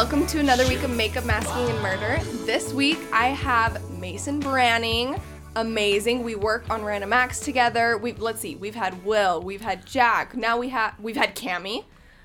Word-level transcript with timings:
welcome 0.00 0.26
to 0.26 0.38
another 0.40 0.66
week 0.66 0.82
of 0.82 0.88
Makeup, 0.96 1.26
Masking, 1.26 1.68
and 1.68 1.82
Murder. 1.82 2.18
This 2.46 2.72
week 2.72 2.98
I 3.12 3.26
have 3.26 3.90
Mason 3.98 4.40
Branning. 4.40 5.20
Amazing. 5.56 6.22
We 6.22 6.36
work 6.36 6.70
on 6.70 6.82
Random 6.82 7.12
Acts 7.12 7.38
together. 7.40 7.98
We 7.98 8.14
let's 8.14 8.40
see. 8.40 8.56
We've 8.56 8.74
had 8.74 9.04
Will. 9.04 9.42
We've 9.42 9.60
had 9.60 9.84
Jack. 9.84 10.34
Now 10.34 10.56
we 10.56 10.70
have 10.70 10.98
we've 10.98 11.18
had 11.18 11.36
Cami. 11.36 11.84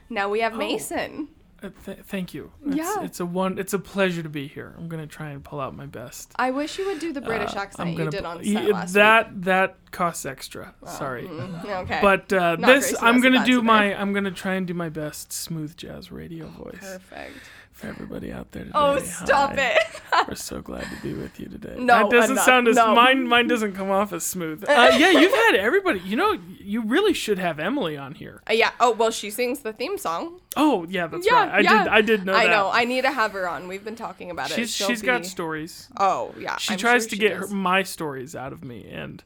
Now 0.10 0.30
we 0.30 0.40
have 0.40 0.56
Mason. 0.56 1.28
Uh, 1.62 1.70
th- 1.86 1.98
thank 2.06 2.34
you. 2.34 2.54
It's, 2.66 2.78
Yeah. 2.78 3.04
It's 3.04 3.20
a 3.20 3.26
one. 3.26 3.58
It's 3.60 3.74
a 3.74 3.80
pleasure 3.80 4.24
to 4.24 4.30
be 4.30 4.48
here. 4.48 4.74
I'm 4.78 4.88
gonna 4.88 5.06
try 5.06 5.32
and 5.32 5.44
pull 5.44 5.60
out 5.60 5.76
my 5.76 5.86
best. 5.86 6.32
I 6.38 6.52
wish 6.52 6.80
you 6.80 6.86
would 6.86 7.00
do 7.00 7.12
the 7.12 7.20
British 7.22 7.56
Uh, 7.58 7.60
accent 7.60 7.98
you 7.98 8.10
did 8.10 8.24
on 8.24 8.38
y- 8.38 8.44
set 8.54 8.70
last 8.70 8.94
that 8.94 9.42
that 9.44 9.92
costs 9.92 10.26
extra. 10.26 10.74
Sorry. 10.88 11.26
week. 11.28 11.42
Okay. 11.66 12.00
But 12.02 12.32
uh, 12.32 12.56
this, 12.56 12.96
I'm 13.02 13.20
gonna 13.20 13.44
do 13.46 13.56
today. 13.58 13.66
my. 13.68 13.94
I'm 14.00 14.14
gonna 14.14 14.32
try 14.32 14.54
and 14.54 14.66
do 14.66 14.74
my 14.74 14.88
best 14.88 15.34
smooth 15.34 15.76
jazz 15.76 16.10
radio 16.10 16.48
voice 16.48 16.78
perfect. 16.80 17.38
For 17.76 17.88
everybody 17.88 18.32
out 18.32 18.52
there 18.54 18.64
today. 18.64 18.72
Oh, 18.74 18.98
stop 19.00 19.52
Hi. 19.56 19.76
it. 19.76 20.02
We're 20.30 20.36
so 20.36 20.62
glad 20.62 20.84
to 20.90 20.96
be 21.04 21.14
with 21.14 21.38
you 21.42 21.48
today. 21.48 21.76
No, 21.78 22.04
that 22.04 22.10
doesn't 22.10 22.32
enough. 22.32 22.46
sound 22.46 22.68
as 22.70 22.78
No. 22.78 22.96
mine. 22.96 23.28
Mine 23.28 23.48
doesn't 23.50 23.74
come 23.74 23.92
off 23.92 24.14
as 24.14 24.26
smooth. 24.26 24.64
Uh, 24.64 24.92
yeah, 24.98 25.10
you've 25.12 25.34
had 25.34 25.56
everybody. 25.56 26.00
You 26.00 26.16
know, 26.16 26.40
you 26.58 26.82
really 26.82 27.12
should 27.14 27.38
have 27.38 27.60
Emily 27.60 27.98
on 27.98 28.16
here. 28.16 28.42
Uh, 28.50 28.54
yeah. 28.54 28.72
Oh 28.80 28.92
well, 28.92 29.12
she 29.12 29.30
sings 29.30 29.60
the 29.60 29.74
theme 29.74 29.98
song. 29.98 30.40
Oh, 30.56 30.86
yeah, 30.90 31.08
that's 31.08 31.26
Yeah, 31.28 31.34
right. 31.34 31.50
I 31.52 31.60
yeah. 31.60 31.84
did. 31.84 31.88
I 31.92 32.02
did 32.02 32.26
know 32.26 32.32
that. 32.32 32.40
I 32.40 32.46
that. 32.46 32.50
know. 32.52 32.70
I 32.72 32.86
need 32.86 33.02
to 33.02 33.12
have 33.12 33.34
her 33.34 33.48
on. 33.48 33.68
We've 33.68 33.84
been 33.84 33.98
talking 33.98 34.32
about 34.32 34.52
it. 34.52 34.56
She's 34.56 34.74
She'll 34.74 34.88
she's 34.88 35.02
got 35.02 35.26
stories. 35.26 35.90
Oh 35.98 36.34
yeah. 36.40 36.56
She 36.56 36.74
I'm 36.74 36.80
tries 36.80 37.04
sure 37.04 37.10
to 37.10 37.16
she 37.18 37.20
get 37.20 37.34
her, 37.34 37.48
my 37.48 37.84
stories 37.84 38.38
out 38.38 38.54
of 38.54 38.64
me, 38.64 38.88
and 38.90 39.22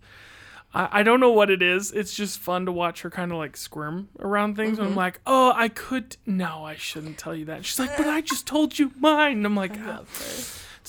I, 0.73 0.99
I 0.99 1.03
don't 1.03 1.19
know 1.19 1.31
what 1.31 1.49
it 1.49 1.61
is. 1.61 1.91
It's 1.91 2.13
just 2.13 2.39
fun 2.39 2.65
to 2.65 2.71
watch 2.71 3.01
her 3.01 3.09
kind 3.09 3.31
of 3.31 3.37
like 3.37 3.57
squirm 3.57 4.09
around 4.19 4.55
things. 4.55 4.73
Mm-hmm. 4.73 4.81
And 4.81 4.89
I'm 4.91 4.95
like, 4.95 5.19
oh, 5.25 5.53
I 5.55 5.69
could. 5.69 6.17
No, 6.25 6.63
I 6.63 6.75
shouldn't 6.75 7.17
tell 7.17 7.35
you 7.35 7.45
that. 7.45 7.65
She's 7.65 7.79
like, 7.79 7.95
but 7.97 8.07
I 8.07 8.21
just 8.21 8.45
told 8.45 8.77
you 8.77 8.91
mine. 8.99 9.37
And 9.37 9.45
I'm 9.45 9.55
like, 9.55 9.73
"Ah, 9.79 10.01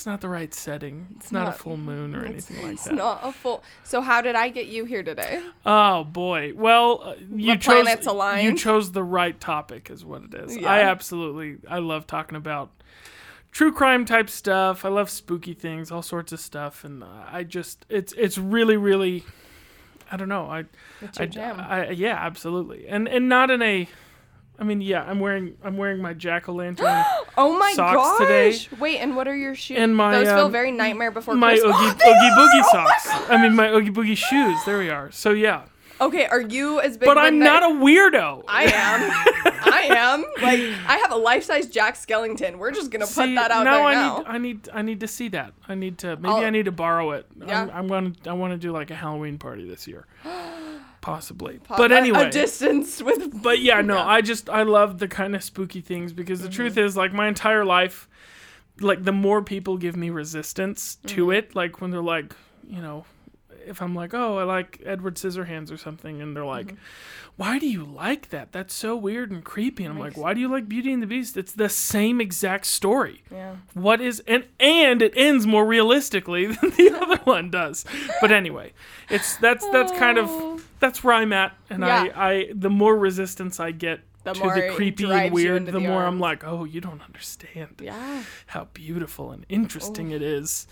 it's 0.01 0.07
not 0.07 0.21
the 0.21 0.29
right 0.29 0.53
setting. 0.55 1.09
It's, 1.17 1.31
not, 1.31 1.49
a 1.49 1.53
full 1.53 1.77
moon 1.77 2.15
or 2.15 2.25
anything 2.25 2.63
like 2.63 2.73
It's 2.75 2.85
that. 2.85 2.95
not 2.95 3.21
a 3.23 3.33
full. 3.33 3.63
So 3.85 4.01
how 4.01 4.23
did 4.23 4.35
I 4.35 4.49
get 4.49 4.67
you 4.67 4.87
here 4.87 5.03
today? 5.03 5.43
Oh 5.67 6.05
boy. 6.05 6.53
Well, 6.55 7.03
uh, 7.03 7.15
you 7.35 7.53
The 7.53 7.59
chose 7.59 7.83
planets 7.83 8.43
you 8.43 8.57
chose 8.57 8.93
the 8.93 9.05
right 9.05 9.39
topic, 9.39 9.91
is 9.91 10.03
what 10.05 10.23
it 10.23 10.35
is. 10.35 10.57
Yeah. 10.57 10.71
I 10.71 10.81
absolutely 10.81 11.59
I 11.69 11.81
love 11.81 12.07
talking 12.07 12.37
about 12.37 12.71
true 13.53 13.73
crime 13.73 14.05
type 14.05 14.31
stuff. 14.31 14.85
I 14.85 14.89
love 14.89 15.11
spooky 15.11 15.55
things, 15.55 15.91
all 15.91 16.03
sorts 16.03 16.33
of 16.33 16.41
stuff, 16.41 16.85
and 16.85 17.03
uh, 17.03 17.07
I 17.31 17.45
just 17.45 17.85
it's 17.91 18.15
it's 18.15 18.39
really 18.39 18.79
really 18.79 19.25
I 20.11 20.17
don't 20.17 20.29
know. 20.29 20.47
I 20.47 20.65
It's 21.01 21.19
I. 21.21 21.29
I 21.61 21.91
yeah, 21.91 22.17
absolutely. 22.17 22.89
And 22.89 23.09
and 23.09 23.29
not 23.29 23.51
in 23.51 23.63
a 23.63 23.89
I 24.59 24.65
mean, 24.65 24.83
yeah, 24.83 25.03
I'm 25.03 25.21
wearing 25.21 25.57
I'm 25.65 25.79
wearing 25.79 26.03
my 26.03 26.13
jack 26.13 26.49
o' 26.49 26.53
lantern, 26.53 26.87
oh 27.39 27.59
my 27.59 27.73
socks 27.75 27.97
gosh! 27.97 28.19
today. 28.19 28.77
Wait, 28.79 28.99
and 28.99 29.17
what 29.17 29.27
are 29.27 29.35
your 29.37 29.55
shoes? 29.55 29.79
And 29.79 29.97
my, 29.97 30.13
Those 30.13 30.29
feel 30.29 30.47
um, 30.47 30.53
very 30.53 30.71
Nightmare 30.71 31.11
Before 31.11 31.35
my 31.35 31.53
Christmas. 31.53 31.75
oogie, 31.75 31.87
oogie 32.07 32.31
boogie 32.37 32.63
Oh 32.65 32.69
socks. 32.71 33.09
I 33.31 33.41
mean, 33.41 33.57
my 33.57 33.71
oogie 33.71 33.91
boogie 33.91 34.17
shoes. 34.17 34.59
There 34.67 34.79
we 34.79 34.91
are. 34.91 35.11
So 35.13 35.31
yeah, 35.31 35.63
Okay, 36.01 36.27
are 36.27 36.41
you 36.41 36.81
as 36.81 36.97
big? 36.97 37.07
but 37.07 37.19
I'm 37.19 37.39
not 37.39 37.63
a 37.63 37.67
weirdo. 37.67 38.45
I 38.49 38.65
am. 38.65 39.11
I 39.63 39.83
am. 39.91 40.25
Like 40.43 40.61
I 40.87 40.99
have 41.03 41.13
a 41.13 41.17
life-size 41.17 41.67
Jack 41.69 41.95
Skellington. 41.97 42.57
We're 42.59 42.71
just 42.73 42.91
gonna 42.91 43.07
put 43.07 43.35
that 43.35 43.51
out 43.51 43.65
now 43.65 43.77
there 43.79 43.85
I 43.85 43.93
now. 43.95 44.19
need 44.19 44.27
I 44.27 44.39
need 44.39 44.69
I 44.75 44.83
need 44.83 45.01
to 45.01 45.09
see 45.09 45.29
that. 45.29 45.53
I 45.69 45.75
need 45.75 45.99
to 45.99 46.17
maybe 46.17 46.29
I'll- 46.29 46.45
I 46.45 46.51
need 46.51 46.65
to 46.67 46.73
borrow 46.73 47.13
it. 47.13 47.27
Yeah. 47.47 47.63
I'm, 47.63 47.71
I'm 47.71 47.89
gonna 47.89 48.13
I 48.27 48.33
want 48.35 48.53
to 48.53 48.59
do 48.59 48.73
like 48.73 48.91
a 48.91 48.95
Halloween 48.95 49.39
party 49.39 49.69
this 49.69 49.87
year, 49.89 50.07
possibly. 51.01 51.59
Po- 51.59 51.77
but 51.77 51.93
anyway, 51.93 52.27
a 52.27 52.31
distance 52.31 53.03
with. 53.03 53.43
but 53.43 53.61
yeah, 53.61 53.81
no, 53.81 53.97
Yeah. 53.97 54.07
I 54.07 54.21
just 54.21 54.49
I 54.51 54.63
love 54.63 54.99
the 54.99 55.09
kind 55.09 55.35
of 55.35 55.43
spooky 55.43 55.81
things 55.81 56.13
because 56.13 56.41
the 56.43 56.49
truth 56.49 56.75
Mm-hmm. 56.75 56.87
is 56.87 56.97
like 56.97 57.13
my 57.13 57.29
entire 57.29 57.65
life, 57.65 58.09
like 58.81 59.05
the 59.05 59.13
more 59.13 59.43
people 59.43 59.77
give 59.77 59.97
me 59.97 60.11
resistance 60.11 60.97
to 61.07 61.23
Mm-hmm. 61.27 61.33
it, 61.33 61.55
like 61.57 61.81
when 61.81 61.91
they're 61.91 62.03
like, 62.03 62.35
you 62.69 62.81
know, 62.81 63.05
if 63.67 63.81
I'm 63.83 63.95
like, 63.95 64.13
oh, 64.15 64.39
I 64.39 64.45
like 64.45 64.81
Edward 64.85 65.17
Scissorhands 65.17 65.73
or 65.73 65.77
something, 65.77 66.21
and 66.23 66.35
they're 66.37 66.45
like, 66.45 66.67
Mm-hmm. 66.69 66.77
why 67.37 67.59
do 67.59 67.67
you 67.69 67.85
like 67.85 68.31
that? 68.31 68.53
That's 68.53 68.75
so 68.75 68.97
weird 68.97 69.31
and 69.31 69.43
creepy. 69.45 69.85
And 69.85 69.95
I'm 69.95 69.99
like, 70.01 70.17
why 70.17 70.35
do 70.35 70.41
you 70.41 70.49
like 70.49 70.69
Beauty 70.69 70.93
and 70.93 71.03
the 71.03 71.07
Beast? 71.07 71.37
It's 71.37 71.53
the 71.53 71.69
same 71.69 72.21
exact 72.21 72.67
story. 72.67 73.23
Yeah. 73.31 73.57
What 73.75 74.01
is 74.01 74.23
and 74.27 74.45
and 74.59 75.01
it 75.03 75.13
ends 75.17 75.47
more 75.47 75.65
realistically 75.67 76.47
than 76.55 76.71
the 76.71 76.91
other 77.03 77.17
one 77.25 77.51
does. 77.51 77.85
But 78.21 78.33
anyway, 78.33 78.73
it's 79.09 79.37
that's 79.37 79.67
that's 79.71 79.93
kind 79.93 80.19
Oh. 80.19 80.55
of 80.55 80.67
that's 80.81 81.03
where 81.05 81.15
I'm 81.15 81.33
at, 81.33 81.55
and 81.71 81.83
Yeah. 81.83 82.09
I 82.15 82.31
I 82.33 82.51
the 82.55 82.71
more 82.71 82.97
resistance 82.97 83.59
I 83.61 83.71
get 83.71 84.01
The 84.23 84.35
to 84.35 84.41
more 84.45 84.55
the 84.55 84.69
creepy 84.75 85.11
and 85.11 85.33
weird, 85.33 85.67
the 85.67 85.73
the 85.73 85.81
more 85.81 86.05
I'm 86.05 86.21
like, 86.21 86.45
oh, 86.45 86.65
you 86.65 86.81
don't 86.81 87.01
understand 87.03 87.81
Yeah. 87.81 88.23
how 88.47 88.65
beautiful 88.75 89.33
and 89.33 89.47
interesting 89.49 90.11
it 90.11 90.21
is. 90.23 90.67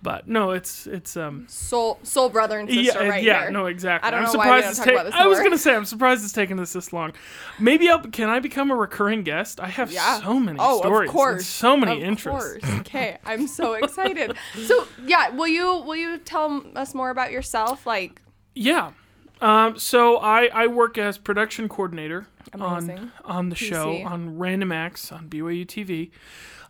But 0.00 0.28
no, 0.28 0.50
it's 0.52 0.86
it's 0.86 1.16
um 1.16 1.46
Soul, 1.48 1.98
soul 2.04 2.28
brother 2.28 2.58
and 2.60 2.68
sister 2.68 3.02
yeah 3.02 3.08
right 3.08 3.22
yeah 3.22 3.40
here. 3.42 3.50
no 3.50 3.66
exactly. 3.66 4.06
I 4.06 4.10
don't 4.12 4.20
I'm 4.26 4.32
know 4.32 4.38
why 4.38 4.44
surprised 4.44 4.62
don't 4.62 4.70
it's 4.70 4.78
talk 4.78 4.86
ta- 4.86 4.92
about 4.92 5.04
this 5.06 5.14
I 5.14 5.26
was 5.26 5.38
gonna 5.40 5.58
say 5.58 5.74
I'm 5.74 5.84
surprised 5.84 6.22
it's 6.24 6.32
taken 6.32 6.58
us 6.60 6.72
this 6.72 6.92
long. 6.92 7.12
Maybe 7.58 7.88
I'll 7.88 7.98
can 8.00 8.28
I 8.28 8.38
become 8.38 8.70
a 8.70 8.76
recurring 8.76 9.22
guest? 9.24 9.58
I 9.60 9.66
have 9.68 9.90
Yeah. 9.92 10.20
so 10.20 10.38
many 10.38 10.58
oh, 10.60 10.78
stories, 10.78 11.08
of 11.08 11.12
course. 11.14 11.46
so 11.46 11.76
many 11.76 12.00
of 12.02 12.08
interests. 12.08 12.64
Course. 12.64 12.78
Okay, 12.80 13.18
I'm 13.24 13.46
so 13.48 13.74
excited. 13.74 14.36
so 14.66 14.86
yeah, 15.04 15.30
will 15.30 15.48
you 15.48 15.66
will 15.82 15.96
you 15.96 16.18
tell 16.18 16.64
us 16.76 16.94
more 16.94 17.10
about 17.10 17.32
yourself? 17.32 17.84
Like, 17.86 18.22
Yeah. 18.54 18.92
Um, 19.40 19.78
so 19.78 20.16
I, 20.18 20.46
I 20.52 20.66
work 20.66 20.98
as 20.98 21.18
production 21.18 21.68
coordinator 21.68 22.26
on 22.54 22.84
Amazing. 22.84 23.12
on 23.24 23.48
the 23.50 23.56
show 23.56 23.96
on 24.02 24.38
Random 24.38 24.72
Acts 24.72 25.12
on 25.12 25.28
BYU 25.28 25.64
TV. 25.66 26.10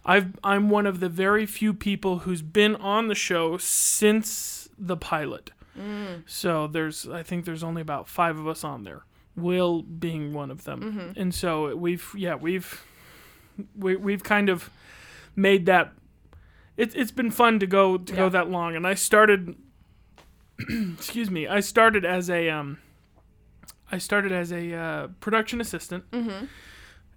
I've 0.05 0.35
I'm 0.45 0.69
one 0.71 0.87
of 0.87 1.01
the 1.01 1.09
very 1.09 1.47
few 1.47 1.73
people 1.75 2.21
who's 2.21 2.43
been 2.43 2.77
on 2.77 3.09
the 3.09 3.15
show 3.15 3.57
since 3.59 4.69
the 4.79 4.97
pilot. 4.97 5.51
Mm. 5.79 6.23
So 6.27 6.67
there's 6.67 7.09
I 7.09 7.23
think 7.23 7.45
there's 7.45 7.63
only 7.63 7.83
about 7.83 8.09
five 8.09 8.39
of 8.39 8.47
us 8.49 8.65
on 8.65 8.85
there. 8.85 9.05
Will 9.37 9.83
being 9.83 10.33
one 10.33 10.51
of 10.51 10.65
them, 10.65 10.81
Mm-hmm. 10.83 11.21
and 11.21 11.33
so 11.35 11.75
we've 11.77 12.11
yeah 12.17 12.35
we've 12.35 12.85
we, 13.77 13.95
we've 13.97 14.25
kind 14.25 14.49
of 14.49 14.71
made 15.37 15.67
that. 15.67 15.93
It, 16.77 16.95
it's 16.97 17.11
been 17.13 17.31
fun 17.31 17.59
to 17.61 17.67
go 17.67 17.97
to 17.99 18.13
Yeah. 18.13 18.19
go 18.19 18.29
that 18.31 18.51
long, 18.51 18.75
and 18.77 18.85
I 18.87 18.95
started 18.95 19.55
excuse 20.95 21.31
me 21.31 21.47
i 21.47 21.61
started 21.61 22.05
as 22.05 22.29
a 22.31 22.49
um 22.51 22.79
i 23.93 23.99
started 23.99 24.33
as 24.33 24.53
a 24.53 24.75
uh, 24.75 25.07
production 25.21 25.61
assistant 25.61 26.05
and 26.13 26.31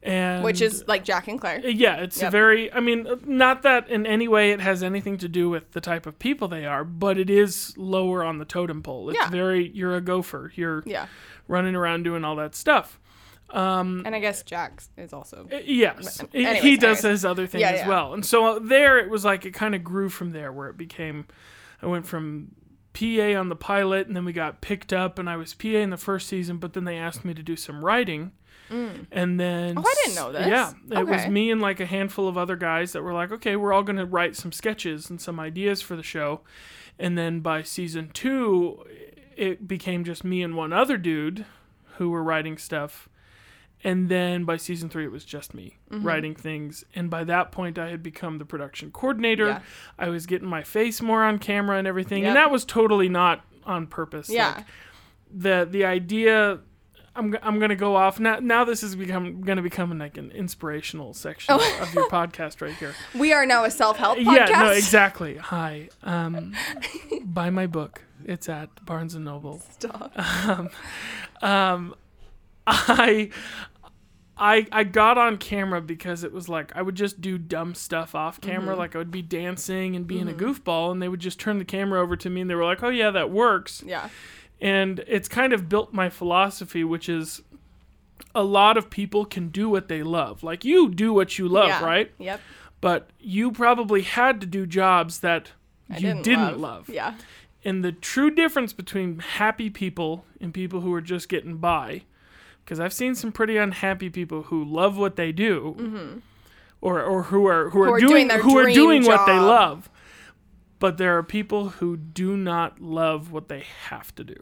Mm-hmm. 0.03 0.44
which 0.44 0.62
is 0.62 0.84
like 0.88 1.03
Jack 1.03 1.28
and 1.28 1.40
Claire. 1.40 1.59
yeah 1.59 1.97
it's 1.97 2.19
Yep. 2.22 2.31
very 2.31 2.74
i 2.74 2.79
mean 2.79 3.06
uh, 3.07 3.18
not 3.25 3.62
that 3.63 3.88
in 3.90 4.06
any 4.07 4.28
way 4.28 4.52
it 4.52 4.59
has 4.59 4.81
anything 4.84 5.18
to 5.19 5.28
do 5.28 5.50
with 5.50 5.72
the 5.74 5.81
type 5.81 6.06
of 6.07 6.18
people 6.18 6.47
they 6.47 6.66
are 6.66 6.84
but 6.84 7.18
it 7.19 7.29
is 7.29 7.75
lower 7.78 8.24
on 8.24 8.38
the 8.40 8.46
totem 8.46 8.81
pole 8.81 9.09
it's 9.09 9.19
Yeah. 9.19 9.29
very 9.29 9.69
you're 9.73 9.96
a 9.96 10.02
gopher 10.02 10.52
you're 10.56 10.81
Yeah, 10.88 11.06
running 11.47 11.75
around 11.75 12.03
doing 12.03 12.23
all 12.23 12.35
that 12.38 12.56
stuff 12.56 13.00
Um, 13.52 14.03
and 14.06 14.16
I 14.16 14.19
guess 14.19 14.44
Jack 14.44 14.81
is 14.97 15.12
also. 15.13 15.46
Uh, 15.52 15.58
Yes, 15.66 16.22
He- 16.31 16.46
anyways, 16.46 16.63
he 16.63 16.78
does 16.78 17.00
anyways. 17.03 17.19
his 17.19 17.25
other 17.25 17.46
thing 17.47 17.59
Yeah, 17.62 17.72
as 17.72 17.79
yeah. 17.81 17.88
well, 17.90 18.13
and 18.13 18.25
so 18.25 18.46
uh, 18.56 18.59
there 18.59 18.97
it 18.97 19.09
was 19.09 19.25
like 19.25 19.46
it 19.46 19.52
kind 19.53 19.75
of 19.75 19.84
grew 19.84 20.08
from 20.09 20.31
there, 20.31 20.53
where 20.53 20.69
it 20.69 20.78
became. 20.78 21.25
I 21.81 21.88
went 21.88 22.06
from 22.08 22.56
PA 22.94 23.40
on 23.40 23.50
the 23.50 23.56
pilot, 23.56 24.07
and 24.07 24.16
then 24.16 24.25
we 24.25 24.34
got 24.34 24.62
picked 24.62 24.91
up, 24.94 25.18
and 25.18 25.29
I 25.29 25.38
was 25.38 25.53
PA 25.53 25.68
in 25.69 25.90
the 25.90 25.97
first 25.97 26.28
season, 26.28 26.58
but 26.58 26.73
then 26.73 26.84
they 26.84 26.97
asked 26.97 27.23
me 27.23 27.34
to 27.34 27.43
do 27.43 27.55
some 27.55 27.84
writing, 27.84 28.32
mm. 28.70 29.05
and 29.11 29.40
then 29.40 29.78
Oh, 29.78 29.84
I 29.85 29.96
didn't 30.03 30.16
know 30.16 30.32
this. 30.32 30.47
Yeah, 30.47 30.73
it 30.91 31.08
was 31.08 31.28
me 31.28 31.52
and 31.52 31.61
like 31.61 31.79
a 31.79 31.85
handful 31.85 32.28
of 32.28 32.38
other 32.38 32.55
guys 32.55 32.93
that 32.93 33.03
were 33.03 33.14
like, 33.14 33.32
okay, 33.32 33.55
we're 33.55 33.73
all 33.73 33.84
gonna 33.84 34.05
write 34.05 34.35
some 34.35 34.52
sketches 34.52 35.09
and 35.09 35.22
some 35.22 35.40
ideas 35.40 35.82
for 35.82 35.96
the 35.96 36.03
show, 36.03 36.41
and 36.99 37.17
then 37.17 37.40
by 37.40 37.64
season 37.64 38.09
two, 38.14 38.84
it 39.38 39.67
became 39.67 40.03
just 40.03 40.23
me 40.23 40.41
and 40.41 40.55
one 40.55 40.73
other 40.73 40.97
dude 40.97 41.46
who 41.97 42.09
were 42.09 42.23
writing 42.23 42.58
stuff 42.58 43.08
and 43.83 44.09
then 44.09 44.43
by 44.45 44.57
season 44.57 44.89
three 44.89 45.05
it 45.05 45.11
was 45.11 45.25
just 45.25 45.53
me 45.53 45.78
Mm-hmm. 45.91 46.07
writing 46.07 46.35
things 46.35 46.83
and 46.95 47.09
by 47.09 47.23
that 47.25 47.51
point 47.51 47.78
i 47.78 47.89
had 47.89 48.01
become 48.01 48.37
the 48.37 48.45
production 48.45 48.91
coordinator 48.91 49.47
Yeah. 49.47 49.61
i 49.99 50.07
was 50.09 50.25
getting 50.25 50.47
my 50.47 50.63
face 50.63 51.01
more 51.01 51.23
on 51.23 51.37
camera 51.39 51.78
and 51.78 51.85
everything 51.87 52.23
Yep. 52.23 52.28
and 52.29 52.35
that 52.37 52.49
was 52.51 52.63
totally 52.66 53.09
not 53.09 53.43
on 53.66 53.87
purpose 53.87 54.29
Yeah. 54.29 54.53
Like, 54.55 54.66
the 55.33 55.67
the 55.69 55.85
idea 55.85 56.59
I'm, 57.13 57.35
I'm 57.41 57.59
gonna 57.59 57.75
go 57.75 57.97
off 57.97 58.22
now. 58.22 58.39
Now 58.39 58.63
this 58.63 58.83
is 58.83 58.95
become 58.95 59.41
gonna 59.41 59.61
become 59.61 59.97
like 59.99 60.16
an 60.17 60.31
inspirational 60.31 61.13
section 61.13 61.53
of 61.55 61.93
your 61.93 62.07
podcast 62.07 62.61
right 62.61 62.73
here. 62.75 62.93
We 63.19 63.33
are 63.33 63.45
now 63.45 63.66
a 63.66 63.72
self 63.72 63.97
help 63.97 64.17
podcast. 64.17 64.49
Yeah, 64.49 64.63
no, 64.63 64.69
exactly. 64.72 65.35
Hi, 65.35 65.89
um, 66.03 66.53
buy 67.25 67.49
my 67.49 67.67
book. 67.67 68.01
It's 68.23 68.47
at 68.47 68.69
Barnes 68.85 69.13
and 69.16 69.25
Noble. 69.25 69.61
Stop. 69.72 70.13
Um, 71.41 71.95
I 72.67 73.29
I 74.37 74.67
I 74.72 74.83
got 74.83 75.17
on 75.17 75.37
camera 75.37 75.81
because 75.81 76.23
it 76.23 76.31
was 76.31 76.49
like 76.49 76.75
I 76.75 76.81
would 76.81 76.95
just 76.95 77.22
do 77.22 77.37
dumb 77.37 77.75
stuff 77.75 78.16
off 78.16 78.41
camera, 78.41 78.72
mm-hmm. 78.72 78.79
like 78.79 78.95
I 78.95 78.99
would 78.99 79.11
be 79.11 79.22
dancing 79.22 79.95
and 79.95 80.07
being 80.07 80.28
a 80.28 80.33
mm-hmm. 80.33 80.45
goofball, 80.45 80.91
and 80.91 81.01
they 81.01 81.09
would 81.09 81.19
just 81.19 81.39
turn 81.39 81.57
the 81.57 81.66
camera 81.66 82.01
over 82.01 82.16
to 82.16 82.29
me, 82.29 82.41
and 82.41 82.49
they 82.49 82.55
were 82.55 82.66
like, 82.66 82.81
"Oh 82.83 82.89
yeah, 82.89 83.11
that 83.11 83.29
works." 83.29 83.83
Yeah. 83.85 84.09
And 84.59 85.03
it's 85.07 85.28
kind 85.28 85.53
of 85.53 85.69
built 85.69 85.91
my 85.91 86.09
philosophy, 86.09 86.83
which 86.83 87.09
is 87.09 87.41
a 88.35 88.43
lot 88.43 88.78
of 88.78 88.89
people 88.89 89.25
can 89.25 89.49
do 89.49 89.69
what 89.69 89.87
they 89.87 90.03
love. 90.03 90.43
Like 90.43 90.63
you 90.63 90.89
do 90.89 91.13
what 91.13 91.37
you 91.37 91.47
love, 91.47 91.69
yeah. 91.69 91.83
right? 91.83 92.11
Yep. 92.19 92.41
But 92.79 93.09
you 93.19 93.51
probably 93.51 94.01
had 94.01 94.41
to 94.41 94.47
do 94.47 94.66
jobs 94.66 95.19
that 95.19 95.51
I 95.89 95.95
you 95.95 96.01
didn't, 96.01 96.23
didn't, 96.23 96.59
love. 96.59 96.87
love. 96.87 96.89
Yeah. 96.89 97.16
And 97.63 97.83
the 97.83 97.91
true 97.91 98.31
difference 98.31 98.73
between 98.73 99.19
happy 99.19 99.69
people 99.69 100.25
and 100.39 100.53
people 100.53 100.81
who 100.81 100.93
are 100.93 101.01
just 101.01 101.29
getting 101.29 101.57
by, 101.57 102.03
because 102.63 102.79
I've 102.79 102.93
seen 102.93 103.16
some 103.16 103.31
pretty 103.31 103.58
unhappy 103.58 104.09
people 104.09 104.43
who 104.43 104.63
love 104.63 104.97
what 104.97 105.16
they 105.16 105.31
do, 105.31 105.75
mm-hmm. 105.79 106.19
or 106.81 107.02
or 107.02 107.23
who 107.23 107.47
are 107.47 107.69
who, 107.69 107.81
are, 107.84 107.96
are 107.96 107.99
doing, 107.99 108.28
doing 108.28 108.40
who 108.41 108.58
are 108.58 108.72
doing 108.72 109.05
what 109.05 109.25
they 109.25 109.37
love. 109.40 109.90
But 110.79 110.97
there 110.97 111.17
are 111.17 111.23
people 111.23 111.69
who 111.69 111.96
do 111.96 112.35
not 112.35 112.81
love 112.81 113.31
what 113.31 113.49
they 113.49 113.66
have 113.90 114.13
to 114.16 114.23
do. 114.23 114.37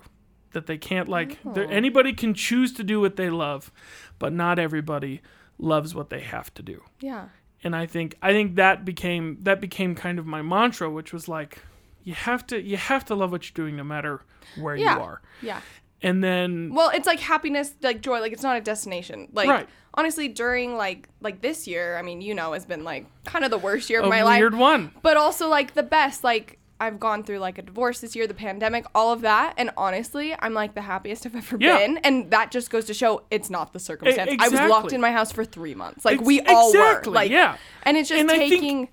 That 0.54 0.66
they 0.66 0.78
can't 0.78 1.08
like. 1.08 1.38
Oh. 1.46 1.54
Anybody 1.54 2.14
can 2.14 2.34
choose 2.34 2.72
to 2.74 2.84
do 2.84 3.00
what 3.02 3.18
they 3.18 3.30
love, 3.30 3.72
but 4.18 4.34
not 4.34 4.58
everybody 4.58 5.22
loves 5.58 5.94
what 5.94 6.10
they 6.10 6.22
have 6.22 6.54
to 6.54 6.64
do 6.64 6.82
Yeah. 7.02 7.28
and 7.64 7.76
I 7.76 7.86
think 7.86 8.16
I 8.22 8.32
think 8.32 8.56
that 8.56 8.86
became 8.86 9.38
that 9.42 9.60
became 9.60 9.94
kind 9.94 10.18
of 10.18 10.26
my 10.26 10.42
mantra, 10.42 10.90
which 10.90 11.12
was 11.12 11.28
like, 11.28 11.60
you 12.04 12.14
have 12.14 12.48
to 12.48 12.62
you 12.62 12.78
have 12.78 13.04
to 13.06 13.16
love 13.16 13.32
what 13.34 13.44
you're 13.46 13.66
doing 13.66 13.76
no 13.76 13.84
matter 13.84 14.22
where 14.58 14.78
Yeah. 14.78 14.96
you 14.96 15.02
are. 15.02 15.22
Yeah. 15.42 15.60
And 16.02 16.24
then 16.24 16.72
Well, 16.74 16.92
it's 16.94 17.08
like 17.08 17.20
happiness, 17.20 17.74
like 17.82 18.02
joy, 18.02 18.20
like 18.22 18.32
it's 18.34 18.44
not 18.44 18.56
a 18.58 18.62
destination. 18.62 19.28
Like 19.34 19.50
Right. 19.50 19.68
honestly, 19.94 20.28
during 20.30 20.76
like 20.78 21.10
like 21.22 21.42
this 21.42 21.68
year, 21.68 21.98
I 21.98 22.02
mean, 22.02 22.22
you 22.22 22.34
know, 22.34 22.54
has 22.54 22.66
been 22.66 22.84
like 22.84 23.06
kind 23.26 23.44
of 23.44 23.52
the 23.52 23.58
worst 23.58 23.90
year 23.90 24.00
a 24.00 24.04
of 24.04 24.10
my 24.10 24.24
life. 24.24 24.40
weird 24.40 24.56
one. 24.56 24.92
but 25.02 25.18
also 25.18 25.50
like 25.50 25.74
the 25.74 25.84
best. 25.84 26.24
Like 26.24 26.58
I've 26.82 26.98
gone 26.98 27.24
through 27.24 27.40
like 27.40 27.58
a 27.58 27.62
divorce 27.62 28.00
this 28.00 28.16
year, 28.16 28.26
the 28.26 28.34
pandemic, 28.34 28.86
all 28.96 29.12
of 29.12 29.20
that, 29.22 29.54
and 29.58 29.70
honestly, 29.76 30.34
I'm 30.40 30.54
like 30.54 30.76
the 30.76 30.82
happiest 30.84 31.26
I've 31.26 31.36
ever 31.36 31.58
Yeah. 31.60 31.78
been, 31.78 31.98
and 32.06 32.32
that 32.32 32.52
just 32.52 32.70
goes 32.70 32.86
to 32.86 32.94
show 32.94 33.24
it's 33.30 33.50
not 33.50 33.74
the 33.74 33.80
circumstance. 33.80 34.32
I 34.40 34.48
was 34.48 34.62
locked 34.62 34.94
in 34.94 35.02
my 35.02 35.12
house 35.12 35.34
for 35.34 35.44
three 35.44 35.76
months, 35.76 36.06
like 36.06 36.22
we 36.22 36.40
all 36.44 36.70
exactly, 36.70 37.10
were, 37.12 37.16
like 37.16 37.32
yeah. 37.32 37.58
and 37.84 37.98
it's 37.98 38.08
just 38.08 38.22
And 38.22 38.32
I 38.32 38.38
think- 38.38 38.54
taking. 38.54 38.88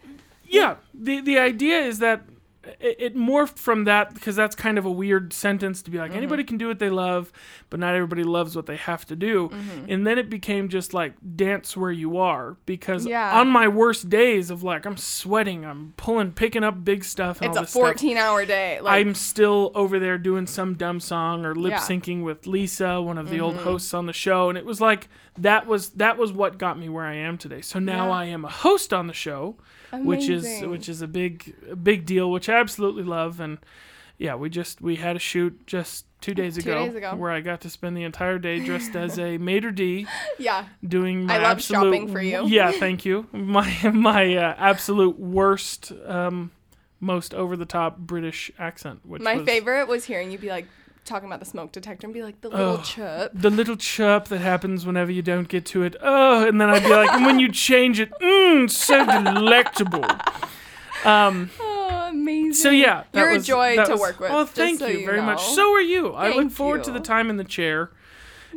Yeah. 0.48 0.74
The 0.92 1.20
the 1.20 1.38
idea 1.38 1.78
is 1.78 2.00
that 2.00 2.22
it, 2.80 2.96
it 2.98 3.16
morphed 3.16 3.58
from 3.58 3.84
that 3.84 4.14
because 4.14 4.36
that's 4.36 4.54
kind 4.54 4.78
of 4.78 4.84
a 4.84 4.90
weird 4.90 5.32
sentence 5.32 5.82
to 5.82 5.90
be 5.90 5.96
Mm-hmm. 5.98 6.08
like 6.08 6.16
anybody 6.16 6.44
can 6.44 6.58
do 6.58 6.68
what 6.68 6.78
they 6.78 6.90
love, 6.90 7.32
but 7.70 7.80
not 7.80 7.94
everybody 7.94 8.22
loves 8.22 8.54
what 8.54 8.66
they 8.66 8.76
have 8.76 9.04
to 9.06 9.16
do. 9.16 9.48
Mm-hmm. 9.48 9.86
And 9.90 10.06
then 10.06 10.18
it 10.18 10.28
became 10.28 10.68
just 10.68 10.92
like 10.92 11.14
dance 11.36 11.76
where 11.76 11.90
you 11.90 12.18
are 12.18 12.56
because 12.66 13.06
Yeah. 13.06 13.38
on 13.40 13.48
my 13.48 13.66
worst 13.68 14.08
days 14.10 14.50
of 14.50 14.62
like 14.62 14.84
I'm 14.84 14.96
sweating, 14.96 15.64
I'm 15.64 15.94
pulling, 15.96 16.32
picking 16.32 16.62
up 16.64 16.84
big 16.84 17.04
stuff. 17.04 17.40
And 17.40 17.48
It's 17.48 17.56
all 17.56 17.62
a 17.62 17.64
this 17.64 17.70
stuff, 17.70 17.82
14 17.82 18.16
hour 18.18 18.44
day. 18.44 18.80
Like, 18.80 18.94
I'm 19.06 19.14
still 19.14 19.72
over 19.74 19.98
there 19.98 20.18
doing 20.18 20.46
some 20.46 20.74
dumb 20.74 21.00
song 21.00 21.44
or 21.46 21.54
lip 21.54 21.70
Yeah. 21.72 21.78
Mm-hmm. 21.78 21.92
syncing 22.10 22.22
with 22.24 22.46
Lisa, 22.46 23.00
one 23.00 23.16
of 23.18 23.30
the 23.30 23.40
old 23.40 23.56
hosts 23.56 23.94
on 23.94 24.06
the 24.06 24.12
show, 24.12 24.48
and 24.48 24.58
it 24.58 24.66
was 24.66 24.80
like 24.80 25.08
that 25.38 25.66
was 25.66 25.90
that 25.90 26.16
was 26.16 26.32
what 26.32 26.56
got 26.58 26.78
me 26.78 26.88
where 26.88 27.04
I 27.04 27.14
am 27.14 27.36
today. 27.38 27.60
So 27.60 27.78
now 27.78 28.06
Yeah. 28.06 28.12
I 28.12 28.24
am 28.26 28.44
a 28.44 28.50
host 28.50 28.92
on 28.94 29.06
the 29.06 29.12
show, 29.12 29.56
which 29.92 30.28
is 30.28 30.62
which 30.66 30.88
is 30.88 31.02
a 31.02 31.06
big 31.08 31.54
a 31.70 31.76
big 31.76 32.06
deal, 32.06 32.30
which 32.30 32.48
I 32.48 32.54
absolutely 32.66 33.04
love. 33.04 33.38
And 33.40 33.58
yeah, 34.18 34.34
we 34.34 34.50
just 34.50 34.80
we 34.80 34.96
had 34.96 35.16
a 35.16 35.18
shoot 35.20 35.66
just 35.66 36.04
two 36.20 36.34
days 36.34 36.54
Two 36.56 36.68
ago, 36.70 36.86
days 36.86 36.94
ago. 36.94 37.14
where 37.14 37.30
I 37.30 37.40
got 37.40 37.60
to 37.62 37.70
spend 37.70 37.96
the 37.96 38.02
entire 38.02 38.38
day 38.38 38.58
dressed 38.64 38.96
as 38.96 39.18
a 39.18 39.38
maitre 39.48 39.70
d, 39.72 40.06
yeah. 40.38 40.64
doing 40.86 41.26
my 41.26 41.34
I 41.36 41.38
love 41.38 41.52
absolute 41.58 41.92
shopping 41.92 42.08
for 42.12 42.20
you. 42.20 42.46
yeah, 42.46 42.72
thank 42.72 43.04
you. 43.04 43.26
My 43.32 43.70
my 43.94 44.34
uh, 44.36 44.54
absolute 44.58 45.18
worst. 45.18 45.92
Um, 46.06 46.50
most 46.98 47.34
over 47.34 47.58
the 47.58 47.66
top 47.66 47.98
British 47.98 48.50
accent, 48.58 49.00
which 49.04 49.20
My 49.20 49.36
was, 49.36 49.44
favorite 49.46 49.86
was 49.86 50.06
hearing 50.06 50.30
you 50.30 50.38
be 50.38 50.48
like 50.48 50.66
talking 51.04 51.28
about 51.28 51.40
the 51.40 51.44
smoke 51.46 51.70
detector 51.70 52.06
and 52.06 52.14
be 52.14 52.22
like 52.22 52.40
the 52.40 52.48
little 52.48 52.78
Ugh. 52.78 52.84
chirp. 52.84 53.32
the 53.34 53.50
little 53.50 53.76
chirp 53.76 54.28
that 54.28 54.40
happens 54.40 54.86
whenever 54.86 55.12
you 55.12 55.20
don't 55.20 55.46
get 55.46 55.66
to 55.66 55.82
it. 55.82 55.94
Oh, 56.00 56.48
and 56.48 56.58
then 56.58 56.70
I'd 56.70 56.82
be 56.82 56.88
like, 56.88 57.12
and 57.12 57.26
when 57.26 57.38
you 57.38 57.52
change 57.68 58.00
it, 58.00 58.10
mmm, 58.18 58.68
so 58.70 59.04
delectable. 59.04 60.04
Um, 61.04 61.50
Oh, 61.60 61.65
amazing. 62.26 62.52
so 62.54 62.70
yeah, 62.70 63.04
that 63.12 63.20
You're 63.20 63.32
was- 63.32 63.42
a 63.44 63.46
joy 63.46 63.76
to 63.76 63.92
was- 63.92 64.00
work 64.00 64.20
with. 64.20 64.30
Just 64.30 64.54
thank 64.54 64.78
so 64.78 64.86
you 64.86 65.04
very 65.06 65.22
much. 65.22 65.42
So 65.42 65.72
are 65.72 65.80
you. 65.80 66.12
I 66.12 66.28
look 66.28 66.36
Thank 66.36 66.52
forward 66.52 66.84
to 66.84 66.90
the 66.92 67.00
time 67.00 67.30
in 67.30 67.36
the 67.36 67.44
chair. 67.44 67.90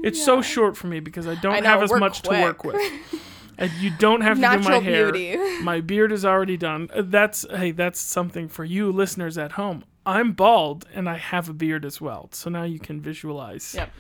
It's 0.04 0.24
so 0.24 0.42
short 0.42 0.77
for 0.77 0.88
me 0.88 1.00
because 1.01 1.27
I 1.27 1.36
don't 1.36 1.56
I 1.56 1.60
know, 1.60 1.69
have 1.69 1.83
as 1.83 1.92
much 1.92 2.21
to 2.24 2.30
work 2.30 2.63
with. 2.63 2.75
And 3.62 3.69
you 3.81 3.92
don't 4.00 4.21
have 4.21 4.38
to 4.39 4.57
do 4.57 4.60
my 4.69 4.80
hair. 4.80 5.12
beauty. 5.12 5.38
My 5.63 5.81
beard 5.81 6.13
is 6.13 6.24
already 6.24 6.56
done. 6.56 6.89
Uh, 6.95 7.01
That's 7.06 7.45
hey, 7.54 7.71
that's 7.71 8.00
something 8.00 8.48
for 8.48 8.63
you 8.63 8.89
listeners 8.89 9.38
at 9.38 9.51
home. 9.54 9.83
I'm 10.06 10.31
bald 10.31 10.86
and 10.94 11.10
I 11.10 11.18
have 11.18 11.50
a 11.50 11.54
beard 11.54 11.83
as 11.83 12.00
well. 12.00 12.30
So 12.31 12.50
now 12.50 12.63
you 12.63 12.80
can 12.80 13.01
visualize 13.01 13.74
Yep. 13.75 13.92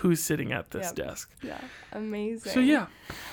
who's 0.00 0.22
sitting 0.22 0.50
at 0.50 0.70
this 0.70 0.86
Yep. 0.86 0.94
desk. 0.94 1.30
Yeah. 1.42 1.60
Amazing. 1.92 2.52
So 2.52 2.60
yeah. 2.60 2.86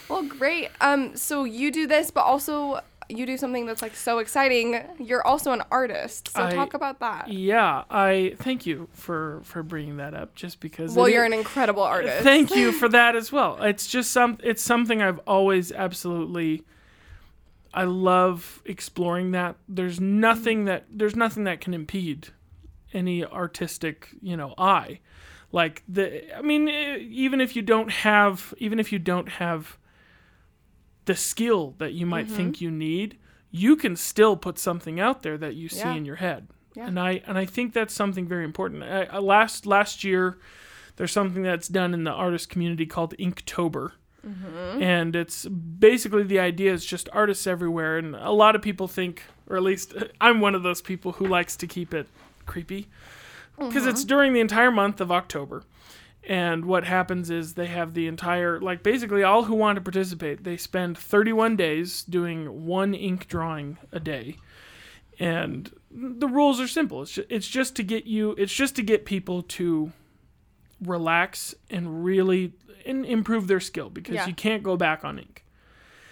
Well, 0.09 0.23
great. 0.23 0.67
Um, 0.81 1.15
so 1.15 1.45
you 1.45 1.71
do 1.71 1.87
this, 1.87 2.11
but 2.11 2.25
also 2.25 2.81
you 3.18 3.25
do 3.25 3.38
something 3.38 3.65
that's 3.65 3.81
like 3.81 3.95
so 3.95 4.19
exciting. 4.19 4.81
You're 5.00 5.25
also 5.25 5.51
an 5.51 5.62
artist. 5.71 6.30
So 6.30 6.44
I- 6.44 6.54
talk 6.54 6.74
about 6.74 7.00
that. 7.00 7.27
Yeah, 7.30 7.83
I 7.89 8.36
thank 8.39 8.65
you 8.65 8.88
for 8.94 9.42
for 9.44 9.63
bringing 9.63 9.98
that 9.98 10.13
up 10.13 10.36
just 10.36 10.60
because 10.60 10.95
Well, 10.95 11.07
you're 11.10 11.25
is- 11.25 11.31
an 11.33 11.38
incredible 11.39 11.83
artist. 11.83 12.24
Thank 12.24 12.56
you 12.56 12.71
for 12.80 12.89
that 12.89 13.15
as 13.15 13.31
well. 13.31 13.62
It's 13.62 13.88
just 13.88 14.12
some 14.12 14.38
it's 14.44 14.62
something 14.62 15.01
I've 15.01 15.19
always 15.27 15.71
absolutely 15.71 16.63
I 17.74 17.86
love 17.86 18.62
exploring 18.65 19.31
that. 19.31 19.56
There's 19.68 20.00
nothing 20.00 20.65
that 20.65 20.86
there's 20.92 21.15
nothing 21.15 21.44
that 21.45 21.60
can 21.62 21.74
impede 21.74 22.27
any 22.94 23.25
artistic, 23.25 24.10
you 24.21 24.38
know, 24.38 24.54
eye. 24.57 25.00
Like 25.51 25.83
the 25.88 26.36
I 26.38 26.42
mean 26.42 26.68
even 26.69 27.42
if 27.42 27.56
you 27.56 27.62
don't 27.62 27.92
have 27.92 28.54
even 28.57 28.80
if 28.80 28.92
you 28.92 29.00
don't 29.00 29.30
have 29.30 29.77
the 31.05 31.15
skill 31.15 31.75
that 31.77 31.94
you 31.94 32.05
might 32.05 32.27
mm-hmm. 32.27 32.35
think 32.35 32.61
you 32.61 32.71
need, 32.71 33.17
you 33.51 33.75
can 33.75 33.95
still 33.95 34.35
put 34.35 34.57
something 34.57 35.00
out 35.00 35.23
there 35.23 35.38
that 35.38 35.55
you 35.55 35.69
see 35.69 35.79
Yeah. 35.79 35.94
in 35.94 36.05
your 36.05 36.15
head. 36.17 36.47
Yeah. 36.75 36.88
And 36.88 37.00
I 37.00 37.21
and 37.27 37.38
I 37.38 37.45
think 37.45 37.73
that's 37.73 37.94
something 37.94 38.27
very 38.27 38.44
important. 38.44 38.83
I, 38.83 39.03
I 39.03 39.19
last 39.19 39.65
last 39.65 40.03
year 40.03 40.39
there's 40.95 41.11
something 41.11 41.44
that's 41.44 41.67
done 41.67 41.94
in 41.94 42.03
the 42.03 42.12
artist 42.12 42.50
community 42.50 42.86
called 42.86 43.15
Inktober. 43.17 43.91
Mm-hmm. 44.25 44.81
And 44.81 45.15
it's 45.15 45.45
basically 45.45 46.24
the 46.24 46.39
idea 46.39 46.72
is 46.74 46.86
just 46.86 47.10
artists 47.12 47.45
everywhere. 47.45 47.98
And 47.98 48.15
a 48.15 48.31
lot 48.31 48.55
of 48.55 48.62
people 48.62 48.88
think, 48.88 49.24
or 49.50 49.57
at 49.57 49.63
least 49.63 49.93
I'm 50.22 50.39
one 50.39 50.55
of 50.55 50.63
those 50.63 50.81
people 50.81 51.13
who 51.13 51.27
likes 51.27 51.55
to 51.57 51.67
keep 51.67 51.93
it 51.93 52.07
creepy 52.45 52.88
because 53.57 53.86
it's 53.86 54.01
mm-hmm. 54.01 54.07
during 54.07 54.33
the 54.33 54.39
entire 54.39 54.72
month 54.72 55.01
of 55.01 55.12
October. 55.12 55.63
And 56.27 56.65
what 56.65 56.86
happens 56.86 57.30
is 57.30 57.53
they 57.53 57.68
have 57.68 57.94
the 57.94 58.08
entire, 58.08 58.60
like 58.62 58.82
basically 58.82 59.24
all 59.24 59.44
who 59.44 59.56
want 59.56 59.75
to 59.75 59.82
participate, 59.82 60.44
they 60.44 60.56
spend 60.56 60.98
31 60.98 61.58
days 61.58 62.03
doing 62.03 62.65
one 62.65 62.94
ink 62.94 63.27
drawing 63.27 63.77
a 63.92 64.00
day. 64.00 64.38
And 65.20 65.70
the 65.92 66.27
rules 66.27 66.60
are 66.62 66.68
simple. 66.68 67.01
It's 67.01 67.12
just, 67.12 67.27
it's 67.30 67.48
just 67.48 67.75
to 67.75 67.84
get 67.84 68.06
you, 68.06 68.32
it's 68.38 68.53
just 68.53 68.75
to 68.77 68.84
get 68.84 69.06
people 69.06 69.44
to 69.44 69.92
relax 70.82 71.53
and 71.70 72.03
really 72.03 72.53
and 72.86 73.06
improve 73.06 73.48
their 73.48 73.60
skill 73.60 73.89
because 73.89 74.15
Yeah. 74.15 74.27
you 74.27 74.34
can't 74.34 74.63
go 74.63 74.75
back 74.75 75.06
on 75.06 75.20
ink. 75.20 75.46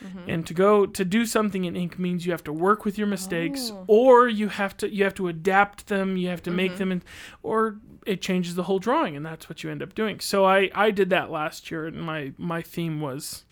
Mm-hmm. 0.03 0.29
And 0.29 0.47
to 0.47 0.53
go 0.53 0.85
to 0.85 1.05
do 1.05 1.25
something 1.25 1.65
in 1.65 1.75
ink 1.75 1.99
means 1.99 2.25
you 2.25 2.31
have 2.31 2.43
to 2.45 2.53
work 2.53 2.85
with 2.85 2.97
your 2.97 3.07
mistakes 3.07 3.71
Oh. 3.71 3.83
or 3.87 4.27
you 4.27 4.47
have 4.47 4.75
to 4.77 4.89
you 4.93 5.03
have 5.03 5.13
to 5.15 5.27
adapt 5.27 5.87
them, 5.87 6.17
you 6.17 6.29
have 6.29 6.41
to 6.43 6.51
make 6.51 6.71
mm-hmm. 6.71 6.79
them 6.79 6.91
in, 6.91 7.03
or 7.43 7.77
it 8.05 8.21
changes 8.21 8.55
the 8.55 8.63
whole 8.63 8.79
drawing 8.79 9.15
and 9.15 9.25
that's 9.25 9.47
what 9.47 9.63
you 9.63 9.69
end 9.69 9.81
up 9.81 9.93
doing. 9.95 10.19
So 10.19 10.45
I 10.45 10.69
I 10.73 10.91
did 10.91 11.09
that 11.11 11.29
last 11.31 11.71
year 11.71 11.85
and 11.85 12.01
my 12.01 12.33
my 12.37 12.61
theme 12.61 13.01
was 13.01 13.43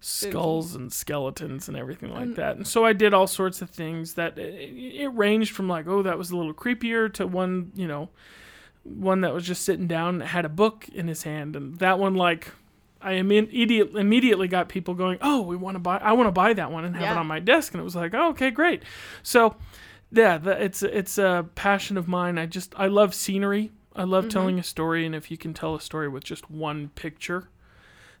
skulls 0.00 0.74
and 0.74 0.92
skeletons 0.92 1.68
and 1.68 1.76
everything 1.76 2.12
like 2.12 2.34
that. 2.36 2.56
And 2.56 2.66
so 2.66 2.84
I 2.84 2.92
did 2.92 3.12
all 3.12 3.26
sorts 3.26 3.60
of 3.62 3.70
things 3.70 4.14
that 4.14 4.38
it, 4.38 4.70
it 4.72 5.08
ranged 5.08 5.52
from 5.52 5.68
like, 5.68 5.86
oh, 5.88 6.02
that 6.02 6.16
was 6.16 6.30
a 6.30 6.36
little 6.36 6.54
creepier 6.54 7.12
to 7.14 7.26
one, 7.26 7.72
you 7.74 7.88
know, 7.88 8.08
one 8.84 9.22
that 9.22 9.34
was 9.34 9.44
just 9.44 9.64
sitting 9.64 9.86
down 9.86 10.20
and 10.20 10.30
had 10.30 10.44
a 10.44 10.48
book 10.48 10.88
in 10.94 11.08
his 11.08 11.24
hand. 11.24 11.56
And 11.56 11.76
that 11.78 11.98
one, 11.98 12.14
like, 12.14 12.52
I 13.00 13.12
immediate, 13.12 13.94
immediately 13.94 14.48
got 14.48 14.68
people 14.68 14.94
going, 14.94 15.18
oh, 15.20 15.42
we 15.42 15.56
want 15.56 15.74
to 15.74 15.80
buy, 15.80 15.98
I 15.98 16.12
want 16.12 16.28
to 16.28 16.32
buy 16.32 16.52
that 16.52 16.70
one 16.70 16.84
and 16.84 16.94
have 16.96 17.16
it 17.16 17.18
on 17.18 17.26
my 17.26 17.40
desk. 17.40 17.74
And 17.74 17.80
it 17.80 17.84
was 17.84 17.96
like, 17.96 18.14
oh, 18.14 18.30
okay, 18.30 18.50
great. 18.50 18.82
So, 19.22 19.56
yeah, 20.10 20.38
it's 20.44 20.82
it's 20.82 21.18
a 21.18 21.46
passion 21.54 21.96
of 21.96 22.08
mine. 22.08 22.38
I 22.38 22.46
just 22.46 22.74
I 22.76 22.86
love 22.86 23.14
scenery. 23.14 23.72
I 23.94 24.04
love 24.04 24.24
mm-hmm. 24.24 24.30
telling 24.30 24.58
a 24.58 24.62
story, 24.62 25.04
and 25.04 25.14
if 25.14 25.30
you 25.30 25.36
can 25.36 25.54
tell 25.54 25.74
a 25.74 25.80
story 25.80 26.08
with 26.08 26.24
just 26.24 26.50
one 26.50 26.90
picture, 26.94 27.48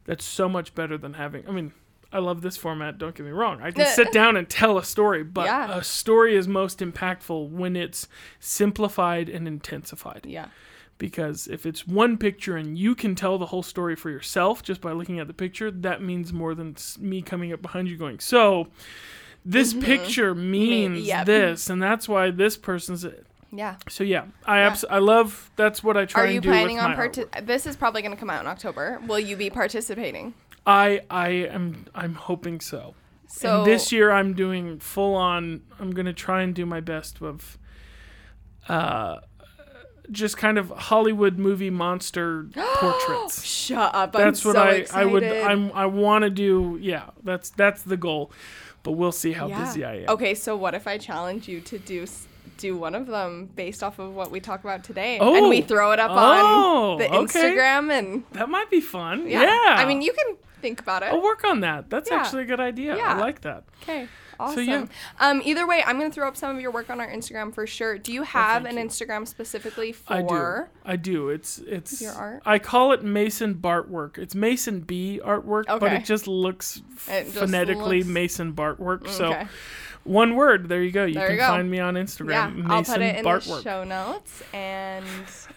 that's 0.04 0.24
so 0.24 0.48
much 0.48 0.74
better 0.74 0.98
than 0.98 1.14
having. 1.14 1.46
I 1.48 1.52
mean, 1.52 1.72
I 2.12 2.18
love 2.18 2.40
this 2.40 2.56
format. 2.56 2.98
Don't 2.98 3.14
get 3.14 3.24
me 3.24 3.32
wrong. 3.32 3.62
I 3.62 3.70
can 3.70 3.86
sit 3.94 4.12
down 4.12 4.36
and 4.36 4.48
tell 4.48 4.78
a 4.78 4.84
story, 4.84 5.22
but 5.22 5.46
Yeah. 5.46 5.78
a 5.78 5.84
story 5.84 6.36
is 6.36 6.48
most 6.48 6.80
impactful 6.80 7.50
when 7.50 7.76
it's 7.76 8.08
simplified 8.40 9.28
and 9.28 9.46
intensified. 9.46 10.26
Yeah. 10.26 10.48
Because 10.96 11.46
if 11.46 11.64
it's 11.64 11.86
one 11.86 12.16
picture 12.18 12.56
and 12.56 12.76
you 12.76 12.96
can 12.96 13.14
tell 13.14 13.38
the 13.38 13.46
whole 13.46 13.62
story 13.62 13.94
for 13.94 14.10
yourself 14.10 14.64
just 14.64 14.80
by 14.80 14.90
looking 14.90 15.20
at 15.20 15.28
the 15.28 15.34
picture, 15.34 15.70
that 15.70 16.02
means 16.02 16.32
more 16.32 16.54
than 16.56 16.76
me 16.98 17.22
coming 17.22 17.52
up 17.52 17.62
behind 17.62 17.88
you 17.88 17.96
going, 17.96 18.18
so 18.18 18.66
this 19.48 19.72
picture 19.72 20.34
means 20.34 21.06
yep. 21.06 21.26
this, 21.26 21.70
and 21.70 21.82
that's 21.82 22.08
why 22.08 22.30
this 22.30 22.56
person's. 22.56 23.06
Yeah. 23.50 23.76
So 23.88 24.04
yeah, 24.04 24.26
I 24.44 24.58
abs- 24.60 24.84
I 24.88 24.98
love 24.98 25.50
that's 25.56 25.82
what 25.82 25.96
I 25.96 26.04
try 26.04 26.24
Are 26.24 26.26
you 26.26 26.42
planning 26.42 26.78
on 26.78 26.94
part? 26.94 27.18
This 27.42 27.66
is 27.66 27.76
probably 27.76 28.02
going 28.02 28.12
to 28.12 28.18
come 28.18 28.28
out 28.28 28.42
in 28.42 28.46
October. 28.46 29.00
Will 29.06 29.18
you 29.18 29.36
be 29.36 29.48
participating? 29.48 30.34
I 30.66 31.00
I 31.08 31.28
am 31.28 31.86
I'm 31.94 32.14
hoping 32.14 32.60
so. 32.60 32.94
So 33.26 33.58
and 33.58 33.66
this 33.66 33.90
year 33.90 34.10
I'm 34.10 34.34
doing 34.34 34.78
full 34.80 35.14
on. 35.14 35.62
I'm 35.80 35.92
gonna 35.92 36.12
try 36.12 36.42
and 36.42 36.54
do 36.54 36.66
my 36.66 36.80
best 36.80 37.22
of, 37.22 37.58
uh, 38.68 39.18
just 40.10 40.36
kind 40.36 40.58
of 40.58 40.70
Hollywood 40.70 41.38
movie 41.38 41.70
monster 41.70 42.48
portraits. 42.54 43.44
Shut 43.44 43.94
up! 43.94 44.12
That's 44.12 44.44
I'm 44.44 44.48
what 44.48 44.56
so 44.56 44.62
I 44.62 44.70
excited. 44.72 45.08
I 45.08 45.12
would 45.12 45.24
I'm 45.24 45.72
I 45.72 45.86
want 45.86 46.24
to 46.24 46.30
do. 46.30 46.78
Yeah, 46.80 47.10
that's 47.22 47.50
that's 47.50 47.82
the 47.82 47.96
goal, 47.96 48.30
but 48.82 48.92
we'll 48.92 49.12
see 49.12 49.32
how 49.32 49.46
Yeah. 49.48 49.60
busy 49.64 49.84
I 49.84 49.94
am. 50.02 50.08
Okay, 50.10 50.34
so 50.34 50.56
what 50.56 50.74
if 50.74 50.86
I 50.86 50.98
challenge 50.98 51.48
you 51.48 51.60
to 51.62 51.78
do 51.78 52.06
do 52.56 52.76
one 52.76 52.94
of 52.96 53.06
them 53.06 53.48
based 53.54 53.84
off 53.84 54.00
of 54.00 54.12
what 54.16 54.32
we 54.32 54.40
talk 54.40 54.64
about 54.64 54.82
today, 54.82 55.18
and 55.18 55.28
Oh. 55.28 55.48
we 55.48 55.60
throw 55.60 55.92
it 55.92 56.00
up 56.00 56.10
Oh, 56.10 56.92
on 56.94 56.98
the 56.98 57.04
okay. 57.06 57.16
Instagram 57.16 57.90
and 57.96 58.24
That 58.32 58.48
might 58.48 58.68
be 58.68 58.80
fun. 58.80 59.28
yeah. 59.28 59.42
Yeah. 59.42 59.74
I 59.76 59.84
mean, 59.84 60.02
you 60.02 60.12
can 60.12 60.36
think 60.60 60.80
about 60.80 61.04
it. 61.04 61.12
I'll 61.12 61.22
work 61.22 61.44
on 61.44 61.60
that. 61.60 61.88
That's 61.88 62.10
Yeah. 62.10 62.16
actually 62.16 62.42
a 62.42 62.46
good 62.46 62.58
idea. 62.58 62.96
Yeah. 62.96 63.14
I 63.14 63.18
like 63.18 63.42
that. 63.42 63.62
Okay. 63.82 64.08
Awesome. 64.40 64.64
yeah. 64.64 64.86
Um, 65.20 65.40
either 65.44 65.66
way, 65.66 65.82
I'm 65.86 65.98
gonna 65.98 66.10
throw 66.12 66.28
up 66.28 66.36
some 66.36 66.54
of 66.54 66.60
your 66.62 66.70
work 66.70 66.90
on 66.90 67.00
our 67.00 67.08
Instagram 67.08 67.52
for 67.54 67.66
sure. 67.66 67.98
Do 67.98 68.12
you 68.12 68.22
have 68.22 68.64
an 68.64 68.76
you. 68.76 68.84
Instagram 68.84 69.26
specifically 69.26 69.92
for? 69.92 70.12
I 70.12 70.20
do. 70.22 70.28
for? 70.28 70.70
I 70.84 70.96
do. 70.96 71.28
It's 71.30 71.58
it's 71.58 72.00
Your 72.00 72.12
art? 72.12 72.42
I 72.46 72.58
call 72.58 72.92
it 72.92 73.02
Mason 73.02 73.54
Bart 73.54 73.88
work. 73.90 74.18
It's 74.18 74.34
Mason 74.34 74.80
B 74.80 75.20
artwork, 75.24 75.64
but 75.66 75.92
it 75.92 76.04
just 76.04 76.26
looks 76.28 76.80
f- 76.96 77.08
It 77.10 77.24
just 77.24 77.36
phonetically 77.38 77.98
looks- 77.98 78.08
Mason 78.08 78.52
Bart 78.52 78.78
work. 78.78 79.08
So 79.08 79.26
Okay. 79.30 79.46
one 80.04 80.36
word. 80.36 80.68
There 80.68 80.82
you 80.82 80.92
go. 80.92 81.04
You 81.04 81.14
There 81.14 81.26
can 81.26 81.34
you 81.36 81.40
go. 81.40 81.46
find 81.48 81.70
me 81.70 81.80
on 81.80 81.94
Instagram. 81.94 82.30
Yeah, 82.30 82.46
Mason 82.48 82.70
I'll 82.70 82.84
put 82.84 83.00
it 83.02 83.16
in 83.16 83.24
Bart 83.24 83.42
the 83.44 83.62
show 83.62 83.84
notes 83.84 84.42
and 84.52 85.04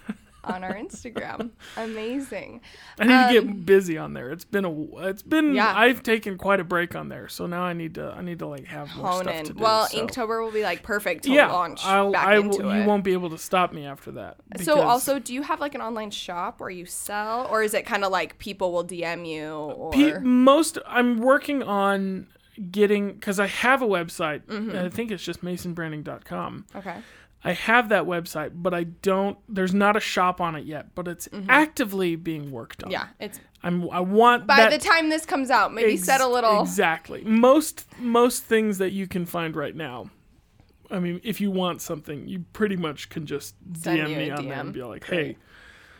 on 0.43 0.63
our 0.63 0.73
Instagram. 0.73 1.51
Amazing. 1.77 2.61
I 2.99 3.03
need 3.03 3.33
to 3.33 3.39
Um, 3.41 3.47
get 3.47 3.65
busy 3.65 3.97
on 3.97 4.13
there. 4.13 4.31
It's 4.31 4.45
been 4.45 4.65
a 4.65 4.71
it's 5.07 5.21
been 5.21 5.53
Yeah. 5.53 5.73
I've 5.75 6.01
taken 6.03 6.37
quite 6.37 6.59
a 6.59 6.63
break 6.63 6.95
on 6.95 7.09
there. 7.09 7.27
So 7.27 7.45
now 7.47 7.63
I 7.63 7.73
need 7.73 7.95
to 7.95 8.13
I 8.17 8.21
need 8.21 8.39
to 8.39 8.47
like 8.47 8.65
have 8.65 8.95
more 8.95 9.07
Hone 9.07 9.23
stuff 9.23 9.35
in. 9.35 9.45
to 9.45 9.53
do. 9.53 9.59
Well, 9.63 9.87
so. 9.87 10.05
Inktober 10.05 10.43
will 10.43 10.51
be 10.51 10.63
like 10.63 10.83
perfect 10.83 11.23
to 11.25 11.31
yeah, 11.31 11.51
launch 11.51 11.85
I'll, 11.85 12.11
back 12.11 12.27
I 12.27 12.37
into 12.37 12.67
it. 12.69 12.77
you 12.79 12.85
won't 12.85 13.03
be 13.03 13.13
able 13.13 13.29
to 13.29 13.37
stop 13.37 13.71
me 13.73 13.85
after 13.85 14.11
that. 14.13 14.37
so 14.61 14.79
also, 14.81 15.19
do 15.19 15.33
you 15.33 15.43
have 15.43 15.59
like 15.59 15.75
an 15.75 15.81
online 15.81 16.11
shop 16.11 16.59
where 16.59 16.69
you 16.69 16.85
sell, 16.85 17.47
or 17.49 17.63
is 17.63 17.73
it 17.73 17.85
kind 17.85 18.03
of 18.03 18.11
like 18.11 18.37
people 18.39 18.71
will 18.71 18.85
DM 18.85 19.27
you? 19.27 19.51
Or 19.53 19.91
Pe- 19.91 20.19
most 20.19 20.77
I'm 20.87 21.19
working 21.19 21.61
on 21.63 22.27
getting 22.69 23.13
because 23.13 23.39
I 23.39 23.47
have 23.47 23.81
a 23.81 23.87
website. 23.87 24.41
Mm-hmm. 24.45 24.75
I 24.85 24.89
think 24.89 25.09
it's 25.11 25.23
just 25.23 25.43
masonbranning.com. 25.43 26.65
okay, 26.75 26.97
I 27.43 27.53
have 27.53 27.89
that 27.89 28.03
website, 28.03 28.51
but 28.53 28.73
I 28.73 28.83
don't. 28.83 29.37
There's 29.49 29.73
not 29.73 29.97
a 29.97 29.99
shop 29.99 30.39
on 30.39 30.55
it 30.55 30.65
yet, 30.65 30.93
but 30.93 31.07
it's 31.07 31.27
actively 31.49 32.15
being 32.15 32.51
worked 32.51 32.83
on. 32.83 32.91
Mm-hmm. 32.91 33.01
yeah, 33.01 33.07
it's 33.19 33.39
I'm. 33.63 33.89
I 33.89 33.99
want 34.01 34.45
by 34.45 34.57
that 34.57 34.71
the 34.71 34.77
time 34.77 35.09
this 35.09 35.25
comes 35.25 35.49
out, 35.49 35.73
maybe 35.73 35.93
ex- 35.93 36.03
set 36.03 36.21
a 36.21 36.27
little. 36.27 36.61
exactly. 36.61 37.23
Most 37.23 37.85
most 37.99 38.43
things 38.43 38.77
that 38.77 38.91
you 38.91 39.07
can 39.07 39.25
find 39.25 39.55
right 39.55 39.75
now. 39.75 40.09
I 40.91 40.99
mean, 40.99 41.21
if 41.23 41.39
you 41.41 41.51
want 41.51 41.81
something, 41.81 42.27
you 42.27 42.45
pretty 42.53 42.75
much 42.75 43.09
can 43.09 43.25
just 43.25 43.55
Send 43.77 43.99
DM 43.99 44.17
me 44.17 44.29
on 44.29 44.45
there 44.47 44.59
and 44.59 44.73
be 44.73 44.83
like, 44.83 45.07
Great. 45.07 45.25
"Hey, 45.25 45.37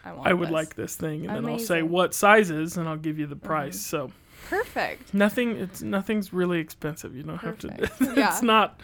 I, 0.04 0.14
want 0.14 0.28
I 0.28 0.34
would 0.34 0.50
this. 0.50 0.54
like 0.54 0.76
this 0.76 0.96
thing," 0.96 1.26
and 1.28 1.36
then 1.38 1.46
I'll 1.52 1.58
say 1.58 1.76
Amazing. 1.80 1.86
Mm-hmm. 1.86 1.94
what 1.94 2.14
sizes, 2.14 2.78
and 2.78 2.88
I'll 2.88 2.98
give 2.98 3.18
you 3.18 3.26
the 3.26 3.36
price. 3.36 3.80
So 3.80 4.12
perfect. 4.50 5.14
Nothing. 5.14 5.58
It's 5.58 5.82
nothing's 5.82 6.34
really 6.34 6.60
expensive. 6.60 7.16
You 7.16 7.24
don't 7.24 7.38
have 7.38 7.58
Perfect. 7.58 7.98
to. 8.00 8.14
Yeah. 8.18 8.30
it's 8.32 8.42
not. 8.44 8.80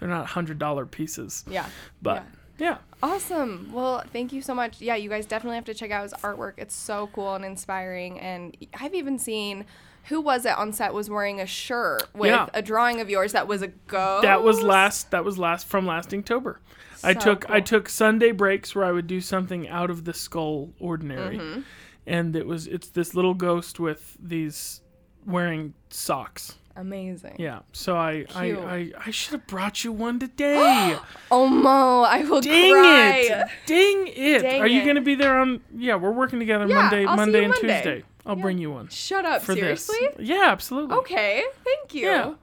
They're 0.00 0.08
not 0.08 0.26
hundred 0.26 0.58
dollar 0.58 0.86
pieces. 0.86 1.44
Yeah, 1.48 1.66
But 2.02 2.24
yeah. 2.58 2.78
Awesome. 3.02 3.70
Well, 3.72 4.02
thank 4.12 4.32
you 4.32 4.42
so 4.42 4.54
much. 4.54 4.80
Yeah, 4.80 4.94
you 4.96 5.08
guys 5.08 5.24
definitely 5.26 5.56
have 5.56 5.64
to 5.66 5.74
check 5.74 5.90
out 5.90 6.02
his 6.02 6.12
artwork. 6.14 6.54
It's 6.58 6.74
so 6.74 7.08
cool 7.14 7.34
and 7.34 7.44
inspiring. 7.44 8.20
And 8.20 8.56
I've 8.78 8.94
even 8.94 9.18
seen 9.18 9.64
who 10.04 10.20
was 10.20 10.44
it 10.46 10.56
on 10.58 10.72
set 10.72 10.92
was 10.92 11.08
wearing 11.08 11.40
a 11.40 11.46
shirt 11.46 12.08
with 12.14 12.30
Yeah. 12.30 12.48
a 12.52 12.60
drawing 12.62 13.00
of 13.00 13.08
yours 13.08 13.32
that 13.32 13.46
was 13.46 13.62
a 13.62 13.68
ghost. 13.68 14.22
that 14.22 14.42
was 14.42 14.60
last. 14.62 15.10
That 15.10 15.24
was 15.24 15.38
last 15.38 15.66
from 15.66 15.86
last 15.86 16.10
Inktober. 16.10 16.56
I 17.02 17.14
So 17.14 17.20
took 17.20 17.48
I 17.50 17.60
took 17.60 17.88
Sunday 17.88 18.32
breaks 18.32 18.74
where 18.74 18.84
I 18.84 18.92
would 18.92 19.06
do 19.06 19.20
something 19.22 19.66
out 19.68 19.88
of 19.90 20.04
the 20.04 20.12
skull 20.12 20.70
ordinary, 20.78 21.38
Mm-hmm. 21.38 21.60
and 22.06 22.36
it 22.36 22.46
was 22.46 22.66
it's 22.66 22.88
this 22.88 23.14
little 23.14 23.32
ghost 23.34 23.80
with 23.80 24.16
these 24.20 24.82
wearing 25.24 25.72
socks. 25.88 26.56
Amazing. 26.80 27.36
Yeah. 27.38 27.60
So 27.72 27.96
I 27.96 28.24
I, 28.34 28.44
I, 28.52 28.92
I 29.06 29.10
should 29.10 29.32
have 29.32 29.46
brought 29.46 29.84
you 29.84 29.92
one 29.92 30.18
today. 30.18 30.96
Oh 31.30 31.46
Mo, 31.46 32.02
I 32.02 32.24
will 32.24 32.40
Dang 32.40 32.72
cry. 32.72 33.16
it! 33.18 33.48
Dang 33.66 34.06
it! 34.08 34.42
Dang 34.42 34.60
Are 34.60 34.66
you 34.66 34.82
it. 34.82 34.86
gonna 34.86 35.00
be 35.00 35.14
there 35.14 35.38
on? 35.38 35.60
Yeah, 35.76 35.94
we're 35.96 36.10
working 36.10 36.38
together 36.40 36.66
Yeah, 36.66 36.74
Monday, 36.74 37.04
I'll 37.04 37.14
see 37.14 37.16
Monday 37.16 37.38
you 37.38 37.44
and 37.44 37.50
Monday. 37.54 37.82
Tuesday. 37.82 38.04
I'll 38.26 38.36
bring 38.36 38.58
you 38.58 38.70
one 38.72 38.88
Shut 38.88 39.24
up. 39.24 39.42
for 39.42 39.54
Seriously? 39.54 39.96
this. 40.16 40.26
Yeah, 40.28 40.46
absolutely. 40.48 40.96
Okay. 40.98 41.44
Thank 41.64 41.94
you. 41.94 42.06
Yeah. 42.06 42.34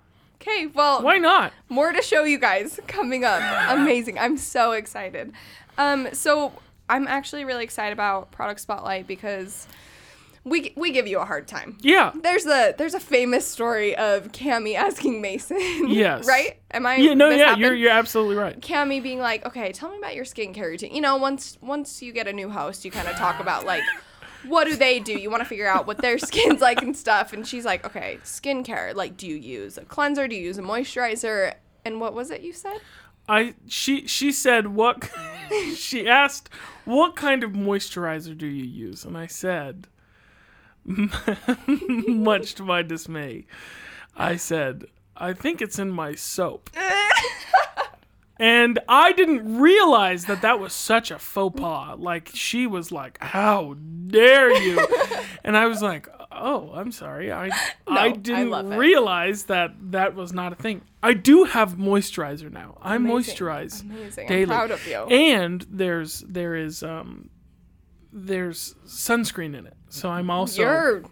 Okay. 0.42 0.68
Well, 0.68 1.02
Why 1.04 1.18
not? 1.18 1.52
more 1.70 1.92
to 1.92 2.02
show 2.02 2.24
you 2.24 2.40
guys 2.40 2.80
coming 2.88 3.24
up. 3.26 3.42
Amazing. 3.78 4.18
I'm 4.18 4.38
so 4.38 4.72
excited. 4.72 5.34
Um, 5.78 6.08
so 6.14 6.54
I'm 6.90 7.08
actually 7.08 7.44
really 7.46 7.64
excited 7.64 7.94
about 7.94 8.32
product 8.32 8.60
spotlight 8.62 9.08
because 9.08 9.68
we 10.50 10.74
we 10.76 10.92
give 10.92 11.08
you 11.08 11.20
a 11.20 11.26
hard 11.26 11.48
time. 11.48 11.78
Yeah. 11.82 12.12
There's 12.22 12.46
a 12.46 12.74
there's 12.78 12.94
a 12.94 13.00
famous 13.00 13.46
story 13.46 13.96
of 13.96 14.32
Cami 14.32 14.76
asking 14.76 15.22
Mason. 15.22 15.58
Yes. 15.88 16.28
right? 16.28 16.60
Am 16.72 16.86
I? 16.86 16.96
Yeah. 16.98 17.14
No. 17.14 17.30
Yeah. 17.30 17.38
happened? 17.38 17.62
You're 17.62 17.74
you're 17.76 17.92
absolutely 17.92 18.36
right. 18.36 18.60
Cami 18.60 19.02
being 19.02 19.20
like, 19.20 19.46
okay, 19.46 19.72
tell 19.72 19.90
me 19.90 19.98
about 19.98 20.16
your 20.16 20.26
skincare 20.26 20.68
routine. 20.68 20.94
You 20.94 21.02
know, 21.02 21.18
once 21.18 21.58
once 21.62 22.02
you 22.02 22.12
get 22.12 22.28
a 22.28 22.34
new 22.34 22.50
host, 22.50 22.86
you 22.86 22.92
kind 22.92 23.08
of 23.08 23.16
talk 23.16 23.40
about 23.40 23.66
like, 23.66 23.84
what 24.48 24.66
do 24.66 24.76
they 24.76 25.00
do? 25.00 25.14
You 25.14 25.30
want 25.30 25.42
to 25.42 25.50
figure 25.50 25.68
out 25.68 25.88
what 25.88 26.00
their 26.00 26.18
skin's 26.30 26.62
like 26.62 26.82
and 26.82 26.96
stuff. 26.96 27.34
And 27.34 27.48
she's 27.48 27.66
like, 27.66 27.86
okay, 27.86 28.20
skincare. 28.24 28.96
Like, 28.96 29.18
do 29.18 29.28
you 29.28 29.36
use 29.36 29.78
a 29.78 29.86
cleanser? 29.86 30.28
Do 30.28 30.36
you 30.36 30.44
use 30.44 30.58
a 30.58 30.64
moisturizer? 30.64 31.54
And 31.86 32.00
what 32.02 32.14
was 32.14 32.32
it 32.32 32.42
you 32.42 32.54
said? 32.54 32.80
I 33.30 33.56
she 33.68 34.08
she 34.08 34.32
said 34.32 34.68
what 34.68 35.10
she 35.76 36.08
asked 36.08 36.50
what 36.86 37.16
kind 37.16 37.44
of 37.44 37.52
moisturizer 37.52 38.38
do 38.38 38.48
you 38.48 38.64
use 38.64 39.04
and 39.04 39.18
I 39.18 39.28
said 39.28 39.88
much 42.08 42.56
to 42.56 42.64
my 42.64 42.82
dismay 42.82 43.46
I 44.16 44.36
said 44.38 44.86
I 45.16 45.34
think 45.34 45.62
it's 45.62 45.80
in 45.80 45.92
my 45.92 46.16
soap 46.16 46.70
and 48.40 48.80
I 48.88 49.12
didn't 49.14 49.60
realize 49.60 50.26
that 50.26 50.42
that 50.42 50.60
was 50.60 50.74
such 50.74 51.12
a 51.12 51.20
faux 51.20 51.60
pas 51.60 51.98
like 52.00 52.30
she 52.34 52.68
was 52.68 52.92
like 52.92 53.18
how 53.22 53.76
dare 54.08 54.52
you 54.62 54.86
and 55.44 55.58
I 55.58 55.66
was 55.68 55.82
like 55.82 56.08
oh 56.32 56.72
I'm 56.74 56.92
sorry 56.92 57.32
I 57.32 57.48
I 57.48 57.52
I 57.88 58.12
didn't 58.12 58.72
it. 58.74 58.78
realize 58.78 59.46
that 59.46 59.72
that 59.92 60.16
was 60.16 60.34
not 60.34 60.54
a 60.54 60.56
thing 60.56 60.82
I 61.04 61.14
do 61.14 61.46
have 61.46 61.76
moisturizer 61.76 62.52
now 62.52 62.78
I 62.82 62.96
Amazing. 62.96 63.36
moisturize 63.36 63.82
Amazing. 63.84 64.28
daily. 64.28 64.42
I'm 64.44 64.48
proud 64.50 64.72
of 64.72 64.88
you. 64.88 64.98
And 65.06 65.66
there's 65.70 66.20
there 66.28 66.56
is 66.56 66.84
um 66.84 67.30
there's 68.26 68.76
sunscreen 68.86 69.56
in 69.58 69.68
it. 69.68 69.76
So 69.90 70.10
I'm 70.10 70.30
also 70.30 70.62
You're 70.62 71.04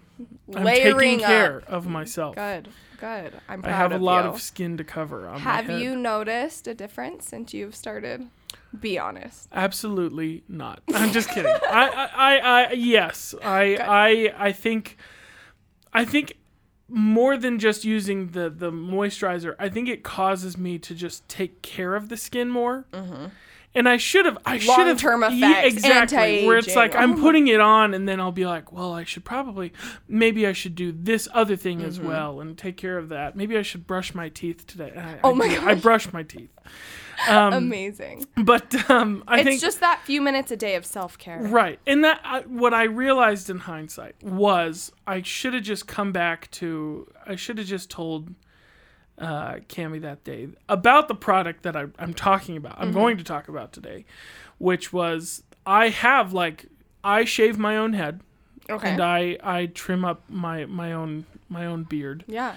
I'm 0.54 0.64
layering 0.64 1.20
taking 1.20 1.26
care 1.26 1.58
up. 1.58 1.70
of 1.70 1.88
myself. 1.88 2.36
Good. 2.36 2.70
Good. 3.00 3.34
I'm 3.48 3.62
proud 3.62 3.74
I 3.74 3.78
have 3.78 3.92
a 3.92 3.98
lot 3.98 4.24
you. 4.24 4.32
of 4.32 4.42
skin 4.42 4.78
to 4.78 4.84
cover 4.84 5.30
Have 5.38 5.70
you 5.70 5.96
noticed 5.96 6.68
a 6.68 6.74
difference 6.74 7.28
since 7.28 7.54
you've 7.54 7.76
started? 7.76 8.28
Be 8.80 8.98
honest. 8.98 9.48
Absolutely 9.54 10.44
not. 10.48 10.82
I'm 10.94 11.12
just 11.12 11.30
kidding. 11.30 11.54
I, 11.70 12.10
I, 12.16 12.38
I, 12.38 12.64
I 12.64 12.72
yes. 12.74 13.36
I, 13.44 13.78
I, 13.78 14.48
I 14.48 14.52
think, 14.52 14.98
I 15.94 16.06
think 16.06 16.38
more 16.88 17.38
than 17.38 17.58
just 17.60 17.84
using 17.84 18.30
the 18.30 18.50
the 18.50 18.72
moisturizer, 18.72 19.56
I 19.60 19.70
think 19.70 19.90
it 19.90 20.04
causes 20.04 20.58
me 20.58 20.78
to 20.80 20.94
just 20.94 21.28
take 21.28 21.62
care 21.62 21.96
of 21.96 22.10
the 22.10 22.18
skin 22.18 22.50
more. 22.50 22.86
Mm-hmm. 22.92 23.26
And 23.76 23.90
I 23.90 23.98
should 23.98 24.26
have. 24.26 24.38
I 24.46 24.58
should 24.58 24.88
have 24.88 25.02
Yeah, 25.02 25.60
effects, 25.60 25.74
exactly. 25.76 26.46
Where 26.48 26.58
it's 26.58 26.76
like 26.76 26.96
I'm 26.96 27.20
putting 27.20 27.48
it 27.48 27.60
on, 27.76 27.94
and 27.94 28.08
then 28.08 28.20
I'll 28.22 28.32
be 28.32 28.46
like, 28.46 28.72
well, 28.72 28.94
I 28.94 29.04
should 29.04 29.26
probably, 29.26 29.74
maybe 30.08 30.48
I 30.48 30.54
should 30.54 30.76
do 30.76 30.92
this 30.92 31.28
other 31.34 31.56
thing 31.56 31.82
as 31.82 32.00
Mm-hmm. 32.00 32.08
well 32.08 32.40
and 32.42 32.58
take 32.58 32.78
care 32.78 32.98
of 32.98 33.10
that. 33.10 33.36
Maybe 33.36 33.58
I 33.58 33.62
should 33.62 33.86
brush 33.86 34.16
my 34.16 34.30
teeth 34.30 34.66
today. 34.66 34.94
I, 34.96 35.20
Oh 35.24 35.32
I 35.32 35.34
my 35.34 35.48
do. 35.50 35.62
I 35.62 35.76
brush 35.76 36.12
my 36.14 36.24
teeth. 36.24 36.50
Amazing. 37.30 38.26
But 38.36 38.90
um, 38.90 39.24
I 39.28 39.40
it's 39.40 39.48
think 39.48 39.62
just 39.62 39.80
that 39.80 40.02
few 40.04 40.22
minutes 40.22 40.52
a 40.52 40.58
day 40.58 40.76
of 40.76 40.86
self 40.86 41.18
care. 41.18 41.40
Right. 41.42 41.80
And 41.88 42.04
that 42.04 42.20
I, 42.24 42.42
what 42.42 42.74
I 42.74 42.84
realized 42.84 43.50
in 43.50 43.60
hindsight 43.60 44.22
was 44.24 44.92
I 45.08 45.22
should 45.22 45.54
have 45.54 45.64
just 45.64 45.88
come 45.88 46.12
back 46.12 46.50
to 46.52 47.08
I 47.26 47.36
should 47.36 47.58
have 47.58 47.68
just 47.68 47.90
told 47.90 48.34
uh 49.18 49.54
Cami 49.70 50.02
that 50.02 50.24
day 50.24 50.50
about 50.68 51.08
the 51.08 51.16
product 51.16 51.64
that 51.64 51.76
I, 51.76 51.86
I'm 52.00 52.14
talking 52.14 52.58
about. 52.58 52.74
Mm-hmm. 52.74 52.82
I'm 52.84 52.92
going 52.92 53.18
to 53.18 53.24
talk 53.24 53.48
about 53.48 53.72
today, 53.74 54.06
which 54.58 54.92
was 54.92 55.44
I 55.66 55.90
have 55.90 56.34
like 56.34 56.66
I 57.04 57.24
shave 57.26 57.58
my 57.58 57.78
own 57.78 57.94
head 57.94 58.22
Okay. 58.70 58.90
and 58.90 59.02
I 59.02 59.38
I 59.44 59.68
trim 59.68 60.04
up 60.04 60.24
my 60.30 60.66
my 60.66 60.92
own 60.94 61.26
my 61.50 61.66
own 61.66 61.84
beard 61.84 62.24
yeah. 62.28 62.56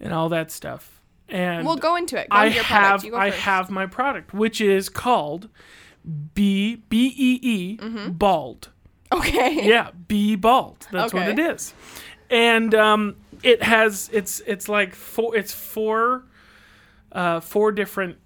and 0.00 0.12
all 0.12 0.28
that 0.28 0.50
stuff. 0.50 1.00
And 1.28 1.66
We'll 1.66 1.76
go 1.76 1.96
into 1.96 2.16
it. 2.20 2.28
Go 2.30 2.36
I 2.36 2.46
into 2.46 2.62
have 2.62 3.04
I 3.12 3.30
first. 3.30 3.42
have 3.42 3.70
my 3.70 3.86
product, 3.86 4.32
which 4.32 4.60
is 4.60 4.88
called 4.88 5.48
B 6.34 6.76
B 6.88 7.12
E 7.16 7.40
E 7.42 7.76
Mm-hmm. 7.78 8.12
Bald. 8.12 8.68
Okay. 9.12 9.66
Yeah, 9.68 9.90
Bee 10.08 10.36
Bald. 10.36 10.86
That's 10.92 11.12
what 11.14 11.28
it 11.28 11.38
is. 11.38 11.72
And 12.30 12.74
um, 12.74 13.16
it 13.42 13.62
has 13.62 14.10
it's 14.12 14.40
it's 14.46 14.68
like 14.68 14.94
four 14.94 15.36
it's 15.36 15.52
four 15.52 16.24
uh, 17.12 17.40
four 17.40 17.72
different 17.72 18.18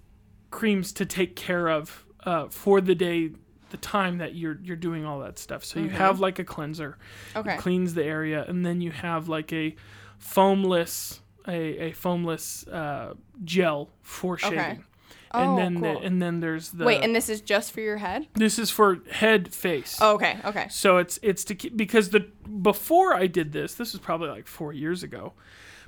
creams 0.49 0.91
to 0.93 1.05
take 1.05 1.35
care 1.35 1.69
of 1.69 2.05
uh, 2.25 2.47
for 2.49 2.81
the 2.81 2.95
day 2.95 3.31
the 3.69 3.77
time 3.77 4.17
that 4.17 4.35
you're 4.35 4.59
you're 4.61 4.75
doing 4.75 5.05
all 5.05 5.19
that 5.21 5.39
stuff. 5.39 5.63
So 5.63 5.79
you 5.79 5.89
have 5.89 6.19
like 6.19 6.39
a 6.39 6.43
cleanser, 6.43 6.97
Mm-hmm. 7.33 7.39
Okay. 7.39 7.57
cleans 7.57 7.93
the 7.93 8.03
area, 8.03 8.45
and 8.47 8.65
then 8.65 8.81
you 8.81 8.91
have 8.91 9.29
like 9.29 9.53
a 9.53 9.75
foamless 10.19 11.19
a, 11.47 11.89
a 11.89 11.91
foamless 11.91 12.67
uh, 12.71 13.13
gel 13.43 13.89
for 14.01 14.37
shaving. 14.37 14.83
And 15.33 15.51
Oh, 15.51 15.55
then 15.55 15.75
the, 15.81 15.97
and 15.99 16.21
then 16.21 16.39
there's 16.41 16.71
the 16.71 16.83
Wait, 16.85 17.03
and 17.03 17.15
this 17.15 17.29
is 17.29 17.41
just 17.41 17.71
for 17.71 17.81
your 17.81 17.97
head? 17.97 18.27
this 18.35 18.59
is 18.59 18.69
for 18.69 18.99
head 19.11 19.53
face. 19.53 19.97
Oh, 20.01 20.15
okay. 20.15 20.37
Okay. 20.43 20.67
So 20.69 20.97
it's 20.97 21.19
it's 21.21 21.43
to 21.45 21.55
keep 21.55 21.77
because 21.77 22.09
the 22.09 22.19
before 22.61 23.13
I 23.13 23.27
did 23.27 23.51
this, 23.53 23.75
this 23.75 23.93
was 23.93 24.01
probably 24.01 24.29
like 24.29 24.47
four 24.47 24.73
years 24.73 25.03
ago. 25.03 25.33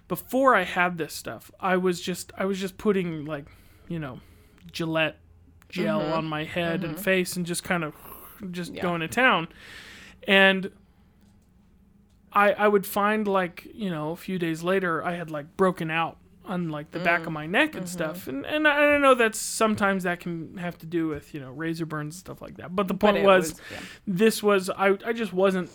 Before 0.07 0.55
I 0.55 0.63
had 0.63 0.97
this 0.97 1.13
stuff, 1.13 1.51
I 1.59 1.77
was 1.77 1.99
just 2.01 2.31
I 2.37 2.45
was 2.45 2.59
just 2.59 2.77
putting 2.77 3.25
like 3.25 3.45
you 3.87 3.99
know 3.99 4.19
Gillette 4.71 5.17
gel 5.69 6.01
mm-hmm, 6.01 6.13
on 6.13 6.25
my 6.25 6.43
head 6.43 6.83
and 6.83 6.93
mm-hmm. 6.95 7.03
face 7.03 7.35
and 7.35 7.45
just 7.45 7.63
kind 7.63 7.83
of 7.83 7.93
just 8.51 8.73
Yeah. 8.73 8.81
going 8.81 9.01
to 9.01 9.07
town, 9.07 9.47
and 10.27 10.71
I 12.31 12.53
I 12.53 12.67
would 12.67 12.85
find 12.85 13.27
like 13.27 13.67
you 13.73 13.89
know 13.89 14.11
a 14.11 14.15
few 14.15 14.37
days 14.39 14.63
later 14.63 15.03
I 15.03 15.15
had 15.15 15.31
like 15.31 15.57
broken 15.57 15.89
out 15.91 16.17
on 16.45 16.69
like 16.69 16.91
the 16.91 16.99
back 16.99 17.25
of 17.25 17.31
my 17.31 17.45
neck 17.45 17.75
and 17.75 17.87
stuff 17.87 18.27
and 18.27 18.45
and 18.45 18.67
I, 18.67 18.95
I 18.95 18.97
know 18.97 19.15
that 19.15 19.35
sometimes 19.35 20.03
that 20.03 20.19
can 20.19 20.57
have 20.57 20.77
to 20.79 20.85
do 20.85 21.07
with 21.07 21.33
you 21.33 21.39
know 21.39 21.51
razor 21.51 21.85
burns 21.85 22.15
and 22.15 22.19
stuff 22.19 22.41
like 22.41 22.57
that 22.57 22.75
but 22.75 22.87
the 22.87 22.93
point 22.93 23.17
it 23.17 23.23
was 23.25 23.51
was- 23.53 23.61
yeah. 23.71 23.79
this 24.07 24.43
was 24.43 24.69
I, 24.69 24.97
I 25.05 25.13
just 25.13 25.33
wasn't 25.33 25.69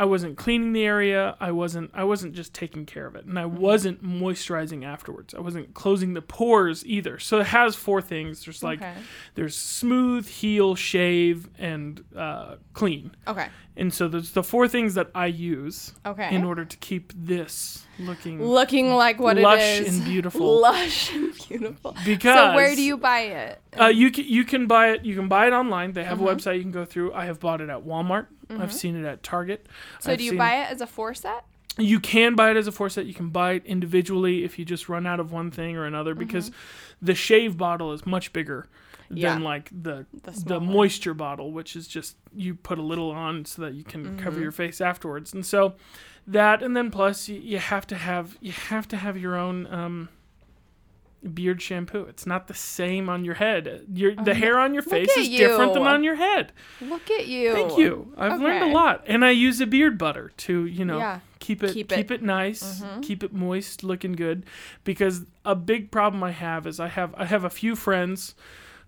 I 0.00 0.04
wasn't 0.04 0.36
cleaning 0.36 0.74
the 0.74 0.84
area. 0.84 1.36
I 1.40 1.50
wasn't 1.50 1.90
I 1.92 2.04
wasn't 2.04 2.32
just 2.34 2.54
taking 2.54 2.86
care 2.86 3.04
of 3.08 3.16
it. 3.16 3.24
And 3.24 3.36
I 3.36 3.42
Mm-hmm. 3.42 3.56
wasn't 3.58 4.04
moisturizing 4.04 4.84
afterwards. 4.84 5.34
I 5.34 5.40
wasn't 5.40 5.74
closing 5.74 6.14
the 6.14 6.22
pores 6.22 6.86
either. 6.86 7.18
So 7.18 7.40
it 7.40 7.48
has 7.48 7.74
four 7.74 8.00
things. 8.00 8.44
There's 8.44 8.62
like 8.62 8.78
Okay. 8.80 8.94
there's 9.34 9.56
smooth, 9.56 10.28
heal, 10.28 10.76
shave, 10.76 11.48
and 11.58 12.04
uh, 12.14 12.56
clean. 12.74 13.10
Okay. 13.26 13.48
And 13.76 13.92
so 13.92 14.06
there's 14.06 14.30
the 14.30 14.44
four 14.44 14.68
things 14.68 14.94
that 14.94 15.10
I 15.16 15.26
use 15.26 15.92
Okay. 16.06 16.32
in 16.32 16.44
order 16.44 16.64
to 16.64 16.76
keep 16.76 17.12
this 17.16 17.84
looking 17.98 18.42
Looking 18.42 18.92
like 18.92 19.18
what 19.18 19.36
lush 19.36 19.60
it 19.60 19.86
is. 19.86 19.96
and 19.96 20.04
beautiful. 20.04 20.60
Lush 20.60 21.12
and 21.12 21.34
beautiful. 21.48 21.96
Because 22.04 22.36
so 22.36 22.54
where 22.54 22.74
do 22.74 22.82
you 22.82 22.96
buy 22.96 23.20
it? 23.20 23.60
Uh, 23.78 23.86
you 23.86 24.10
can 24.10 24.24
you 24.24 24.44
can 24.44 24.66
buy 24.66 24.90
it. 24.90 25.04
You 25.04 25.14
can 25.14 25.28
buy 25.28 25.46
it 25.46 25.52
online. 25.52 25.92
They 25.92 26.04
have 26.04 26.20
a 26.20 26.24
uh-huh. 26.24 26.34
website 26.34 26.56
you 26.56 26.62
can 26.62 26.72
go 26.72 26.84
through. 26.84 27.12
I 27.12 27.26
have 27.26 27.40
bought 27.40 27.60
it 27.60 27.68
at 27.68 27.84
Walmart. 27.84 28.26
I've 28.50 28.56
mm-hmm. 28.56 28.70
seen 28.70 28.96
it 28.96 29.06
at 29.06 29.22
Target. 29.22 29.66
So 30.00 30.12
I've 30.12 30.18
do 30.18 30.24
you 30.24 30.36
buy 30.36 30.62
it 30.62 30.70
as 30.70 30.80
a 30.80 30.86
four 30.86 31.14
set? 31.14 31.44
You 31.76 32.00
can 32.00 32.34
buy 32.34 32.50
it 32.50 32.56
as 32.56 32.66
a 32.66 32.72
four 32.72 32.88
set. 32.88 33.06
You 33.06 33.14
can 33.14 33.28
buy 33.28 33.52
it 33.52 33.66
individually 33.66 34.44
if 34.44 34.58
you 34.58 34.64
just 34.64 34.88
run 34.88 35.06
out 35.06 35.20
of 35.20 35.32
one 35.32 35.50
thing 35.50 35.76
or 35.76 35.84
another 35.84 36.12
mm-hmm. 36.12 36.20
because 36.20 36.50
the 37.00 37.14
shave 37.14 37.56
bottle 37.56 37.92
is 37.92 38.04
much 38.04 38.32
bigger 38.32 38.66
Yeah. 39.10 39.34
than 39.34 39.44
like 39.44 39.70
the 39.70 40.06
The 40.24 40.32
the, 40.44 40.60
moisture 40.60 41.14
bottle, 41.14 41.52
which 41.52 41.76
is 41.76 41.86
just 41.86 42.16
you 42.34 42.54
put 42.54 42.78
a 42.78 42.82
little 42.82 43.10
on 43.10 43.44
so 43.44 43.62
that 43.62 43.74
you 43.74 43.84
can 43.84 44.16
cover 44.18 44.36
mm-hmm. 44.36 44.42
your 44.42 44.52
face 44.52 44.80
afterwards. 44.80 45.32
And 45.32 45.46
so 45.46 45.76
that 46.28 46.62
and 46.62 46.76
then 46.76 46.90
plus 46.90 47.28
you, 47.28 47.40
you 47.40 47.58
have 47.58 47.86
to 47.88 47.96
have 47.96 48.36
you 48.40 48.52
have 48.52 48.86
to 48.88 48.96
have 48.96 49.16
your 49.18 49.34
own 49.36 49.66
um 49.72 50.08
beard 51.34 51.60
shampoo. 51.60 52.02
It's 52.02 52.26
not 52.26 52.46
the 52.46 52.54
same 52.54 53.08
on 53.08 53.24
your 53.24 53.34
head. 53.34 53.86
Your 53.92 54.14
the 54.14 54.34
hair 54.34 54.58
on 54.58 54.72
your 54.72 54.82
face 54.84 55.14
is 55.16 55.28
different 55.28 55.74
than 55.74 55.82
on 55.82 56.04
your 56.04 56.14
head. 56.14 56.52
Look 56.80 57.10
at 57.10 57.26
you. 57.26 57.52
Thank 57.54 57.76
you. 57.78 58.12
I've 58.16 58.40
learned 58.40 58.70
a 58.70 58.72
lot, 58.72 59.04
and 59.06 59.24
I 59.24 59.30
use 59.30 59.60
a 59.60 59.66
beard 59.66 59.98
butter 59.98 60.30
to 60.38 60.64
you 60.66 60.84
know 60.84 60.98
Yeah. 60.98 61.20
keep 61.40 61.64
it 61.64 61.72
Keep 61.72 61.88
keep 61.88 62.10
it- 62.12 62.14
it, 62.16 62.22
nice, 62.22 62.84
keep 63.02 63.24
it 63.24 63.32
moist, 63.32 63.82
looking 63.82 64.12
good. 64.12 64.46
Because 64.84 65.22
a 65.44 65.56
big 65.56 65.90
problem 65.90 66.22
I 66.22 66.30
have 66.30 66.66
is 66.66 66.78
I 66.78 66.88
have 66.88 67.14
I 67.16 67.24
have 67.24 67.42
a 67.44 67.50
few 67.50 67.74
friends 67.74 68.34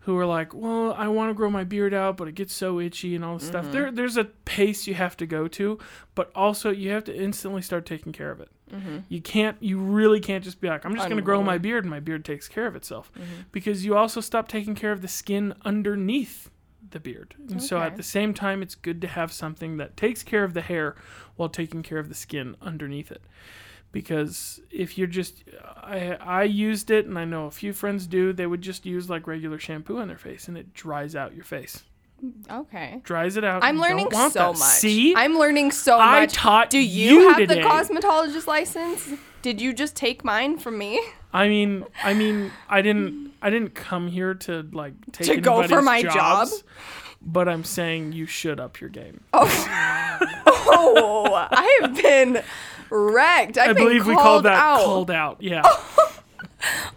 who 0.04 0.16
are 0.16 0.26
like, 0.26 0.54
well, 0.54 0.94
I 0.94 1.08
want 1.08 1.30
to 1.30 1.34
grow 1.34 1.50
my 1.50 1.64
beard 1.64 1.92
out, 1.92 2.16
but 2.16 2.26
it 2.26 2.34
gets 2.34 2.54
so 2.54 2.80
itchy 2.80 3.14
and 3.14 3.24
all 3.24 3.38
this 3.38 3.46
stuff. 3.46 3.64
Mm-hmm. 3.64 3.72
There 3.72 3.92
there's 3.92 4.16
a 4.16 4.24
pace 4.24 4.86
you 4.86 4.94
have 4.94 5.16
to 5.18 5.26
go 5.26 5.46
to, 5.48 5.78
but 6.14 6.30
also 6.34 6.70
you 6.70 6.90
have 6.90 7.04
to 7.04 7.16
instantly 7.16 7.62
start 7.62 7.84
taking 7.84 8.12
care 8.12 8.30
of 8.30 8.40
it. 8.40 8.48
Mm-hmm. 8.72 8.98
You 9.08 9.20
can't 9.20 9.56
you 9.60 9.78
really 9.78 10.20
can't 10.20 10.42
just 10.42 10.60
be 10.60 10.68
like, 10.68 10.84
I'm 10.84 10.94
just 10.94 11.08
going 11.08 11.18
to 11.18 11.22
grow 11.22 11.42
my 11.42 11.58
beard 11.58 11.84
and 11.84 11.90
my 11.90 12.00
beard 12.00 12.24
takes 12.24 12.48
care 12.48 12.66
of 12.66 12.76
itself. 12.76 13.12
Mm-hmm. 13.14 13.42
Because 13.52 13.84
you 13.84 13.96
also 13.96 14.20
stop 14.20 14.48
taking 14.48 14.74
care 14.74 14.92
of 14.92 15.02
the 15.02 15.08
skin 15.08 15.54
underneath 15.64 16.50
the 16.90 17.00
beard. 17.00 17.34
And 17.50 17.62
so 17.62 17.78
at 17.78 17.96
the 17.96 18.02
same 18.02 18.34
time, 18.34 18.62
it's 18.62 18.74
good 18.74 19.00
to 19.02 19.08
have 19.08 19.32
something 19.32 19.76
that 19.76 19.96
takes 19.96 20.22
care 20.22 20.44
of 20.44 20.54
the 20.54 20.60
hair 20.60 20.96
while 21.36 21.48
taking 21.48 21.82
care 21.82 21.98
of 21.98 22.08
the 22.08 22.14
skin 22.14 22.56
underneath 22.60 23.12
it. 23.12 23.22
Because 23.92 24.60
if 24.70 24.96
you're 24.96 25.08
just, 25.08 25.42
I, 25.76 26.16
I 26.20 26.42
used 26.44 26.90
it 26.90 27.06
and 27.06 27.18
I 27.18 27.24
know 27.24 27.46
a 27.46 27.50
few 27.50 27.72
friends 27.72 28.06
do, 28.06 28.32
they 28.32 28.46
would 28.46 28.62
just 28.62 28.86
use 28.86 29.10
like 29.10 29.26
regular 29.26 29.58
shampoo 29.58 29.98
on 29.98 30.08
their 30.08 30.16
face 30.18 30.46
and 30.46 30.56
it 30.56 30.72
dries 30.74 31.16
out 31.16 31.34
your 31.34 31.44
face. 31.44 31.82
Okay. 32.50 33.00
Dries 33.02 33.36
it 33.36 33.44
out. 33.44 33.64
I'm 33.64 33.78
learning 33.80 34.08
so 34.12 34.28
that. 34.28 34.58
much. 34.58 34.58
See? 34.58 35.14
I'm 35.16 35.38
learning 35.38 35.72
so 35.72 35.98
I 35.98 36.20
much. 36.20 36.34
taught 36.34 36.70
Do 36.70 36.78
you, 36.78 37.20
you 37.20 37.28
have 37.30 37.38
today. 37.38 37.56
the 37.56 37.60
cosmetologist 37.62 38.46
license? 38.46 39.08
Did 39.42 39.60
you 39.60 39.72
just 39.72 39.96
take 39.96 40.22
mine 40.22 40.58
from 40.58 40.76
me? 40.78 41.00
I 41.32 41.48
mean, 41.48 41.84
I 42.04 42.12
mean, 42.14 42.52
I 42.68 42.82
didn't, 42.82 43.32
I 43.40 43.50
didn't 43.50 43.74
come 43.74 44.08
here 44.08 44.34
to 44.34 44.68
like 44.72 44.92
take 45.12 45.26
To 45.28 45.40
go 45.40 45.66
for 45.66 45.80
my 45.82 46.02
job? 46.02 46.48
But 47.22 47.48
I'm 47.48 47.64
saying 47.64 48.12
you 48.12 48.26
should 48.26 48.60
up 48.60 48.80
your 48.80 48.90
game. 48.90 49.24
Oh, 49.32 49.46
Oh, 50.72 51.48
I 51.50 51.78
have 51.82 51.94
been 51.96 52.42
wrecked. 52.90 53.58
I 53.58 53.68
been 53.68 53.76
believe 53.76 54.06
we 54.06 54.14
called 54.14 54.24
called 54.24 54.44
that 54.44 54.52
out. 54.58 54.84
called 54.84 55.10
out. 55.10 55.36
Yeah. 55.40 55.62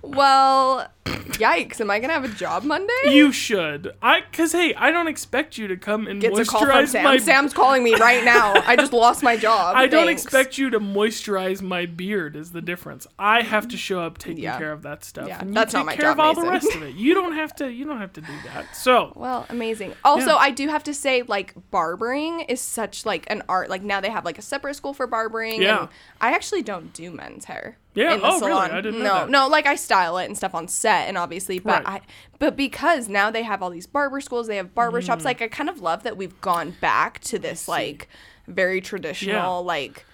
Well, 0.02 0.88
yikes! 1.06 1.82
Am 1.82 1.90
I 1.92 2.00
gonna 2.00 2.14
have 2.14 2.24
a 2.24 2.30
job 2.30 2.64
Monday? 2.64 2.92
You 3.06 3.32
should. 3.32 3.94
I 4.02 4.22
cuz 4.22 4.52
hey, 4.52 4.74
I 4.76 4.92
don't 4.92 5.08
expect 5.08 5.58
you 5.58 5.68
to 5.68 5.78
come 5.78 6.08
and 6.08 6.22
Gets 6.22 6.40
a 6.40 6.46
call 6.46 6.62
from 6.62 6.70
moisturize 6.70 6.88
Sam. 6.90 7.04
my 7.04 7.18
Sam's 7.18 7.54
calling 7.54 7.84
me 7.84 7.96
right 7.96 8.24
now. 8.24 8.54
I 8.66 8.76
just 8.76 8.94
lost 8.94 9.24
my 9.24 9.36
job. 9.36 9.76
I 9.76 9.88
don't 9.88 10.06
Thanks. 10.08 10.24
expect 10.24 10.58
you 10.58 10.70
to 10.70 10.80
moisturize 10.80 11.62
my 11.62 11.86
beard 11.86 12.36
is 12.36 12.52
the 12.52 12.62
difference. 12.62 13.08
I 13.20 13.42
have 13.42 13.68
to 13.70 13.78
show 13.78 14.02
up 14.02 14.18
taking 14.18 14.44
Yeah. 14.44 14.58
care 14.58 14.72
of 14.72 14.84
that 14.84 15.04
stuff. 15.04 15.28
Yeah, 15.28 15.44
you 15.44 15.52
that's 15.54 15.74
take 15.74 15.80
not 15.80 15.86
my 15.88 15.96
care 15.96 16.12
of 16.12 16.18
job, 16.18 16.26
all 16.26 16.34
the 16.36 16.42
Mason. 16.42 16.54
rest 16.68 16.76
of 16.76 16.84
it. 16.84 16.96
You 16.96 17.14
don't 17.14 17.34
have 17.34 17.56
to 17.58 17.72
you 17.72 17.86
don't 17.86 18.00
have 18.00 18.14
to 18.14 18.22
do 18.22 18.34
that. 18.54 18.76
So, 18.76 19.14
Well, 19.16 19.46
amazing. 19.50 19.94
Also, 20.04 20.28
Yeah. 20.28 20.36
I 20.38 20.52
do 20.52 20.68
have 20.70 20.84
to 20.84 20.94
say, 20.94 21.24
like, 21.24 21.54
barbering 21.72 22.42
is 22.42 22.62
such 22.62 23.06
like 23.06 23.26
an 23.28 23.44
art. 23.50 23.70
Like 23.70 23.82
now 23.82 24.00
they 24.02 24.10
have 24.10 24.26
like 24.26 24.38
a 24.38 24.42
separate 24.42 24.76
school 24.76 24.94
for 24.94 25.08
barbering. 25.08 25.62
Yeah. 25.62 25.80
And 25.82 25.90
I 26.22 26.32
actually 26.32 26.62
don't 26.62 26.94
do 26.94 27.12
men's 27.12 27.46
hair. 27.46 27.78
Yeah, 27.96 28.16
In 28.16 28.22
the 28.22 28.26
oh, 28.26 28.40
really? 28.40 28.52
salon. 28.52 28.72
I 28.72 28.82
didn't 28.82 29.00
know 29.04 29.06
no, 29.06 29.14
that. 29.20 29.30
no, 29.30 29.48
like 29.48 29.68
I 29.68 29.76
style 29.76 30.18
it 30.18 30.26
and 30.26 30.36
stuff 30.36 30.56
on 30.56 30.68
set, 30.68 30.93
and 31.02 31.18
obviously, 31.18 31.60
but 31.60 31.84
Right. 31.84 31.86
I, 31.86 32.02
but 32.40 32.56
because 32.56 33.08
now 33.10 33.32
they 33.32 33.44
have 33.44 33.62
all 33.62 33.70
these 33.70 33.88
barber 33.88 34.22
schools, 34.22 34.48
they 34.48 34.58
have 34.58 34.74
barber 34.76 35.02
Mm. 35.02 35.06
shops. 35.06 35.26
Like 35.26 35.42
I 35.42 35.48
kind 35.48 35.70
of 35.70 35.82
love 35.82 36.04
that 36.04 36.18
we've 36.18 36.40
gone 36.42 36.72
back 36.82 37.20
to 37.22 37.40
this 37.40 37.68
like 37.68 38.08
very 38.48 38.82
traditional 38.82 39.64
like 39.64 40.06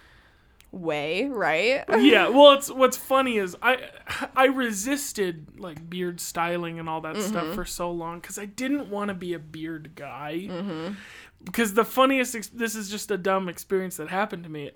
way, 0.72 1.26
right? 1.26 1.84
yeah, 2.00 2.30
well 2.30 2.54
it's 2.54 2.70
what's 2.72 2.98
funny 2.98 3.38
is 3.38 3.56
I 3.62 3.90
I 4.36 4.46
resisted 4.46 5.60
like 5.60 5.90
beard 5.90 6.20
styling 6.22 6.80
and 6.80 6.88
all 6.88 7.02
that 7.02 7.16
Mm-hmm. 7.16 7.28
stuff 7.28 7.56
for 7.56 7.66
so 7.66 7.90
long 7.92 8.22
cuz 8.22 8.38
I 8.38 8.46
didn't 8.46 8.90
want 8.90 9.08
to 9.10 9.14
be 9.16 9.34
a 9.34 9.40
beard 9.40 9.92
guy. 9.96 10.48
Mm-hmm. 10.48 10.94
Because 11.44 11.74
the 11.74 11.86
funniest, 11.86 12.36
ex- 12.36 12.48
this 12.50 12.76
is 12.76 12.90
just 12.90 13.10
a 13.12 13.18
dumb 13.18 13.48
experience 13.50 13.98
that 13.98 14.10
happened 14.10 14.44
to 14.44 14.50
me. 14.50 14.72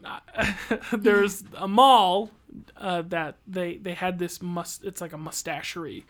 There's 0.94 1.44
a 1.58 1.68
mall 1.68 2.32
uh, 2.78 3.02
that 3.10 3.36
they 3.48 3.78
they 3.78 3.94
had 3.94 4.18
this 4.20 4.42
must. 4.42 4.84
It's 4.84 5.02
like 5.02 5.14
a 5.14 5.18
mustachery. 5.18 6.04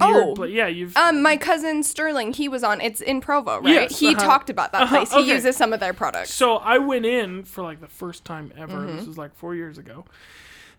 Oh. 0.00 0.32
pla- 0.34 0.46
yeah, 0.46 0.68
you've 0.68 0.96
Um, 0.96 1.20
my 1.22 1.36
cousin 1.36 1.82
Sterling, 1.82 2.32
he 2.32 2.48
was 2.48 2.64
on. 2.64 2.80
It's 2.80 3.02
in 3.02 3.20
Provo, 3.20 3.56
right? 3.60 3.66
Yes, 3.74 3.98
he 3.98 4.14
uh-huh. 4.14 4.24
talked 4.24 4.48
about 4.48 4.72
that 4.72 4.84
Uh-huh, 4.84 5.04
place. 5.04 5.12
He 5.12 5.30
uses 5.30 5.56
some 5.56 5.74
of 5.74 5.80
their 5.80 5.92
products. 5.92 6.32
So 6.32 6.56
I 6.56 6.78
went 6.78 7.04
in 7.04 7.44
for 7.44 7.62
like 7.62 7.80
the 7.82 7.86
first 7.88 8.24
time 8.24 8.52
ever. 8.56 8.78
Mm-hmm. 8.78 8.96
This 8.96 9.06
was 9.06 9.18
like 9.18 9.34
four 9.34 9.54
years 9.54 9.76
ago. 9.76 10.06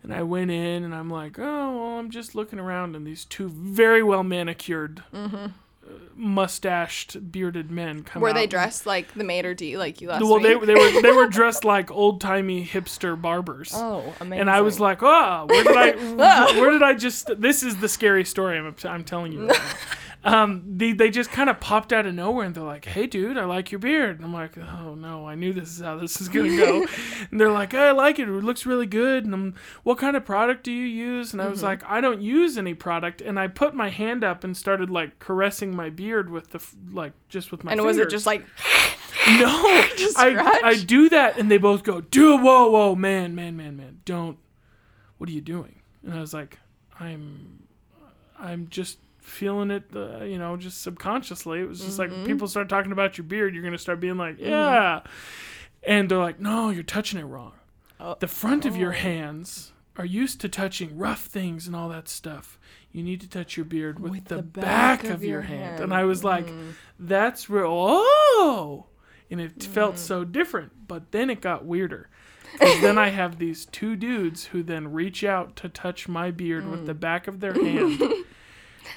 And 0.04 0.12
I 0.12 0.24
went 0.24 0.50
in 0.50 0.84
and 0.84 0.96
I'm 0.96 1.12
like, 1.12 1.38
oh, 1.38 1.78
well, 1.78 2.00
I'm 2.00 2.10
just 2.10 2.34
looking 2.34 2.58
around, 2.58 2.96
and 2.96 3.06
these 3.06 3.24
two 3.24 3.50
very 3.50 4.02
well 4.02 4.24
manicured, 4.24 5.04
uh, 5.13 5.50
mustached, 6.15 7.32
bearded 7.32 7.71
men 7.71 8.04
come 8.04 8.21
Were 8.21 8.34
they 8.34 8.47
dressed 8.47 8.86
like 8.86 9.13
the 9.13 9.23
maitre 9.23 9.54
d 9.56 9.77
like 9.77 10.01
you 10.01 10.10
last 10.10 10.21
Well, 10.23 10.39
they, 10.39 10.56
week? 10.56 10.67
they 10.67 10.75
were 10.75 11.01
they 11.01 11.12
were 11.12 11.27
dressed 11.30 11.63
like 11.65 11.89
old 11.91 12.21
timey 12.21 12.65
hipster 12.65 13.19
barbers. 13.19 13.71
oh, 13.75 14.13
amazing. 14.19 14.41
and 14.41 14.49
I 14.49 14.62
was 14.62 14.80
like, 14.80 14.99
oh, 15.01 15.45
where 15.49 15.63
did 15.63 15.75
I, 15.77 15.93
ah. 16.19 16.60
where 16.60 16.71
did 16.71 16.84
I 16.84 16.93
just? 16.93 17.30
This 17.41 17.63
is 17.63 17.77
the 17.77 17.89
scary 17.89 18.25
story 18.25 18.58
I'm, 18.58 18.75
I'm 18.86 19.04
telling 19.04 19.32
you. 19.32 19.47
Right 19.47 19.60
um, 20.24 20.64
they, 20.78 20.92
they 20.94 21.10
just 21.10 21.32
kind 21.32 21.50
of 21.50 21.60
popped 21.60 21.92
out 21.92 22.06
of 22.06 22.14
nowhere 22.14 22.46
and 22.46 22.54
they're 22.54 22.64
like, 22.64 22.86
hey, 22.86 23.08
dude, 23.08 23.38
I 23.38 23.46
like 23.46 23.72
your 23.72 23.80
beard. 23.80 24.18
And 24.18 24.26
I'm 24.26 24.34
like, 24.34 24.56
oh, 24.58 24.94
no, 24.94 25.28
I 25.28 25.34
knew 25.36 25.52
this 25.52 25.70
is 25.70 25.82
how 25.82 25.98
this 25.98 26.22
is 26.22 26.30
going 26.30 26.52
to 26.52 26.58
go. 26.58 26.88
and 27.32 27.40
they're 27.42 27.52
like, 27.52 27.74
I 27.74 27.92
like 27.92 28.20
it. 28.20 28.30
It 28.30 28.32
looks 28.32 28.66
really 28.66 28.86
good. 28.86 29.26
And 29.26 29.34
I'm, 29.34 29.56
what 29.84 29.98
kind 29.98 30.16
of 30.16 30.24
product 30.24 30.64
do 30.64 30.72
you 30.72 30.86
use? 30.86 31.34
And 31.34 31.42
I 31.42 31.46
Mm-hmm. 31.46 31.52
was 31.52 31.64
like, 31.64 31.84
I 31.90 32.02
don't 32.02 32.22
use 32.22 32.58
any 32.58 32.74
product. 32.76 33.22
And 33.22 33.40
I 33.40 33.48
put 33.48 33.74
my 33.74 33.90
hand 33.90 34.24
up 34.24 34.44
and 34.44 34.56
started 34.56 34.90
like 34.92 35.18
caressing 35.20 35.76
my 35.76 35.90
beard 35.90 36.30
with 36.30 36.52
the, 36.52 36.64
like, 36.92 37.14
just 37.28 37.52
with 37.52 37.64
my 37.64 37.72
And 37.72 37.82
was 37.82 37.98
it 37.98 38.02
fingers. 38.02 38.14
just 38.14 38.26
like 38.28 38.46
No, 39.28 39.88
Just 39.98 40.18
I. 40.18 40.60
I 40.64 40.76
do 40.76 41.08
that, 41.10 41.38
and 41.38 41.50
they 41.52 41.58
both 41.60 41.84
go, 41.84 42.02
"Dude, 42.02 42.42
whoa, 42.42 42.70
whoa, 42.72 42.96
man, 42.96 43.36
man, 43.36 43.56
man, 43.56 43.78
man, 43.78 44.00
don't! 44.04 44.38
What 45.20 45.30
are 45.30 45.34
you 45.34 45.42
doing?" 45.42 45.80
And 46.04 46.14
I 46.14 46.20
was 46.20 46.34
like, 46.34 46.58
"I'm, 47.00 47.64
I'm 48.40 48.68
just 48.70 48.98
feeling 49.32 49.72
it, 49.72 49.84
uh, 49.96 50.24
you 50.24 50.38
know, 50.38 50.58
just 50.58 50.82
subconsciously. 50.82 51.62
It 51.62 51.67
was 51.70 51.80
just 51.80 51.98
Mm-hmm. 52.00 52.13
like 52.15 52.26
people 52.28 52.48
start 52.48 52.70
talking 52.70 52.91
about 52.91 53.17
your 53.17 53.26
beard, 53.26 53.54
you're 53.56 53.63
gonna 53.63 53.78
start 53.78 54.00
being 54.00 54.17
like, 54.17 54.38
yeah, 54.39 55.02
and 55.84 56.10
they're 56.10 56.17
like, 56.17 56.39
no, 56.39 56.70
you're 56.70 56.84
touching 56.84 57.20
it 57.20 57.24
wrong. 57.24 57.54
Oh. 58.00 58.15
The 58.20 58.28
front 58.28 58.65
of 58.65 58.76
your 58.76 58.91
hands 58.91 59.72
are 59.98 60.06
used 60.06 60.41
to 60.41 60.50
touching 60.50 60.98
rough 60.98 61.24
things 61.26 61.67
and 61.67 61.76
all 61.76 61.89
that 61.89 62.08
stuff." 62.08 62.58
You 62.94 63.04
need 63.04 63.22
to 63.22 63.30
touch 63.30 63.56
your 63.56 63.65
beard 63.65 64.00
with, 64.00 64.26
the, 64.26 64.41
back, 64.41 65.06
of, 65.06 65.24
your 65.24 65.39
hand. 65.44 65.82
And 65.82 65.94
I 65.94 66.04
was 66.04 66.26
like, 66.26 66.46
that's 67.00 67.50
real. 67.50 67.70
Oh! 67.72 68.88
And 69.30 69.39
it 69.39 69.63
felt 69.63 69.98
so 69.98 70.26
different. 70.26 70.89
But 70.89 71.13
then 71.13 71.30
it 71.30 71.39
got 71.39 71.63
weirder. 71.63 72.10
then 72.60 72.98
I 72.98 73.08
have 73.08 73.39
these 73.39 73.65
two 73.65 73.96
dudes 73.96 74.48
who 74.48 74.62
then 74.62 74.91
reach 74.91 75.24
out 75.24 75.56
to 75.56 75.70
touch 75.70 76.10
my 76.10 76.32
beard 76.32 76.70
with 76.70 76.86
the 76.86 76.94
back 77.08 77.30
of 77.30 77.39
their 77.39 77.54
hand 77.54 78.02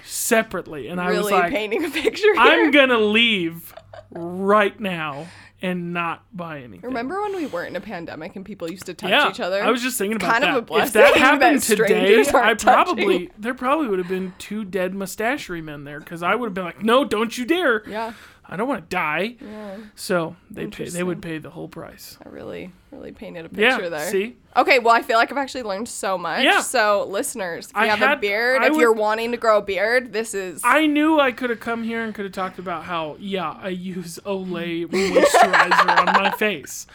separately. 0.04 0.88
And 0.88 1.00
I 1.00 1.12
was 1.12 1.30
like, 1.30 1.50
painting 1.50 1.84
a 1.84 1.90
picture 1.90 2.32
here? 2.32 2.36
I'm 2.38 2.70
going 2.70 2.90
to 2.90 2.98
leave 2.98 3.74
right 4.10 4.78
now 4.78 5.26
and 5.64 5.94
not 5.94 6.22
buy 6.30 6.58
anything. 6.58 6.82
Remember 6.82 7.22
when 7.22 7.34
we 7.34 7.46
weren't 7.46 7.70
in 7.70 7.76
a 7.76 7.80
pandemic 7.80 8.36
and 8.36 8.44
people 8.44 8.70
used 8.70 8.84
to 8.84 8.92
touch 8.92 9.08
yeah, 9.08 9.30
each 9.30 9.40
other? 9.40 9.62
I 9.62 9.70
was 9.70 9.80
just 9.80 9.96
thinking 9.96 10.16
about 10.16 10.30
kind 10.30 10.44
of 10.44 10.56
a 10.56 10.62
blessing 10.62 10.88
if 10.88 10.92
that 10.92 11.16
happened 11.16 11.62
that 11.62 11.76
today, 11.76 12.20
I 12.20 12.52
probably 12.52 13.28
touching. 13.28 13.30
there 13.38 13.54
probably 13.54 13.88
would 13.88 13.98
have 13.98 14.08
been 14.08 14.34
two 14.38 14.66
dead 14.66 14.92
mustachery 14.92 15.64
men 15.64 15.84
there 15.84 16.00
because 16.00 16.22
I 16.22 16.34
would 16.34 16.48
have 16.48 16.54
been 16.54 16.64
like, 16.64 16.82
"No, 16.82 17.06
don't 17.06 17.36
you 17.38 17.46
dare! 17.46 17.82
yeah, 17.88 18.12
I 18.46 18.56
don't 18.56 18.68
want 18.68 18.88
to 18.88 18.94
die." 18.94 19.36
yeah. 19.40 19.76
So 19.94 20.36
they 20.50 20.66
pay. 20.66 20.88
They 20.88 21.02
would 21.02 21.22
pay 21.22 21.38
the 21.38 21.50
whole 21.50 21.68
price. 21.68 22.18
I 22.24 22.28
really, 22.28 22.70
really 22.90 23.12
painted 23.12 23.46
a 23.46 23.60
Yeah. 23.60 23.76
picture 23.76 23.90
there. 23.90 24.10
See, 24.10 24.36
Okay, 24.56 24.78
well, 24.78 24.94
I 24.94 25.02
feel 25.02 25.16
like 25.18 25.32
I've 25.32 25.38
actually 25.38 25.64
learned 25.64 25.88
so 25.88 26.16
much. 26.16 26.44
Yeah. 26.44 26.60
So, 26.60 27.06
listeners, 27.08 27.66
if 27.70 27.72
you 27.76 27.82
I 27.82 27.86
have 27.86 28.00
a 28.02 28.20
beard, 28.20 28.62
I 28.62 28.66
if 28.68 28.76
you're 28.76 28.92
wanting 28.92 29.32
to 29.32 29.36
grow 29.36 29.58
a 29.58 29.62
beard, 29.62 30.12
this 30.12 30.32
is. 30.34 30.60
I 30.62 30.86
knew 30.86 31.18
I 31.18 31.32
could 31.32 31.50
have 31.50 31.58
come 31.60 31.82
here 31.82 32.04
and 32.04 32.14
could 32.14 32.24
have 32.24 32.32
talked 32.34 32.58
about 32.58 32.84
how 32.84 33.16
yeah 33.18 33.56
I 33.60 33.68
use 33.70 34.18
Olay 34.24 34.86
moisturizer 34.86 35.98
on 35.98 36.06
my 36.22 36.30
face. 36.38 36.86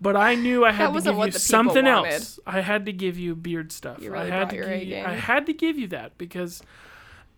But 0.00 0.16
I 0.16 0.34
knew 0.34 0.64
I 0.64 0.72
had 0.72 0.92
to 0.94 1.00
give 1.00 1.16
you 1.26 1.30
something 1.32 1.84
wanted. 1.84 2.12
else. 2.14 2.40
I 2.46 2.60
had 2.60 2.86
to 2.86 2.92
give 2.92 3.18
you 3.18 3.36
beard 3.36 3.70
stuff. 3.70 4.00
You 4.02 4.10
really 4.12 4.32
I 4.32 4.34
had 4.34 4.50
to 4.50 4.56
your 4.56 4.64
give 4.64 4.74
A 4.74 4.84
you, 4.84 4.90
game. 4.94 5.06
I 5.06 5.12
had 5.14 5.46
to 5.46 5.52
give 5.52 5.78
you 5.78 5.86
that 5.88 6.18
because 6.18 6.60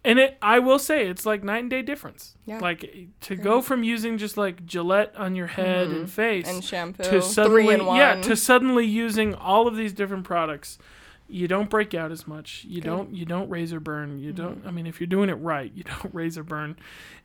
and 0.05 0.19
it 0.19 0.37
I 0.43 0.59
will 0.59 0.79
say 0.79 1.07
it's 1.09 1.25
like 1.25 1.43
night 1.43 1.61
and 1.63 1.71
day 1.71 1.83
difference. 1.83 2.37
Yeah. 2.47 2.59
Like 2.59 3.09
to 3.23 3.37
go 3.37 3.61
from 3.63 3.83
using 3.83 4.19
just 4.19 4.37
like 4.37 4.65
Gillette 4.67 5.15
on 5.17 5.35
your 5.35 5.47
head 5.47 5.89
and 5.89 6.11
face 6.11 6.47
Mm-hmm. 6.47 6.55
and 6.57 6.65
shampoo, 6.65 7.03
to 7.05 7.23
suddenly 7.23 7.65
three 7.65 7.75
in 7.75 7.87
one. 7.87 7.97
yeah 7.97 8.21
to 8.23 8.37
suddenly 8.37 8.87
using 8.87 9.35
all 9.35 9.67
of 9.67 9.77
these 9.77 9.93
different 9.93 10.25
products 10.25 10.79
you 11.27 11.49
don't 11.49 11.71
break 11.71 11.95
out 11.95 12.13
as 12.13 12.27
much 12.29 12.67
you 12.69 12.83
don't 12.83 13.15
you 13.15 13.25
don't 13.25 13.49
razor 13.49 13.81
burn 13.81 14.19
you 14.19 14.31
don't 14.33 14.59
Mm-hmm. 14.59 14.69
i 14.69 14.71
mean 14.71 14.87
if 14.87 15.01
you're 15.01 15.07
doing 15.07 15.31
it 15.31 15.35
right 15.35 15.73
you 15.75 15.83
don't 16.03 16.15
razor 16.15 16.43
burn 16.43 16.77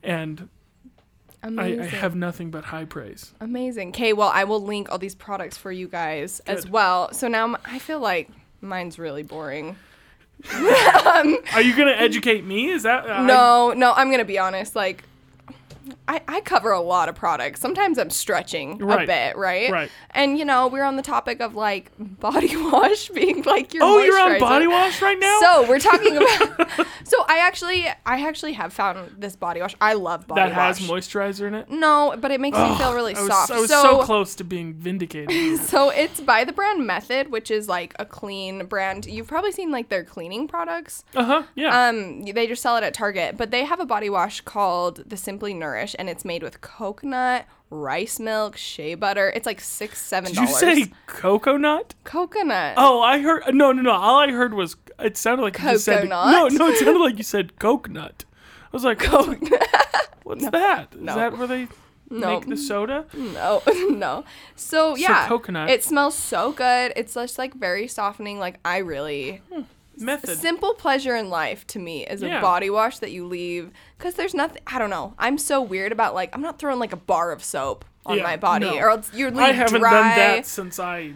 and 0.01 0.47
I, 1.43 1.79
I 1.79 1.85
have 1.85 2.15
nothing 2.15 2.49
but 2.51 2.65
high 2.65 2.85
praise 2.85 3.33
Amazing. 3.39 3.89
Okay, 3.89 4.11
well, 4.13 4.27
I 4.33 4.43
will 4.43 4.61
link 4.61 4.91
all 4.91 4.97
these 4.97 5.15
products 5.15 5.55
for 5.57 5.71
you 5.71 5.87
guys 5.87 6.41
as 6.41 6.67
well. 6.67 7.13
So 7.13 7.29
now 7.29 7.55
I 7.63 7.79
feel 7.79 7.99
like 8.01 8.29
mine's 8.59 8.99
really 8.99 9.23
boring. 9.23 9.77
Um, 11.05 11.37
are 11.53 11.61
you 11.61 11.75
gonna 11.75 11.91
educate 11.91 12.45
me 12.45 12.67
is 12.69 12.83
that 12.83 13.05
uh, 13.09 13.13
I- 13.13 13.25
No, 13.25 13.73
no, 13.75 13.93
I'm 13.93 14.09
gonna 14.11 14.23
be 14.25 14.37
honest. 14.39 14.75
Like, 14.75 15.03
I, 16.07 16.21
I 16.27 16.41
cover 16.41 16.71
a 16.71 16.81
lot 16.81 17.09
of 17.09 17.15
products. 17.15 17.59
Sometimes 17.61 17.97
I'm 17.97 18.09
stretching 18.09 18.81
a 18.81 19.05
bit, 19.05 19.35
right? 19.37 19.71
Right. 19.71 19.91
And 20.11 20.37
you 20.37 20.45
know, 20.45 20.67
we're 20.67 20.83
on 20.83 20.95
the 20.95 21.01
topic 21.01 21.39
of 21.41 21.55
like 21.55 21.91
body 21.99 22.55
wash 22.71 23.09
being 23.09 23.43
like 23.43 23.73
your. 23.73 23.83
oh 23.83 23.99
you're 23.99 24.19
on 24.19 24.39
body 24.39 24.67
wash 24.67 25.01
right 25.01 25.17
now 25.19 25.39
So 25.39 25.67
we're 25.69 25.79
talking 25.79 26.17
about. 26.17 26.87
so 27.03 27.23
I 27.27 27.39
actually, 27.39 27.87
I 28.05 28.25
actually 28.27 28.53
have 28.53 28.73
found 28.73 29.15
this 29.17 29.35
body 29.35 29.61
wash. 29.61 29.75
I 29.79 29.93
love 29.93 30.27
body 30.27 30.41
wash. 30.41 30.49
that 30.49 30.55
has 30.55 30.79
moisturizer 30.79 31.47
in 31.47 31.53
it 31.55 31.69
no, 31.69 32.15
but 32.19 32.31
it 32.31 32.39
makes 32.41 32.57
me 32.57 32.75
feel 32.77 32.93
really 32.93 33.15
I 33.15 33.19
was, 33.21 33.29
soft. 33.29 33.51
I 33.51 33.59
was 33.59 33.69
so, 33.69 33.81
so, 33.81 34.03
close 34.03 34.35
to 34.35 34.43
being 34.43 34.73
vindicated 34.73 35.59
so 35.61 35.89
it's 35.89 36.19
by 36.21 36.43
the 36.43 36.53
brand 36.53 36.85
Method, 36.85 37.31
which 37.31 37.51
is 37.51 37.67
like 37.67 37.93
a 37.99 38.05
clean 38.05 38.65
brand. 38.65 39.05
You've 39.05 39.27
probably 39.27 39.51
seen 39.51 39.71
like 39.71 39.89
their 39.89 40.03
cleaning 40.03 40.47
products. 40.47 41.03
uh-huh 41.15 41.43
yeah 41.55 41.87
Um, 41.89 42.23
they 42.23 42.47
just 42.47 42.61
sell 42.61 42.77
it 42.77 42.83
at 42.83 42.93
Target, 42.93 43.37
but 43.37 43.51
they 43.51 43.63
have 43.65 43.79
a 43.79 43.85
body 43.85 44.09
wash 44.09 44.41
called 44.41 45.03
the 45.09 45.17
Simply 45.17 45.53
Nourish, 45.53 45.78
and 45.97 46.09
it's 46.09 46.25
made 46.25 46.43
with 46.43 46.61
coconut, 46.61 47.45
rice 47.69 48.19
milk, 48.19 48.57
shea 48.57 48.95
butter. 48.95 49.31
It's 49.35 49.45
like 49.45 49.61
six, 49.61 49.99
seven 50.01 50.31
did 50.33 50.39
you 50.41 50.47
say 50.47 50.91
coconut 51.05 51.95
coconut? 52.03 52.73
Oh, 52.77 53.01
I 53.01 53.19
heard. 53.19 53.43
No, 53.53 53.71
no, 53.71 53.81
no. 53.81 53.91
All 53.91 54.19
I 54.19 54.31
heard 54.31 54.53
was 54.53 54.75
it 54.99 55.17
sounded 55.17 55.43
like 55.43 55.59
you 55.59 55.77
said. 55.77 56.09
No, 56.09 56.15
Coconut? 56.23 56.53
no, 56.53 56.67
it 56.67 56.77
sounded 56.77 56.99
like 56.99 57.17
you 57.17 57.23
said 57.23 57.57
coconut. 57.59 58.25
I 58.65 58.67
was 58.71 58.83
like, 58.83 58.99
coconut. 58.99 59.67
what's 60.23 60.49
that? 60.49 60.93
Is 60.93 61.01
No. 61.01 61.15
that 61.15 61.37
where 61.37 61.47
they 61.47 61.67
No. 62.09 62.39
make 62.39 62.47
the 62.49 62.57
soda? 62.57 63.05
no, 63.13 63.61
no. 63.89 64.25
So 64.55 64.95
yeah, 64.95 65.27
coconut. 65.27 65.69
It 65.69 65.83
smells 65.83 66.15
so 66.15 66.51
good. 66.51 66.93
It's 66.95 67.13
just 67.13 67.37
like 67.37 67.53
very 67.53 67.87
softening. 67.87 68.39
Like 68.39 68.59
I 68.65 68.77
really 68.79 69.41
hmm. 69.51 69.61
Method. 69.99 70.37
simple 70.39 70.73
pleasure 70.73 71.15
in 71.15 71.29
life 71.29 71.65
to 71.67 71.79
me 71.79 72.05
is 72.05 72.23
a 72.23 72.39
body 72.39 72.69
wash 72.69 72.99
that 72.99 73.11
you 73.11 73.25
leave 73.27 73.71
because 73.97 74.15
there's 74.15 74.33
nothing. 74.33 74.61
I 74.67 74.79
don't 74.79 74.89
know. 74.89 75.13
I'm 75.17 75.37
so 75.37 75.61
weird 75.61 75.91
about 75.91 76.13
like 76.13 76.33
I'm 76.33 76.41
not 76.41 76.59
throwing 76.59 76.79
like 76.79 76.93
a 76.93 76.97
bar 76.97 77.31
of 77.31 77.43
soap 77.43 77.85
on 78.05 78.17
Yeah, 78.17 78.23
my 78.23 78.37
body 78.37 78.65
no. 78.65 78.77
or 78.77 78.89
else 78.89 79.11
you're 79.13 79.29
leave 79.29 79.39
I 79.39 79.51
haven't 79.51 79.79
dry 79.81 79.91
done 79.91 80.17
that 80.17 80.45
since 80.45 80.79
I 80.79 81.13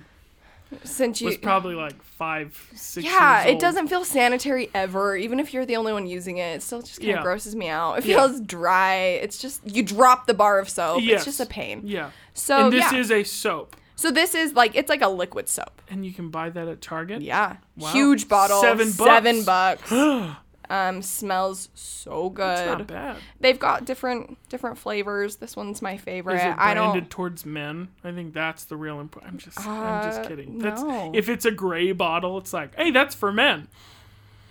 since 0.83 1.21
you 1.21 1.27
was 1.27 1.37
probably 1.37 1.75
like 1.75 2.01
five, 2.01 2.59
six. 2.73 3.05
Yeah, 3.05 3.43
it 3.43 3.59
doesn't 3.59 3.89
feel 3.89 4.03
sanitary 4.03 4.69
ever. 4.73 5.15
Even 5.15 5.39
if 5.39 5.53
you're 5.53 5.65
the 5.67 5.75
only 5.75 5.93
one 5.93 6.07
using 6.07 6.37
it, 6.37 6.55
it 6.55 6.63
still 6.63 6.81
just 6.81 6.99
kind 6.99 7.11
of 7.11 7.17
Yeah. 7.17 7.21
grosses 7.21 7.55
me 7.55 7.67
out. 7.69 7.99
It 7.99 8.05
Yeah. 8.05 8.17
feels 8.17 8.41
dry. 8.41 8.95
It's 9.21 9.37
just 9.37 9.61
you 9.65 9.83
drop 9.83 10.25
the 10.25 10.33
bar 10.33 10.59
of 10.59 10.67
soap. 10.69 11.01
Yes. 11.03 11.17
It's 11.17 11.25
just 11.25 11.39
a 11.39 11.45
pain. 11.45 11.81
Yeah. 11.85 12.09
So 12.33 12.65
and 12.65 12.73
this 12.73 12.91
yeah. 12.91 12.97
is 12.99 13.11
a 13.11 13.23
soap, 13.23 13.75
so 13.95 14.11
this 14.11 14.35
is 14.35 14.53
like 14.53 14.75
it's 14.75 14.89
like 14.89 15.01
a 15.01 15.09
liquid 15.09 15.47
soap. 15.49 15.81
and 15.89 16.05
you 16.05 16.13
can 16.13 16.29
buy 16.29 16.49
that 16.49 16.67
at 16.67 16.81
Target. 16.81 17.21
Yeah, 17.21 17.57
Wow. 17.77 17.91
huge 17.91 18.27
bottle, 18.27 18.61
Seven 18.61 18.87
seven 18.89 19.43
bucks. 19.43 19.89
bucks. 19.89 20.35
um, 20.69 21.01
smells 21.01 21.69
so 21.75 22.27
It's 22.27 22.35
good. 22.35 22.65
not 22.67 22.87
bad. 22.87 23.17
They've 23.39 23.59
got 23.59 23.85
different 23.85 24.37
different 24.49 24.77
flavors. 24.77 25.35
This 25.37 25.55
one's 25.55 25.81
my 25.81 25.97
favorite. 25.97 26.35
Is 26.37 26.43
it 26.43 26.55
I 26.57 26.73
don't. 26.73 27.09
towards 27.09 27.45
men? 27.45 27.89
I 28.03 28.11
think 28.11 28.33
that's 28.33 28.63
the 28.65 28.75
real 28.77 28.99
important. 28.99 29.33
I'm 29.33 29.39
just, 29.39 29.59
I'm 29.67 30.03
just 30.03 30.21
Uh, 30.21 30.27
kidding. 30.27 30.59
That's 30.59 30.81
no. 30.81 31.11
if 31.13 31.29
it's 31.29 31.45
a 31.45 31.51
gray 31.51 31.91
bottle, 31.91 32.37
it's 32.37 32.53
like, 32.53 32.75
hey, 32.75 32.91
that's 32.91 33.13
for 33.13 33.31
men. 33.31 33.67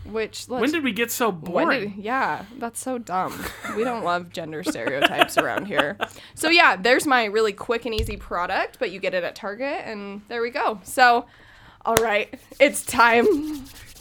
Which 0.04 0.48
let's, 0.48 0.60
When 0.60 0.70
did 0.72 0.82
we 0.82 0.92
get 0.92 1.10
so 1.12 1.30
boring? 1.30 1.90
did, 1.94 2.04
yeah, 2.04 2.44
that's 2.58 2.80
so 2.80 2.98
dumb. 2.98 3.32
we 3.76 3.84
don't 3.84 4.02
love 4.04 4.30
gender 4.30 4.64
stereotypes 4.64 5.38
around 5.38 5.66
here. 5.66 5.96
So 6.34 6.48
yeah, 6.48 6.76
there's 6.76 7.06
my 7.06 7.26
really 7.26 7.52
quick 7.52 7.84
and 7.86 7.94
easy 7.94 8.16
product, 8.16 8.78
but 8.80 8.90
you 8.90 8.98
get 8.98 9.14
it 9.14 9.22
at 9.22 9.34
Target, 9.36 9.82
and 9.84 10.22
there 10.28 10.42
we 10.42 10.50
go. 10.50 10.80
So, 10.82 11.26
all 11.84 11.96
right, 11.96 12.34
it's 12.58 12.84
time. 12.84 13.26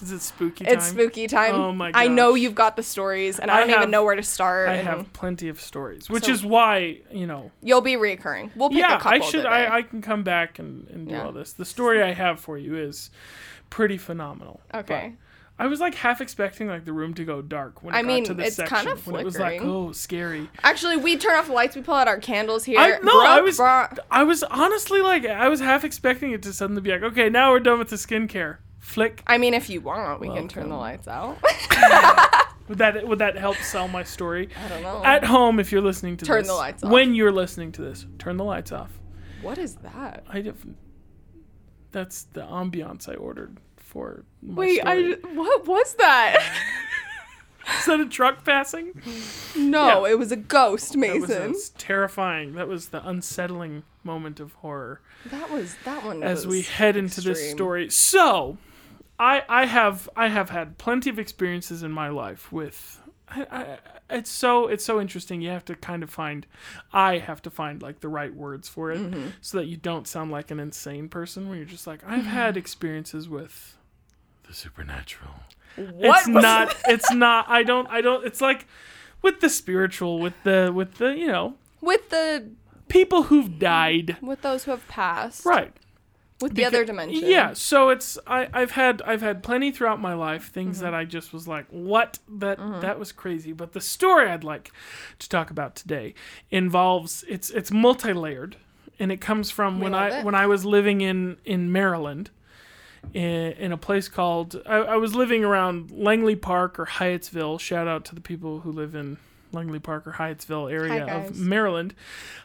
Is 0.02 0.12
it 0.12 0.22
spooky 0.22 0.66
time? 0.66 0.74
It's 0.74 0.88
spooky 0.88 1.28
time. 1.28 1.54
Oh 1.54 1.72
my 1.72 1.92
I 1.94 2.08
know 2.08 2.34
you've 2.34 2.56
got 2.56 2.76
the 2.76 2.82
stories, 2.82 3.38
and 3.38 3.52
I 3.52 3.58
I 3.58 3.60
don't 3.60 3.70
have- 3.70 3.78
even 3.82 3.92
know 3.92 4.04
where 4.04 4.16
to 4.16 4.24
start. 4.24 4.70
I 4.70 4.78
have 4.78 5.14
plenty 5.14 5.48
of 5.50 5.62
stories, 5.62 6.10
which 6.10 6.26
So- 6.26 6.32
is 6.32 6.44
why 6.44 7.02
you 7.12 7.28
know. 7.28 7.52
You'll 7.62 7.82
be 7.82 7.94
reoccurring. 7.94 8.50
We'll 8.56 8.70
pick 8.70 8.80
a 8.80 8.82
Yeah, 8.82 9.02
I 9.06 9.20
should. 9.20 9.46
I, 9.46 9.78
I 9.78 9.82
can 9.84 10.02
come 10.02 10.24
back 10.24 10.58
and, 10.58 10.88
and 10.90 11.08
do 11.08 11.14
Yeah. 11.14 11.26
all 11.26 11.32
this. 11.32 11.54
The 11.54 11.66
story 11.66 12.02
I 12.02 12.14
have 12.14 12.40
for 12.40 12.58
you 12.58 12.76
is 12.76 13.12
pretty 13.70 14.00
phenomenal. 14.00 14.62
okay. 14.74 15.14
But 15.16 15.18
I 15.62 15.68
was 15.68 15.80
like 15.80 15.94
half 15.94 16.22
expecting 16.22 16.70
like 16.70 16.86
the 16.86 16.92
room 16.92 17.14
to 17.14 17.24
go 17.24 17.40
dark 17.44 17.84
when 17.84 17.94
it 17.94 17.98
I 18.00 18.02
got 18.02 18.08
mean, 18.08 18.24
to 18.24 18.34
this 18.34 18.48
it's 18.48 18.56
section 18.56 18.78
kind 18.78 18.88
of 18.88 19.06
when 19.06 19.22
it 19.22 19.24
was 19.24 19.38
like 19.38 19.62
oh 19.62 19.92
scary. 19.92 20.50
Actually, 20.64 20.98
we 20.98 21.18
turn 21.18 21.36
off 21.36 21.46
the 21.46 21.54
lights. 21.54 21.76
We 21.76 21.84
pull 21.84 21.94
out 21.94 22.08
our 22.08 22.18
candles 22.18 22.64
here. 22.66 22.80
I 22.80 22.98
no, 23.04 23.22
I 23.24 23.42
was 23.42 23.60
I 23.60 24.24
was 24.24 24.42
honestly 24.42 25.02
like 25.02 25.24
I 25.24 25.50
was 25.50 25.60
half 25.60 25.84
expecting 25.84 26.32
it 26.32 26.42
to 26.42 26.54
suddenly 26.54 26.82
be 26.82 26.90
like 26.90 27.04
okay 27.04 27.30
now 27.30 27.52
we're 27.52 27.60
done 27.60 27.78
with 27.78 27.90
the 27.90 27.96
skincare. 27.98 28.58
Flick. 28.80 29.22
I 29.28 29.38
mean, 29.38 29.54
if 29.54 29.70
you 29.70 29.82
want, 29.82 30.20
we 30.20 30.30
can 30.30 30.48
turn 30.48 30.68
the 30.68 30.76
lights 30.76 31.08
out. 31.08 31.38
Would 32.68 32.80
that 32.80 33.08
would 33.08 33.20
that 33.20 33.38
help 33.38 33.58
sell 33.58 33.88
my 33.88 34.02
story? 34.02 34.50
I 34.66 34.68
don't 34.68 34.82
know. 34.82 35.04
At 35.04 35.26
home, 35.26 35.60
if 35.60 35.72
you're 35.72 35.82
listening 35.82 36.18
to 36.18 36.26
Turn 36.26 36.40
this, 36.40 36.48
turn 36.48 36.56
the 36.56 36.58
lights 36.58 36.84
off. 36.84 36.92
When 36.92 37.14
you're 37.14 37.32
listening 37.32 37.72
to 37.74 37.82
this, 37.84 38.08
turn 38.18 38.38
the 38.38 38.46
lights 38.46 38.72
off. 38.72 38.92
what 39.42 39.58
is 39.58 39.76
that? 39.76 40.24
I 40.28 40.42
have, 40.42 40.66
that's 41.92 42.24
the 42.24 42.42
ambiance 42.42 43.10
I 43.10 43.16
ordered 43.16 43.58
for. 43.92 44.24
Wait, 44.42 44.80
story. 44.82 45.14
I 45.16 45.28
what 45.36 45.68
was 45.68 45.94
that? 45.96 46.42
Is 47.80 47.86
that 47.86 48.00
a 48.00 48.06
truck 48.08 48.44
passing? 48.44 49.00
No, 49.56 50.06
Yeah. 50.06 50.12
it 50.14 50.20
was 50.20 50.32
a 50.32 50.36
ghost, 50.36 50.94
That 50.94 51.20
was 51.20 51.30
Mason. 51.30 51.56
terrifying. 51.78 52.56
That 52.56 52.68
was 52.68 52.90
the 52.90 53.08
unsettling 53.08 53.84
moment 54.04 54.40
of 54.40 54.54
horror 54.56 55.00
That 55.28 55.52
was 55.52 55.76
that 55.86 56.04
one. 56.04 56.24
as 56.24 56.48
we 56.48 56.64
head 56.64 56.98
into 56.98 57.22
this 57.22 57.52
story. 57.52 57.90
So, 57.92 58.58
I 59.20 59.44
I 59.48 59.66
have 59.68 60.10
I 60.16 60.28
have 60.30 60.50
had 60.50 60.78
plenty 60.80 61.10
of 61.12 61.20
experiences 61.20 61.84
in 61.84 61.92
my 61.92 62.10
life 62.10 62.52
with. 62.52 63.00
I, 63.34 63.46
I, 63.50 63.78
it's 64.18 64.30
so 64.30 64.68
it's 64.68 64.84
so 64.84 65.00
interesting. 65.00 65.42
You 65.42 65.52
have 65.52 65.64
to 65.66 65.76
kind 65.76 66.04
of 66.04 66.10
find, 66.10 66.46
I 66.92 67.20
have 67.20 67.42
to 67.44 67.50
find 67.52 67.82
like 67.82 68.02
the 68.02 68.10
right 68.10 68.34
words 68.36 68.68
for 68.68 68.92
it, 68.92 69.00
Mm-hmm. 69.00 69.28
so 69.40 69.60
that 69.60 69.68
you 69.68 69.78
don't 69.78 70.06
sound 70.08 70.32
like 70.32 70.52
an 70.52 70.60
insane 70.60 71.08
person. 71.08 71.48
Where 71.48 71.56
you're 71.58 71.66
just 71.78 71.88
like, 71.88 72.02
I've 72.06 72.26
had 72.26 72.58
experiences 72.58 73.30
with 73.30 73.78
the 74.52 74.58
supernatural. 74.58 75.32
What 75.78 76.20
it's 76.20 76.28
not. 76.28 76.76
It's 76.88 77.12
not. 77.14 77.46
I 77.50 77.64
don't. 77.64 77.88
I 77.88 78.02
don't. 78.02 78.26
It's 78.26 78.42
like 78.42 78.68
with 79.22 79.40
the 79.40 79.50
spiritual, 79.50 80.20
with 80.20 80.34
the 80.44 80.72
with 80.76 80.96
the 80.96 81.16
you 81.18 81.28
know 81.28 81.56
with 81.80 82.10
the 82.10 82.50
people 82.90 83.24
who've 83.24 83.58
died. 83.58 84.18
with 84.22 84.42
those 84.42 84.66
who 84.66 84.72
have 84.72 84.86
passed, 84.90 85.46
Right. 85.46 85.74
With 86.42 86.56
the 86.56 86.64
Beca- 86.64 86.68
other 86.68 86.86
dimension. 86.86 87.24
Yeah, 87.30 87.54
so 87.54 87.90
it's 87.90 88.18
I, 88.28 88.50
I've 88.52 88.72
had 88.72 89.02
I've 89.04 89.22
had 89.22 89.44
plenty 89.44 89.72
throughout 89.72 90.02
my 90.02 90.14
life 90.16 90.52
things 90.52 90.78
Mm-hmm. 90.78 90.86
that 90.86 90.94
I 90.96 91.06
just 91.06 91.32
was 91.32 91.48
like, 91.48 91.68
what 91.70 92.20
that 92.28 92.58
that 92.82 93.00
was 93.00 93.12
crazy. 93.14 93.54
But 93.54 93.72
the 93.74 93.80
story 93.82 94.28
I'd 94.30 94.44
like 94.44 94.72
to 95.20 95.30
talk 95.30 95.52
about 95.52 95.76
today 95.76 96.16
involves 96.50 97.24
it's 97.30 97.50
it's 97.52 97.72
multi 97.72 98.12
layered, 98.12 98.58
and 99.00 99.12
it 99.12 99.22
comes 99.22 99.52
from 99.52 99.78
We 99.78 99.84
when 99.84 99.94
I 99.96 100.20
it. 100.20 100.26
when 100.26 100.36
I 100.36 100.48
was 100.48 100.66
living 100.66 101.00
in 101.02 101.38
in 101.46 101.72
Maryland. 101.72 102.30
In, 103.14 103.52
in 103.54 103.72
a 103.72 103.78
place 103.78 104.08
called 104.08 104.62
I, 104.66 104.78
I 104.78 104.96
was 104.96 105.16
living 105.16 105.44
around 105.44 105.92
Langley 105.92 106.36
Park 106.36 106.80
or 106.80 106.86
Hyattsville. 106.86 107.60
Shout 107.60 107.88
out 107.88 108.06
to 108.06 108.16
the 108.16 108.22
people 108.22 108.62
who 108.62 108.72
live 108.72 108.96
in 108.96 109.18
Langley 109.52 109.80
Park 109.80 110.08
or 110.08 110.14
Hyattsville 110.14 110.72
area 110.72 111.06
of 111.06 111.38
Maryland. 111.38 111.94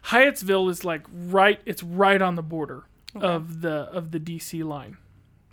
Hyattsville 0.06 0.70
is 0.70 0.84
like 0.84 1.02
right 1.10 1.60
it's 1.64 1.82
right 1.82 2.20
on 2.20 2.34
the 2.34 2.42
border 2.42 2.84
of 3.14 3.60
the 3.60 3.88
of 3.92 4.10
the 4.10 4.20
DC 4.20 4.64
line. 4.64 4.96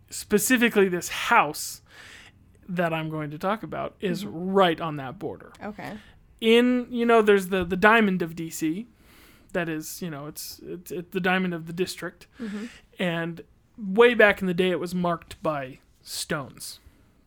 Specifically 0.10 0.88
this 0.88 1.10
house 1.10 1.82
that 2.68 2.94
I'm 2.94 3.10
going 3.10 3.32
to 3.32 3.38
talk 3.38 3.64
about 3.64 3.96
is 4.00 4.24
mm-hmm. 4.24 4.52
right 4.52 4.80
on 4.80 4.98
that 4.98 5.20
border. 5.20 5.52
Okay. 5.62 5.98
In, 6.42 6.88
you 6.90 7.06
know, 7.06 7.22
there's 7.22 7.48
the 7.48 7.64
the 7.64 7.78
diamond 7.78 8.22
of 8.22 8.36
DC 8.36 8.86
that 9.54 9.70
is, 9.70 10.02
you 10.02 10.10
know, 10.10 10.28
it's 10.28 10.60
it's, 10.64 10.92
it's 10.92 11.12
the 11.12 11.20
diamond 11.20 11.54
of 11.54 11.68
the 11.68 11.74
district. 11.74 12.28
Mm-hmm. 12.40 12.66
And 13.00 13.42
way 13.78 14.14
back 14.14 14.42
in 14.42 14.48
the 14.48 14.54
day 14.54 14.70
it 14.70 14.80
was 14.80 14.94
marked 14.94 15.42
by 15.42 15.80
stones. 16.02 16.80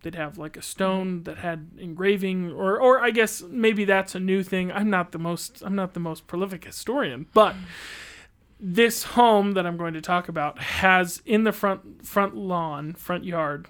They'd 0.02 0.14
have 0.14 0.38
like 0.38 0.56
a 0.56 0.62
stone 0.62 1.24
that 1.24 1.38
had 1.38 1.70
engraving 1.78 2.52
or 2.52 2.78
or 2.78 3.00
I 3.00 3.11
guess 3.11 3.42
maybe 3.42 3.85
that's 3.85 4.14
a 4.14 4.20
new 4.20 4.42
thing. 4.42 4.70
I'm 4.70 4.90
not 4.90 5.12
the 5.12 5.18
most 5.18 5.62
I'm 5.62 5.74
not 5.74 5.94
the 5.94 6.00
most 6.00 6.26
prolific 6.26 6.64
historian, 6.64 7.26
but 7.35 7.56
this 8.61 9.02
home 9.02 9.52
that 9.52 9.66
I'm 9.66 9.76
going 9.76 9.94
to 9.94 10.00
talk 10.00 10.28
about 10.28 10.59
has 10.59 11.22
in 11.26 11.44
the 11.44 11.52
front 11.52 12.06
front 12.06 12.37
lawn, 12.37 12.94
front 12.94 13.24
yard, 13.24 13.68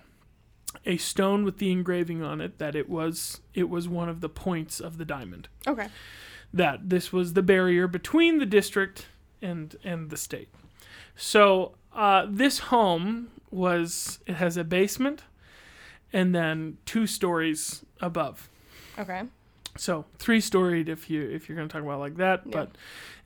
a 0.84 0.96
stone 0.96 1.44
with 1.44 1.58
the 1.58 1.72
engraving 1.72 2.22
on 2.22 2.40
it 2.40 2.58
that 2.58 2.76
it 2.76 2.88
was 2.88 3.40
it 3.54 3.68
was 3.68 3.88
one 3.88 4.08
of 4.08 4.20
the 4.20 4.28
points 4.28 4.80
of 4.80 4.98
the 4.98 5.04
diamond. 5.04 5.48
Okay. 5.66 5.88
That 6.52 6.88
this 6.88 7.12
was 7.12 7.32
the 7.32 7.42
barrier 7.42 7.88
between 7.88 8.38
the 8.38 8.46
district 8.46 9.06
and 9.40 9.74
and 9.82 10.10
the 10.10 10.16
state. 10.16 10.48
So 11.16 11.76
uh, 11.96 12.26
this 12.28 12.58
home 12.58 13.28
was 13.50 14.18
it 14.26 14.34
has 14.34 14.56
a 14.56 14.64
basement 14.64 15.22
and 16.12 16.34
then 16.34 16.78
two 16.84 17.06
stories 17.06 17.84
above. 18.00 18.48
Okay. 18.98 19.22
So 19.76 20.04
three 20.18 20.40
storied 20.40 20.88
if 20.88 21.10
you 21.10 21.22
if 21.22 21.48
you're 21.48 21.56
going 21.56 21.68
to 21.68 21.72
talk 21.72 21.82
about 21.82 21.94
it 21.96 21.98
like 21.98 22.16
that, 22.16 22.42
Yeah. 22.46 22.50
but 22.52 22.76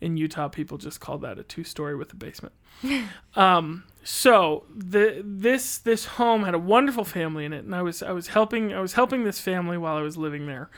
in 0.00 0.16
Utah 0.16 0.48
people 0.48 0.78
just 0.78 1.00
call 1.00 1.18
that 1.18 1.38
a 1.38 1.42
two 1.42 1.64
story 1.64 1.94
with 1.94 2.12
a 2.12 2.16
basement. 2.16 2.54
um, 3.37 3.85
so 4.02 4.64
the 4.74 5.22
this 5.24 5.78
this 5.78 6.04
home 6.06 6.44
had 6.44 6.54
a 6.54 6.59
wonderful 6.59 7.04
family 7.04 7.44
in 7.44 7.52
it, 7.52 7.64
and 7.64 7.74
I 7.74 7.83
was 7.83 8.02
I 8.02 8.12
was 8.12 8.28
helping 8.28 8.72
I 8.72 8.80
was 8.80 8.94
helping 8.94 9.24
this 9.24 9.38
family 9.38 9.76
while 9.78 9.96
I 9.96 10.02
was 10.02 10.16
living 10.16 10.46
there 10.46 10.70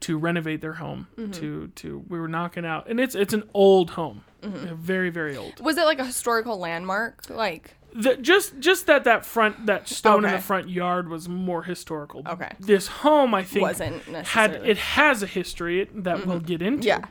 to 0.00 0.18
renovate 0.18 0.60
their 0.60 0.74
home. 0.74 1.08
Mm-hmm. 1.16 1.32
To 1.32 1.68
to 1.68 2.04
we 2.08 2.18
were 2.18 2.28
knocking 2.28 2.64
out, 2.66 2.88
and 2.88 3.00
it's 3.00 3.14
it's 3.14 3.34
an 3.34 3.48
old 3.54 3.90
home, 3.90 4.24
mm-hmm. 4.42 4.74
very 4.74 5.10
very 5.10 5.36
old. 5.36 5.60
Was 5.60 5.76
it 5.76 5.84
like 5.84 5.98
a 5.98 6.04
historical 6.04 6.58
landmark? 6.58 7.24
Like 7.28 7.76
The, 7.94 8.16
just 8.16 8.58
just 8.58 8.86
that 8.86 9.04
that 9.04 9.24
front 9.24 9.66
that 9.66 9.88
stone 9.88 10.24
in 10.24 10.32
the 10.32 10.40
front 10.40 10.68
yard 10.68 11.08
was 11.08 11.28
more 11.28 11.62
historical. 11.62 12.22
Okay. 12.26 12.50
This 12.58 12.88
home 12.88 13.34
I 13.34 13.44
think 13.44 13.62
wasn't 13.62 14.02
had 14.26 14.54
it 14.66 14.78
has 14.78 15.22
a 15.22 15.26
history 15.26 15.88
that 15.94 16.26
we'll 16.26 16.38
mm-hmm. 16.38 16.46
get 16.46 16.60
into. 16.60 16.88
Yeah. 16.88 17.04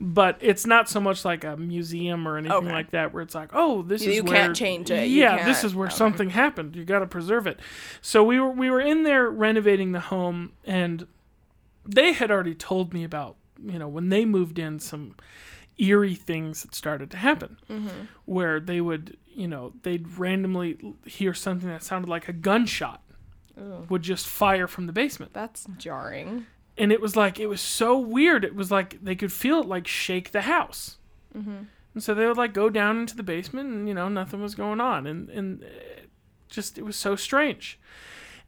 But 0.00 0.38
it's 0.40 0.66
not 0.66 0.88
so 0.88 1.00
much 1.00 1.24
like 1.24 1.44
a 1.44 1.56
museum 1.56 2.26
or 2.26 2.36
anything 2.36 2.56
Okay. 2.56 2.72
like 2.72 2.90
that 2.90 3.14
where 3.14 3.22
it's 3.22 3.34
like, 3.34 3.50
oh, 3.54 3.82
this 3.82 4.02
You- 4.02 4.10
is 4.10 4.16
you 4.16 4.24
where 4.24 4.34
can't 4.34 4.56
change 4.56 4.90
it. 4.90 5.08
You 5.08 5.22
Yeah, 5.22 5.44
this 5.44 5.62
is 5.62 5.74
where 5.74 5.86
okay. 5.86 5.96
something 5.96 6.30
happened. 6.30 6.74
You 6.74 6.84
got 6.84 6.98
to 6.98 7.06
preserve 7.06 7.46
it. 7.46 7.60
So 8.02 8.24
we 8.24 8.40
were 8.40 8.50
we 8.50 8.70
were 8.70 8.80
in 8.80 9.04
there 9.04 9.30
renovating 9.30 9.92
the 9.92 10.00
home 10.00 10.52
and 10.66 11.06
they 11.86 12.12
had 12.12 12.30
already 12.30 12.54
told 12.54 12.92
me 12.94 13.04
about, 13.04 13.36
you 13.64 13.78
know, 13.78 13.88
when 13.88 14.08
they 14.08 14.24
moved 14.24 14.58
in 14.58 14.78
some 14.80 15.14
eerie 15.78 16.14
things 16.14 16.62
that 16.62 16.74
started 16.74 17.10
to 17.10 17.16
happen 17.16 17.56
Mm-hmm. 17.68 17.88
where 18.26 18.60
they 18.60 18.80
would, 18.80 19.16
you 19.26 19.48
know, 19.48 19.72
they'd 19.82 20.06
randomly 20.18 20.94
hear 21.04 21.34
something 21.34 21.68
that 21.68 21.82
sounded 21.82 22.08
like 22.08 22.28
a 22.28 22.32
gunshot 22.32 23.02
Ooh. 23.60 23.84
would 23.88 24.02
just 24.02 24.26
fire 24.26 24.66
from 24.68 24.86
the 24.86 24.92
basement 24.92 25.32
That's 25.32 25.66
jarring. 25.78 26.46
and 26.78 26.92
it 26.92 27.00
was 27.00 27.16
like 27.16 27.38
it 27.40 27.48
was 27.48 27.60
so 27.60 27.98
weird. 27.98 28.44
It 28.44 28.54
was 28.54 28.70
like 28.70 29.02
they 29.02 29.14
could 29.16 29.32
feel 29.32 29.60
it 29.60 29.66
like 29.66 29.86
shake 29.88 30.30
the 30.30 30.42
house, 30.42 30.98
Mm-hmm. 31.36 31.62
and 31.94 32.02
so 32.02 32.14
they 32.14 32.26
would 32.26 32.36
like 32.36 32.52
go 32.54 32.70
down 32.70 32.98
into 32.98 33.16
the 33.16 33.22
basement, 33.24 33.68
and 33.68 33.88
you 33.88 33.94
know 33.94 34.08
nothing 34.08 34.40
was 34.40 34.54
going 34.54 34.80
on, 34.80 35.06
and 35.08 35.28
and 35.30 35.62
it 35.64 36.08
just 36.48 36.78
it 36.78 36.84
was 36.84 36.94
so 36.96 37.16
strange. 37.16 37.78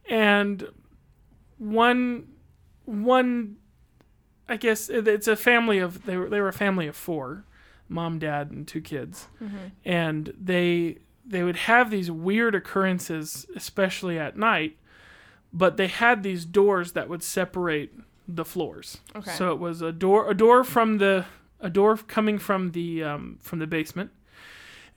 And 0.08 0.68
one 1.58 2.28
one, 2.86 3.56
I 4.48 4.56
guess 4.56 4.88
it's 4.88 5.28
a 5.28 5.36
family 5.36 5.78
of 5.78 6.06
they 6.06 6.16
were 6.16 6.28
they 6.28 6.40
were 6.40 6.48
a 6.48 6.52
family 6.52 6.86
of 6.86 6.96
four, 6.96 7.44
mom, 7.88 8.18
dad, 8.18 8.50
and 8.50 8.66
two 8.66 8.80
kids, 8.80 9.26
and 9.84 10.32
they 10.40 10.98
they 11.26 11.42
would 11.42 11.56
have 11.56 11.90
these 11.90 12.10
weird 12.10 12.54
occurrences, 12.54 13.46
especially 13.54 14.18
at 14.18 14.36
night. 14.36 14.76
But 15.52 15.76
they 15.76 15.86
had 15.88 16.22
these 16.22 16.44
doors 16.44 16.92
that 16.92 17.08
would 17.08 17.22
separate 17.22 17.92
the 18.28 18.44
floors. 18.44 18.98
Okay. 19.14 19.30
So 19.32 19.52
it 19.52 19.58
was 19.58 19.80
a 19.80 19.90
door, 19.92 20.28
a 20.30 20.34
door 20.34 20.64
from 20.64 20.98
the, 20.98 21.24
a 21.60 21.70
door 21.70 21.96
coming 21.96 22.38
from 22.38 22.72
the 22.72 23.02
um, 23.02 23.38
from 23.40 23.58
the 23.60 23.66
basement, 23.66 24.10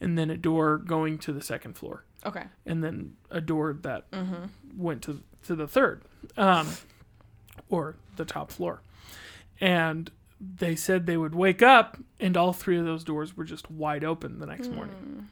and 0.01 0.17
then 0.17 0.29
a 0.29 0.37
door 0.37 0.77
going 0.77 1.17
to 1.19 1.31
the 1.33 1.41
second 1.41 1.73
floor, 1.77 2.03
Okay. 2.25 2.43
and 2.65 2.83
then 2.83 3.13
a 3.31 3.39
door 3.41 3.73
that 3.81 4.09
Mm-hmm. 4.11 4.45
went 4.77 5.01
to 5.03 5.21
to 5.43 5.55
the 5.55 5.67
third, 5.67 6.03
um, 6.35 6.67
or 7.69 7.95
the 8.15 8.25
top 8.25 8.51
floor, 8.51 8.81
and 9.61 10.11
they 10.41 10.75
said 10.75 11.05
they 11.05 11.17
would 11.17 11.35
wake 11.35 11.61
up 11.61 11.97
and 12.19 12.35
all 12.37 12.53
three 12.53 12.77
of 12.77 12.85
those 12.85 13.03
doors 13.03 13.35
were 13.35 13.43
just 13.43 13.69
wide 13.69 14.03
open 14.03 14.39
the 14.39 14.45
next 14.45 14.69
morning. 14.71 15.27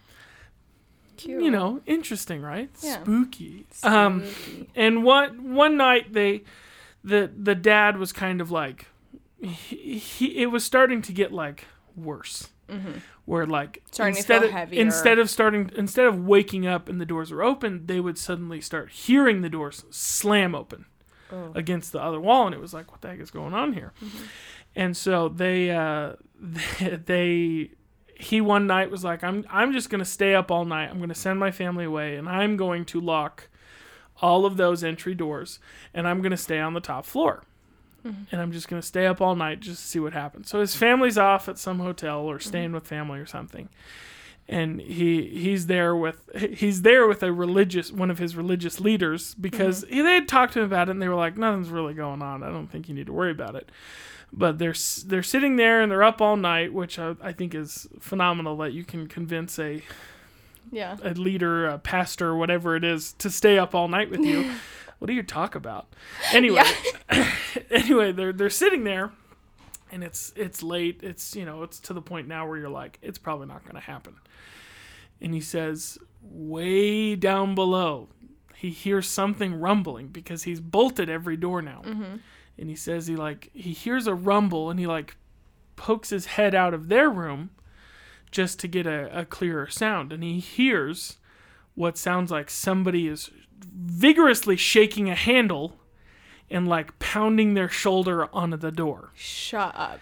Cute. 1.15 1.41
You 1.41 1.49
know, 1.49 1.81
interesting, 1.85 2.41
right? 2.41 2.69
Yeah. 2.81 3.01
Spooky. 3.01 3.65
Um, 3.83 4.25
Spooky. 4.27 4.69
and 4.75 5.03
one 5.03 5.55
one 5.55 5.75
night 5.77 6.13
they 6.13 6.43
the 7.03 7.31
the 7.35 7.55
dad 7.55 7.97
was 7.97 8.11
kind 8.13 8.39
of 8.41 8.51
like 8.51 8.85
he, 9.41 9.97
he 9.97 10.41
it 10.43 10.47
was 10.47 10.63
starting 10.63 11.01
to 11.03 11.11
get 11.13 11.31
like 11.31 11.65
worse 11.95 12.49
where 13.25 13.45
like 13.45 13.77
Mm-hmm. 13.77 13.87
Starting 13.93 14.13
to 14.13 14.19
instead 14.19 14.43
of 14.43 14.51
heavier. 14.51 14.81
instead 14.81 15.19
of 15.19 15.29
starting 15.29 15.71
instead 15.75 16.05
of 16.05 16.19
waking 16.25 16.67
up 16.67 16.87
and 16.89 16.99
the 17.01 17.05
doors 17.05 17.31
were 17.31 17.41
open 17.43 17.85
they 17.87 17.99
would 17.99 18.17
suddenly 18.17 18.59
start 18.61 18.91
hearing 18.91 19.41
the 19.41 19.49
doors 19.49 19.85
slam 19.89 20.53
open 20.53 20.85
Oh. 21.31 21.51
against 21.55 21.91
the 21.91 22.01
other 22.01 22.19
wall 22.21 22.45
and 22.45 22.55
it 22.55 22.61
was 22.61 22.73
like 22.73 22.91
what 22.91 23.01
the 23.01 23.09
heck 23.09 23.19
is 23.19 23.31
going 23.31 23.53
on 23.53 23.73
here? 23.73 23.91
Mm-hmm. 24.03 24.23
and 24.75 24.95
so 24.95 25.27
they 25.29 25.71
uh 25.71 26.13
they, 26.39 26.95
they 27.05 27.71
he 28.15 28.41
one 28.41 28.65
night 28.65 28.89
was 28.89 29.03
like 29.03 29.23
i'm 29.23 29.45
i'm 29.49 29.73
just 29.73 29.89
to 29.99 30.05
stay 30.05 30.33
up 30.35 30.49
all 30.51 30.65
night. 30.65 30.89
I'm 30.89 30.97
to 31.09 31.15
send 31.15 31.39
my 31.39 31.51
family 31.51 31.85
away 31.85 32.15
and 32.15 32.27
i'm 32.29 32.55
going 32.57 32.85
to 32.85 33.01
lock 33.01 33.49
all 34.21 34.45
of 34.45 34.57
those 34.57 34.83
entry 34.83 35.13
doors 35.13 35.59
and 35.93 36.07
i'm 36.07 36.21
to 36.31 36.37
stay 36.37 36.59
on 36.59 36.73
the 36.73 36.79
top 36.79 37.05
floor. 37.05 37.43
And 38.31 38.39
i'm 38.39 38.53
just 38.53 38.69
to 38.81 38.87
stay 38.87 39.05
up 39.05 39.19
all 39.19 39.35
night 39.35 39.59
just 39.59 39.81
to 39.81 39.87
see 39.87 39.99
what 39.99 40.13
happens. 40.13 40.49
So 40.49 40.61
his 40.61 40.75
family's 40.75 41.17
off 41.17 41.49
at 41.49 41.57
some 41.57 41.79
hotel 41.79 42.21
or 42.21 42.39
staying 42.39 42.71
with 42.71 42.87
family 42.87 43.19
or 43.19 43.25
something 43.25 43.67
and 44.49 44.79
he 44.79 45.27
he's 45.27 45.67
there 45.67 45.95
with 45.95 46.21
he's 46.35 46.81
there 46.83 47.07
with 47.07 47.21
a 47.21 47.31
religious 47.33 47.91
one 47.91 48.09
of 48.09 48.17
his 48.17 48.35
religious 48.35 48.79
leaders 48.79 49.35
because 49.35 49.83
mm-hmm. 49.83 49.95
he, 49.95 50.01
they 50.01 50.13
had 50.15 50.27
talked 50.27 50.53
to 50.53 50.59
him 50.59 50.65
about 50.65 50.87
it 50.87 50.91
and 50.91 51.01
they 51.01 51.09
were 51.09 51.15
like 51.15 51.37
nothing's 51.37 51.69
really 51.69 51.93
going 51.93 52.21
on 52.21 52.43
i 52.43 52.49
don't 52.49 52.67
think 52.67 52.87
you 52.87 52.95
need 52.95 53.07
to 53.07 53.13
worry 53.13 53.31
about 53.31 53.55
it 53.55 53.69
but 54.31 54.57
they're 54.59 54.75
they're 55.05 55.23
sitting 55.23 55.55
there 55.55 55.81
and 55.81 55.91
they're 55.91 56.03
up 56.03 56.21
all 56.21 56.37
night 56.37 56.73
which 56.73 56.99
I, 56.99 57.15
I 57.21 57.31
think 57.31 57.55
is 57.55 57.87
phenomenal 57.99 58.57
that 58.57 58.73
you 58.73 58.83
can 58.83 59.07
convince 59.07 59.57
a 59.59 59.81
Yeah. 60.71 60.97
a 61.01 61.13
leader, 61.13 61.65
a 61.65 61.79
pastor, 61.79 62.35
whatever 62.35 62.75
it 62.75 62.83
is, 62.83 63.13
to 63.19 63.29
stay 63.29 63.57
up 63.57 63.73
all 63.73 63.87
night 63.87 64.09
with 64.09 64.19
you. 64.19 64.51
what 64.99 65.07
do 65.07 65.13
you 65.13 65.23
talk 65.23 65.55
about? 65.55 65.87
Anyway, 66.33 66.63
anyway, 67.71 68.11
they're 68.11 68.33
they're 68.33 68.49
sitting 68.49 68.83
there, 68.83 69.11
and 69.97 70.03
it's 70.03 70.31
it's 70.35 70.61
late. 70.61 70.99
It's 71.01 71.35
you 71.35 71.43
know 71.43 71.63
it's 71.63 71.79
to 71.81 71.93
the 71.93 72.03
point 72.03 72.27
now 72.27 72.47
where 72.47 72.59
you're 72.59 72.69
like, 72.69 72.99
it's 73.01 73.17
probably 73.17 73.47
not 73.47 73.63
going 73.63 73.73
to 73.73 73.81
happen. 73.81 74.13
And 75.19 75.33
he 75.33 75.41
says, 75.41 75.97
way 76.21 77.15
down 77.15 77.55
below, 77.55 78.09
he 78.55 78.69
hears 78.69 79.07
something 79.07 79.59
rumbling 79.59 80.09
because 80.09 80.43
he's 80.43 80.59
bolted 80.59 81.09
every 81.09 81.35
door 81.35 81.63
now. 81.63 81.81
Mm-hmm. 81.83 82.17
And 82.59 82.69
he 82.69 82.75
says 82.75 83.07
he 83.07 83.15
like 83.15 83.49
he 83.53 83.73
hears 83.73 84.05
a 84.05 84.13
rumble 84.13 84.69
and 84.69 84.79
he 84.79 84.85
like 84.85 85.17
pokes 85.77 86.11
his 86.11 86.27
head 86.27 86.53
out 86.53 86.75
of 86.75 86.89
their 86.89 87.09
room 87.09 87.49
just 88.29 88.59
to 88.59 88.67
get 88.67 88.85
a, 88.85 89.21
a 89.21 89.25
clearer 89.25 89.67
sound. 89.67 90.13
And 90.13 90.21
he 90.23 90.39
hears 90.39 91.17
what 91.73 91.97
sounds 91.97 92.29
like 92.29 92.51
somebody 92.51 93.07
is 93.07 93.31
vigorously 93.59 94.57
shaking 94.57 95.09
a 95.09 95.15
handle 95.15 95.79
and 96.49 96.67
like 96.67 96.97
pounding 96.99 97.53
their 97.53 97.69
shoulder 97.69 98.27
onto 98.33 98.57
the 98.57 98.71
door. 98.71 99.11
Shut 99.15 99.73
up. 99.75 99.99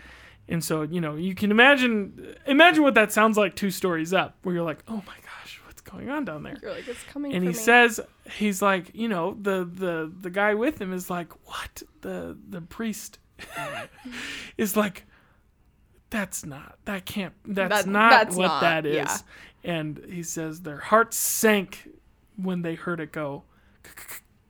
And 0.48 0.64
so, 0.64 0.84
you 0.84 1.02
know, 1.02 1.16
you 1.16 1.34
can 1.34 1.50
imagine 1.52 2.36
imagine 2.46 2.84
what 2.84 2.94
that 2.94 3.12
sounds 3.12 3.36
like 3.38 3.56
two 3.56 3.72
stories 3.72 4.14
up, 4.14 4.36
where 4.44 4.54
you're 4.54 4.64
like, 4.64 4.84
"Oh 4.88 4.98
my 5.08 5.16
gosh, 5.24 5.60
what's 5.66 5.82
going 5.82 6.10
on 6.10 6.24
down 6.26 6.44
there?" 6.44 6.58
You're 6.62 6.72
like, 6.72 6.88
it's 6.88 7.04
coming 7.06 7.34
And 7.34 7.44
he 7.44 7.48
me. 7.50 7.54
says 7.56 8.00
he's 8.30 8.62
like, 8.62 8.92
you 8.94 9.08
know, 9.08 9.36
the 9.42 9.66
the 9.72 10.12
the 10.22 10.30
guy 10.30 10.54
with 10.54 10.80
him 10.80 10.94
is 10.94 11.10
like, 11.10 11.34
"What?" 11.48 11.82
The 12.02 12.38
the 12.50 12.62
priest 12.62 13.18
is 14.58 14.78
like, 14.78 15.06
"That's 16.12 16.46
not. 16.46 16.78
That 16.86 17.06
can't. 17.06 17.34
That's 17.46 17.84
That- 17.86 17.88
not 17.90 18.10
that's 18.12 18.36
what 18.36 18.48
not, 18.48 18.62
that 18.62 18.86
is." 18.86 18.96
yeah. 18.96 19.18
And 19.64 20.00
he 20.08 20.22
says 20.22 20.62
their 20.62 20.78
hearts 20.78 21.18
sank 21.18 21.90
when 22.36 22.62
they 22.62 22.76
heard 22.76 23.00
it 23.00 23.12
go 23.12 23.44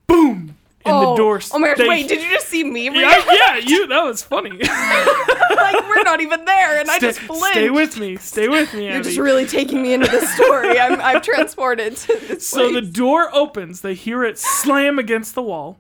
boom 0.08 0.58
and 0.86 0.94
oh, 0.94 1.12
the 1.12 1.16
door. 1.18 1.42
Oh 1.52 1.60
my 1.60 1.70
gosh! 1.70 1.78
They, 1.78 1.88
wait, 1.88 2.08
did 2.08 2.22
you 2.22 2.30
just 2.30 2.48
see 2.48 2.64
me? 2.64 2.86
Yeah, 2.86 3.24
yeah, 3.32 3.58
you. 3.58 3.88
That 3.88 4.04
was 4.04 4.22
funny. 4.22 4.52
like 4.60 5.88
we're 5.88 6.04
not 6.04 6.22
even 6.22 6.46
there, 6.46 6.80
and 6.80 6.88
stay, 6.88 6.96
I 6.96 7.00
just 7.00 7.20
flinched. 7.20 7.52
Stay 7.52 7.70
with 7.72 8.00
me. 8.00 8.16
Stay 8.18 8.48
with 8.48 8.74
me. 8.74 8.86
You're 8.86 8.96
Abi. 8.98 9.04
just 9.04 9.18
really 9.18 9.48
taking 9.48 9.82
me 9.82 9.94
into 9.94 10.10
the 10.10 10.26
story. 10.28 10.80
I'm, 10.80 11.02
I'm 11.02 11.22
transported 11.22 11.98
to 11.98 12.20
this. 12.20 12.48
So 12.48 12.70
place. 12.70 12.74
the 12.76 12.92
door 12.92 13.34
opens. 13.34 13.82
They 13.82 13.96
hear 13.96 14.24
it 14.24 14.38
slam 14.38 15.00
against 15.00 15.34
the 15.34 15.42
wall, 15.42 15.80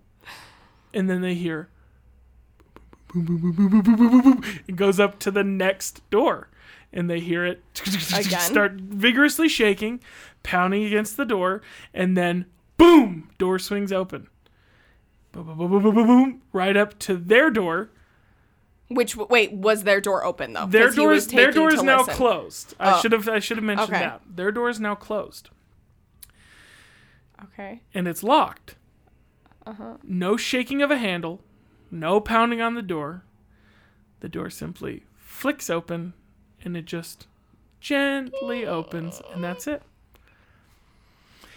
and 0.93 1.09
then 1.09 1.21
they 1.21 1.35
hear. 1.35 1.69
It 3.17 4.75
goes 4.75 4.99
up 4.99 5.19
to 5.19 5.31
the 5.31 5.43
next 5.43 6.01
door, 6.09 6.49
and 6.91 7.09
they 7.09 7.19
hear 7.19 7.45
it 7.45 7.63
Again? 8.13 8.39
start 8.41 8.73
vigorously 8.73 9.47
shaking, 9.47 10.01
pounding 10.43 10.83
against 10.83 11.15
the 11.15 11.25
door, 11.25 11.61
and 11.93 12.17
then 12.17 12.47
boom! 12.75 13.29
Door 13.37 13.59
swings 13.59 13.93
open 13.93 14.27
Boom, 15.35 15.45
boom, 15.45 15.57
boom, 15.57 15.69
boom, 15.69 15.81
boom, 15.83 15.95
boom, 15.95 16.07
boom, 16.07 16.41
right 16.53 16.75
up 16.77 16.97
to 16.99 17.17
their 17.17 17.49
door. 17.49 17.89
Which 18.87 19.15
wait, 19.17 19.51
was 19.51 19.83
their 19.83 19.99
door 19.99 20.23
open 20.23 20.53
though? 20.53 20.65
Their 20.67 20.91
door 20.91 21.11
is 21.13 21.27
their 21.27 21.51
door 21.51 21.73
is 21.73 21.83
now 21.83 21.99
listen. 21.99 22.13
closed. 22.13 22.73
I 22.79 22.93
Oh. 22.93 23.01
should 23.01 23.11
have 23.11 23.27
I 23.27 23.39
should 23.39 23.57
have 23.57 23.63
mentioned 23.63 23.89
Okay. 23.93 23.99
that. 24.05 24.21
Their 24.27 24.51
door 24.51 24.69
is 24.69 24.79
now 24.79 24.95
closed. 24.95 25.49
Okay. 27.43 27.81
and 27.93 28.07
it's 28.07 28.23
locked. 28.23 28.75
Uh-huh. 29.65 29.95
No 30.03 30.37
shaking 30.37 30.81
of 30.81 30.89
a 30.91 30.97
handle, 30.97 31.41
no 31.91 32.19
pounding 32.21 32.61
on 32.61 32.75
the 32.75 32.81
door. 32.81 33.23
The 34.21 34.29
door 34.29 34.49
simply 34.49 35.03
flicks 35.17 35.69
open 35.69 36.13
and 36.63 36.77
it 36.77 36.85
just 36.85 37.27
gently 37.81 38.65
opens 38.65 39.21
and 39.33 39.43
that's 39.43 39.67
it. 39.67 39.81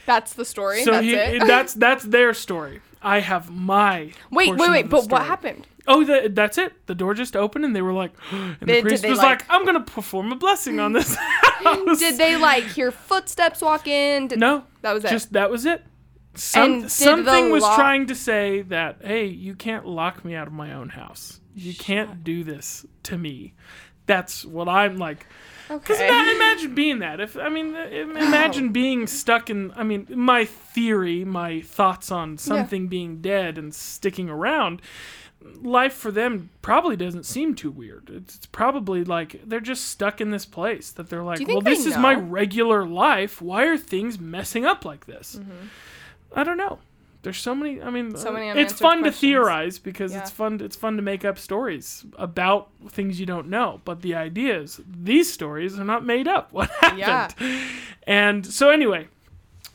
That's 0.06 0.32
the 0.32 0.44
story. 0.44 0.82
So 0.82 0.92
That's 0.92 1.04
he, 1.04 1.14
it. 1.14 1.46
that's 1.46 1.74
that's 1.74 2.04
their 2.04 2.32
story. 2.34 2.80
I 3.02 3.20
have 3.20 3.50
my 3.50 4.12
wait, 4.30 4.56
wait, 4.56 4.70
wait. 4.70 4.88
But 4.88 5.08
what 5.10 5.22
happened? 5.26 5.66
Oh, 5.86 6.04
the, 6.04 6.28
that's 6.32 6.58
it. 6.58 6.86
The 6.86 6.94
door 6.94 7.14
just 7.14 7.34
opened 7.34 7.64
and 7.64 7.74
they 7.74 7.80
were 7.82 7.92
like, 7.92 8.12
and 8.30 8.56
the 8.60 8.66
did 8.66 8.84
priest 8.84 9.02
they, 9.02 9.10
was 9.10 9.18
like- 9.18 9.40
like, 9.40 9.50
"I'm 9.50 9.64
gonna 9.64 9.80
perform 9.80 10.32
a 10.32 10.36
blessing 10.36 10.80
on 10.80 10.92
this 10.92 11.14
house." 11.64 11.98
Did 11.98 12.18
they 12.18 12.36
like 12.36 12.64
hear 12.64 12.90
footsteps 12.90 13.62
walk 13.62 13.86
in? 13.86 14.28
Did, 14.28 14.38
No, 14.40 14.64
That 14.82 14.92
was 14.92 15.04
it. 15.04 15.10
Just 15.10 15.32
that 15.32 15.50
was 15.50 15.64
it. 15.66 15.84
Some, 16.34 16.62
And 16.72 16.82
did 16.82 16.90
something 16.90 17.50
was 17.50 17.64
trying 17.64 18.06
to 18.06 18.14
say 18.14 18.62
that, 18.62 18.98
hey, 19.02 19.26
you 19.26 19.56
can't 19.56 19.86
lock 19.86 20.24
me 20.24 20.36
out 20.36 20.46
of 20.46 20.52
my 20.52 20.72
own 20.74 20.90
house. 20.90 21.40
You 21.54 21.74
can't 21.74 22.22
do 22.22 22.44
this 22.44 22.86
to 23.04 23.18
me. 23.18 23.54
That's 24.06 24.44
what 24.44 24.68
I'm 24.68 24.98
like. 24.98 25.26
Because 25.68 25.96
okay. 25.96 26.34
imagine 26.34 26.74
being 26.74 26.98
that. 27.00 27.20
If 27.20 27.36
I 27.36 27.48
mean, 27.48 27.76
im- 27.76 28.16
imagine 28.16 28.70
being 28.72 29.06
stuck 29.06 29.50
in. 29.50 29.72
I 29.76 29.82
mean, 29.82 30.06
my 30.10 30.44
theory, 30.44 31.24
my 31.24 31.60
thoughts 31.60 32.10
on 32.10 32.38
something 32.38 32.88
being 32.88 33.20
dead 33.20 33.58
and 33.58 33.74
sticking 33.74 34.30
around. 34.30 34.80
Life 35.40 35.94
for 35.94 36.10
them 36.10 36.50
probably 36.62 36.96
doesn't 36.96 37.24
seem 37.24 37.54
too 37.54 37.70
weird. 37.70 38.10
It's, 38.12 38.36
it's 38.36 38.46
probably 38.46 39.04
like 39.04 39.40
they're 39.46 39.60
just 39.60 39.84
stuck 39.84 40.20
in 40.20 40.30
this 40.30 40.44
place 40.44 40.90
that 40.92 41.08
they're 41.08 41.22
like, 41.22 41.46
well, 41.46 41.60
this 41.60 41.86
is 41.86 41.96
my 41.96 42.14
regular 42.14 42.84
life. 42.84 43.40
Why 43.40 43.64
are 43.66 43.78
things 43.78 44.18
messing 44.18 44.66
up 44.66 44.84
like 44.84 45.06
this? 45.06 45.36
Mm-hmm. 45.36 45.66
I 46.34 46.44
don't 46.44 46.56
know. 46.56 46.80
There's 47.22 47.38
so 47.38 47.54
many. 47.54 47.82
I 47.82 47.90
mean, 47.90 48.16
So 48.16 48.30
uh, 48.30 48.32
many 48.32 48.46
it's 48.48 48.54
unanswered 48.56 48.78
fun 48.78 49.02
to 49.04 49.12
theorize 49.12 49.78
because 49.78 50.12
Yeah. 50.12 50.20
it's 50.20 50.30
fun. 50.30 50.60
It's 50.60 50.76
fun 50.76 50.96
to 50.96 51.02
make 51.02 51.24
up 51.24 51.38
stories 51.38 52.06
about 52.16 52.70
things 52.88 53.18
you 53.18 53.26
don't 53.26 53.48
know. 53.48 53.80
But 53.84 54.02
the 54.02 54.14
idea 54.14 54.60
is 54.60 54.80
these 54.86 55.32
stories 55.32 55.78
are 55.78 55.84
not 55.84 56.04
made 56.04 56.28
up. 56.28 56.52
What 56.52 56.70
happened? 56.70 56.98
Yeah. 57.00 57.28
And 58.06 58.46
so 58.46 58.70
anyway, 58.70 59.08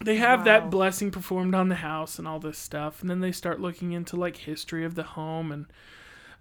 they 0.03 0.15
have 0.17 0.39
Wow. 0.39 0.45
that 0.45 0.69
blessing 0.71 1.11
performed 1.11 1.53
on 1.53 1.69
the 1.69 1.75
house 1.75 2.17
and 2.17 2.27
all 2.27 2.39
this 2.39 2.57
stuff, 2.57 3.01
and 3.01 3.09
then 3.09 3.19
they 3.19 3.31
start 3.31 3.59
looking 3.59 3.91
into 3.91 4.15
like 4.15 4.37
history 4.37 4.85
of 4.85 4.95
the 4.95 5.03
home 5.03 5.51
and. 5.51 5.65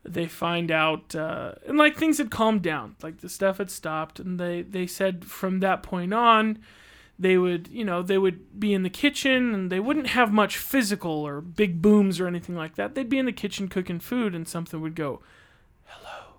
They 0.04 0.26
find 0.26 0.72
out, 0.72 1.14
uh, 1.14 1.52
and 1.64 1.78
like 1.78 1.96
things 1.96 2.18
had 2.18 2.28
calmed 2.28 2.62
down, 2.62 2.96
like 3.04 3.18
the 3.18 3.28
stuff 3.28 3.58
had 3.58 3.70
stopped, 3.70 4.18
and 4.18 4.36
they 4.40 4.62
they 4.62 4.84
said 4.88 5.24
from 5.24 5.60
that 5.60 5.84
point 5.84 6.12
on, 6.12 6.58
they 7.22 7.38
would 7.38 7.68
you 7.68 7.84
know 7.84 8.02
they 8.02 8.18
would 8.18 8.58
be 8.58 8.74
in 8.74 8.82
the 8.82 8.90
kitchen 8.90 9.54
and 9.54 9.70
they 9.70 9.80
wouldn't 9.80 10.08
have 10.08 10.32
much 10.32 10.58
physical 10.58 11.10
or 11.10 11.40
big 11.40 11.80
booms 11.80 12.20
or 12.20 12.26
anything 12.26 12.56
like 12.56 12.74
that. 12.74 12.94
They'd 12.94 13.08
be 13.08 13.18
in 13.18 13.26
the 13.26 13.32
kitchen 13.32 13.68
cooking 13.68 14.00
food 14.00 14.34
and 14.34 14.46
something 14.46 14.80
would 14.80 14.94
go 14.94 15.20
hello. 15.84 16.34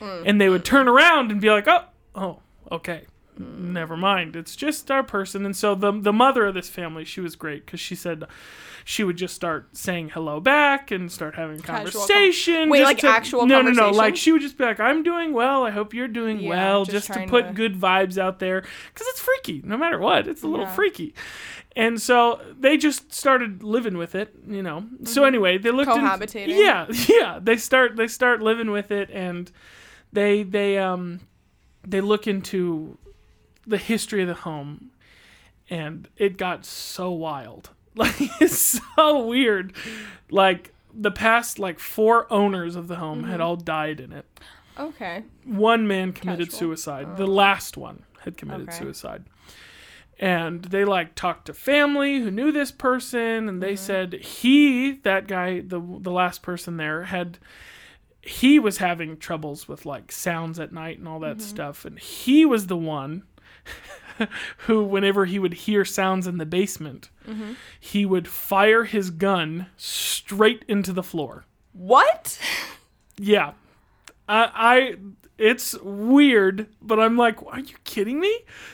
Mm. 0.00 0.22
And 0.26 0.40
they 0.40 0.48
would 0.48 0.62
mm. 0.62 0.66
turn 0.66 0.88
around 0.88 1.30
and 1.30 1.40
be 1.40 1.50
like 1.50 1.68
oh 1.68 1.84
oh 2.14 2.40
okay. 2.72 3.04
Mm. 3.38 3.72
Never 3.72 3.96
mind. 3.96 4.36
It's 4.36 4.56
just 4.56 4.90
our 4.90 5.02
person. 5.02 5.44
And 5.44 5.56
so 5.56 5.74
the 5.74 5.92
the 5.92 6.12
mother 6.12 6.46
of 6.46 6.54
this 6.54 6.68
family 6.68 7.04
she 7.04 7.20
was 7.20 7.36
great 7.36 7.66
because 7.66 7.80
she 7.80 7.94
said 7.94 8.24
she 8.86 9.02
would 9.02 9.16
just 9.16 9.34
start 9.34 9.74
saying 9.76 10.10
hello 10.10 10.40
back 10.40 10.90
and 10.90 11.10
start 11.10 11.34
having 11.34 11.58
com- 11.60 11.76
conversation 11.76 12.68
Wait, 12.68 12.80
just 12.80 12.88
like 12.90 12.98
to- 12.98 13.08
actual 13.08 13.46
no 13.46 13.62
no 13.62 13.70
no 13.70 13.90
like 13.90 14.14
she 14.16 14.30
would 14.30 14.42
just 14.42 14.58
be 14.58 14.64
like 14.64 14.78
i'm 14.78 15.02
doing 15.02 15.32
well. 15.32 15.64
I 15.64 15.70
hope 15.70 15.94
you're 15.94 16.06
doing 16.08 16.38
Yeah, 16.40 16.50
well 16.50 16.84
just 16.84 17.08
just, 17.08 17.18
to 17.20 17.26
put 17.26 17.46
to- 17.48 17.52
good 17.54 17.74
vibes 17.80 18.18
out 18.18 18.38
there 18.40 18.60
because 18.60 19.06
it's 19.08 19.20
freaky 19.20 19.62
no 19.64 19.76
matter 19.78 19.98
what 19.98 20.26
it's 20.28 20.42
a 20.42 20.46
little 20.46 20.66
Yeah. 20.66 20.74
freaky. 20.74 21.14
And 21.76 22.00
so 22.00 22.40
they 22.60 22.76
just 22.76 23.12
started 23.12 23.62
living 23.64 23.96
with 23.98 24.14
it 24.14 24.34
you 24.46 24.62
know? 24.62 24.84
So 25.04 25.24
anyway 25.24 25.56
they 25.58 25.70
looked 25.70 25.90
in- 25.90 25.98
Cohabitating. 26.02 26.48
yeah 26.58 26.86
yeah 27.08 27.38
they 27.42 27.56
start 27.56 27.96
they 27.96 28.06
start 28.06 28.42
living 28.42 28.70
with 28.70 28.90
it 28.90 29.10
and 29.10 29.50
they 30.12 30.42
they 30.42 30.78
um 30.78 31.20
they 31.86 32.00
look 32.00 32.26
into 32.26 32.98
the 33.66 33.78
history 33.78 34.20
of 34.22 34.28
the 34.28 34.34
home 34.34 34.90
and 35.70 36.08
it 36.18 36.36
got 36.36 36.64
so 36.66 37.10
wild 37.10 37.70
like 37.96 38.14
it's 38.40 38.80
so 38.96 39.24
weird 39.26 39.72
like 40.30 40.72
the 40.92 41.10
past 41.10 41.58
like 41.58 41.78
four 41.78 42.32
owners 42.32 42.76
of 42.76 42.88
the 42.88 42.96
home 42.96 43.22
Mm-hmm. 43.22 43.30
had 43.30 43.40
all 43.40 43.56
died 43.56 44.00
in 44.00 44.12
it 44.12 44.26
Okay. 44.78 45.22
one 45.44 45.86
man 45.86 46.12
committed 46.12 46.48
Casual. 46.48 46.58
suicide. 46.58 47.16
The 47.16 47.26
last 47.28 47.76
one 47.76 48.02
had 48.22 48.36
committed 48.36 48.68
Okay. 48.70 48.76
suicide. 48.78 49.24
And 50.18 50.62
they 50.64 50.84
like 50.84 51.14
talked 51.14 51.46
to 51.46 51.54
family 51.54 52.18
who 52.20 52.30
knew 52.30 52.50
this 52.50 52.72
person 52.72 53.48
and 53.48 53.62
they 53.62 53.76
said 53.76 54.12
he 54.14 54.92
that 55.04 55.26
guy 55.28 55.60
the 55.60 55.80
the 56.00 56.10
last 56.10 56.42
person 56.42 56.76
there 56.76 57.04
had 57.04 57.38
he 58.22 58.58
was 58.58 58.78
having 58.78 59.16
troubles 59.16 59.68
with 59.68 59.84
like 59.86 60.10
sounds 60.10 60.58
at 60.58 60.72
night 60.72 60.98
and 60.98 61.06
all 61.06 61.20
that 61.20 61.40
stuff 61.42 61.84
and 61.84 61.98
he 61.98 62.44
was 62.46 62.66
the 62.68 62.76
one 62.76 63.22
who 64.58 64.84
whenever 64.84 65.24
he 65.24 65.38
would 65.38 65.54
hear 65.54 65.84
sounds 65.84 66.26
in 66.26 66.38
the 66.38 66.46
basement 66.46 67.10
mm-hmm. 67.26 67.52
he 67.78 68.04
would 68.06 68.28
fire 68.28 68.84
his 68.84 69.10
gun 69.10 69.66
straight 69.76 70.64
into 70.68 70.92
the 70.92 71.02
floor. 71.02 71.44
What? 71.72 72.38
Yeah. 73.18 73.52
I, 74.28 74.50
I 74.54 74.96
it's 75.36 75.76
weird, 75.80 76.68
but 76.80 77.00
I'm 77.00 77.16
like, 77.16 77.42
are 77.44 77.58
you 77.58 77.74
kidding 77.82 78.20
me? 78.20 78.32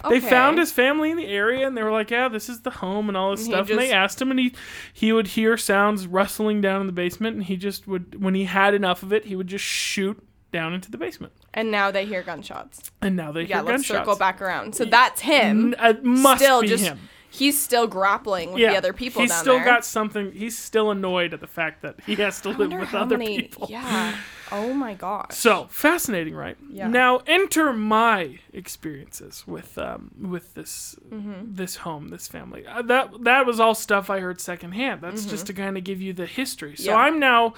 They 0.08 0.20
found 0.20 0.58
his 0.58 0.70
family 0.70 1.10
in 1.10 1.16
the 1.16 1.26
area 1.26 1.66
and 1.66 1.74
they 1.76 1.82
were 1.82 1.90
like, 1.90 2.10
yeah, 2.10 2.28
this 2.28 2.50
is 2.50 2.60
the 2.60 2.70
home 2.70 3.08
and 3.08 3.16
all 3.16 3.30
this 3.30 3.40
And 3.40 3.48
stuff. 3.48 3.70
And 3.70 3.78
they 3.78 3.92
asked 3.92 4.20
him 4.20 4.30
and 4.30 4.38
he 4.38 4.54
he 4.92 5.12
would 5.12 5.28
hear 5.28 5.56
sounds 5.56 6.06
rustling 6.06 6.60
down 6.60 6.82
in 6.82 6.86
the 6.86 6.92
basement 6.92 7.36
and 7.36 7.44
he 7.44 7.56
just 7.56 7.86
would 7.86 8.22
when 8.22 8.34
he 8.34 8.44
had 8.44 8.74
enough 8.74 9.02
of 9.02 9.12
it, 9.12 9.24
he 9.24 9.36
would 9.36 9.46
just 9.46 9.64
shoot 9.64 10.22
down 10.52 10.74
into 10.74 10.90
the 10.90 10.98
basement. 10.98 11.32
And 11.52 11.70
now 11.70 11.90
they 11.90 12.06
hear 12.06 12.22
gunshots. 12.22 12.90
And 13.02 13.16
now 13.16 13.32
they 13.32 13.42
Yeah, 13.42 13.56
hear 13.56 13.64
gunshots. 13.64 13.88
Yeah, 13.90 13.96
let's 13.96 14.04
circle 14.06 14.16
back 14.16 14.40
around. 14.40 14.74
So 14.76 14.84
that's 14.84 15.20
him. 15.20 15.74
It 15.80 16.04
must 16.04 16.40
Still 16.42 16.60
be 16.62 16.68
just 16.68 16.84
him. 16.84 17.08
he's 17.28 17.60
still 17.60 17.86
grappling 17.88 18.52
with 18.52 18.60
yeah, 18.62 18.70
the 18.72 18.76
other 18.78 18.92
people 18.92 19.20
now. 19.22 19.26
he's 19.26 19.34
still 19.36 19.56
there. 19.56 19.64
got 19.64 19.84
something. 19.84 20.30
He's 20.32 20.56
still 20.56 20.90
annoyed 20.90 21.34
at 21.34 21.40
the 21.40 21.46
fact 21.48 21.82
that 21.82 21.96
he 22.06 22.14
has 22.16 22.40
to 22.42 22.50
live 22.50 22.72
with 22.72 22.94
other 22.94 23.18
many- 23.18 23.42
people. 23.42 23.66
Yeah. 23.70 24.14
Oh 24.52 24.72
my 24.72 24.94
gosh. 24.94 25.34
So 25.34 25.66
fascinating, 25.70 26.34
right? 26.34 26.56
Yeah. 26.70 26.88
Now 26.88 27.20
enter 27.26 27.72
my 27.72 28.38
experiences 28.52 29.44
with 29.46 29.78
um, 29.78 30.10
with 30.20 30.54
this 30.54 30.96
Mm-hmm. 31.10 31.54
this 31.54 31.76
home, 31.76 32.08
this 32.08 32.26
family. 32.28 32.66
Uh, 32.66 32.82
that 32.82 33.24
that 33.24 33.46
was 33.46 33.60
all 33.60 33.74
stuff 33.74 34.10
I 34.10 34.20
heard 34.20 34.40
secondhand. 34.40 35.00
That's 35.02 35.22
Mm-hmm. 35.22 35.30
just 35.30 35.46
to 35.46 35.52
kind 35.52 35.76
of 35.78 35.84
give 35.84 36.00
you 36.00 36.12
the 36.12 36.26
history. 36.26 36.76
So 36.76 36.90
Yeah. 36.92 36.96
I'm 36.98 37.18
now 37.20 37.54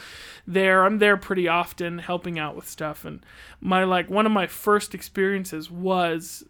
there. 0.47 0.85
I'm 0.85 0.99
there 0.99 1.17
pretty 1.17 1.49
often, 1.49 1.99
helping 1.99 2.39
out 2.39 2.57
with 2.57 2.69
stuff. 2.69 3.05
And 3.05 3.25
my 3.61 3.85
like 3.85 4.11
one 4.11 4.27
of 4.27 4.33
my 4.33 4.47
first 4.47 4.95
experiences 4.95 5.71
was 5.71 6.45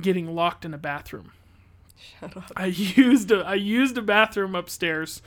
getting 0.00 0.34
locked 0.34 0.64
in 0.64 0.72
a 0.74 0.78
bathroom. 0.78 1.32
Shut 2.20 2.36
up. 2.36 2.52
I 2.56 2.66
used 2.66 3.30
a 3.30 3.38
I 3.44 3.54
used 3.54 3.98
a 3.98 4.02
bathroom 4.02 4.54
upstairs. 4.54 5.20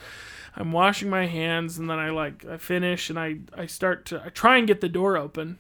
I'm 0.56 0.72
washing 0.72 1.10
my 1.10 1.28
hands 1.28 1.78
and 1.78 1.90
then 1.90 1.98
I 2.00 2.10
like 2.10 2.46
I 2.46 2.58
finish 2.58 3.10
and 3.10 3.18
I 3.20 3.38
I 3.56 3.66
start 3.68 4.06
to 4.08 4.22
I 4.26 4.30
try 4.30 4.58
and 4.58 4.68
get 4.68 4.82
the 4.82 4.90
door 4.90 5.16
open 5.18 5.58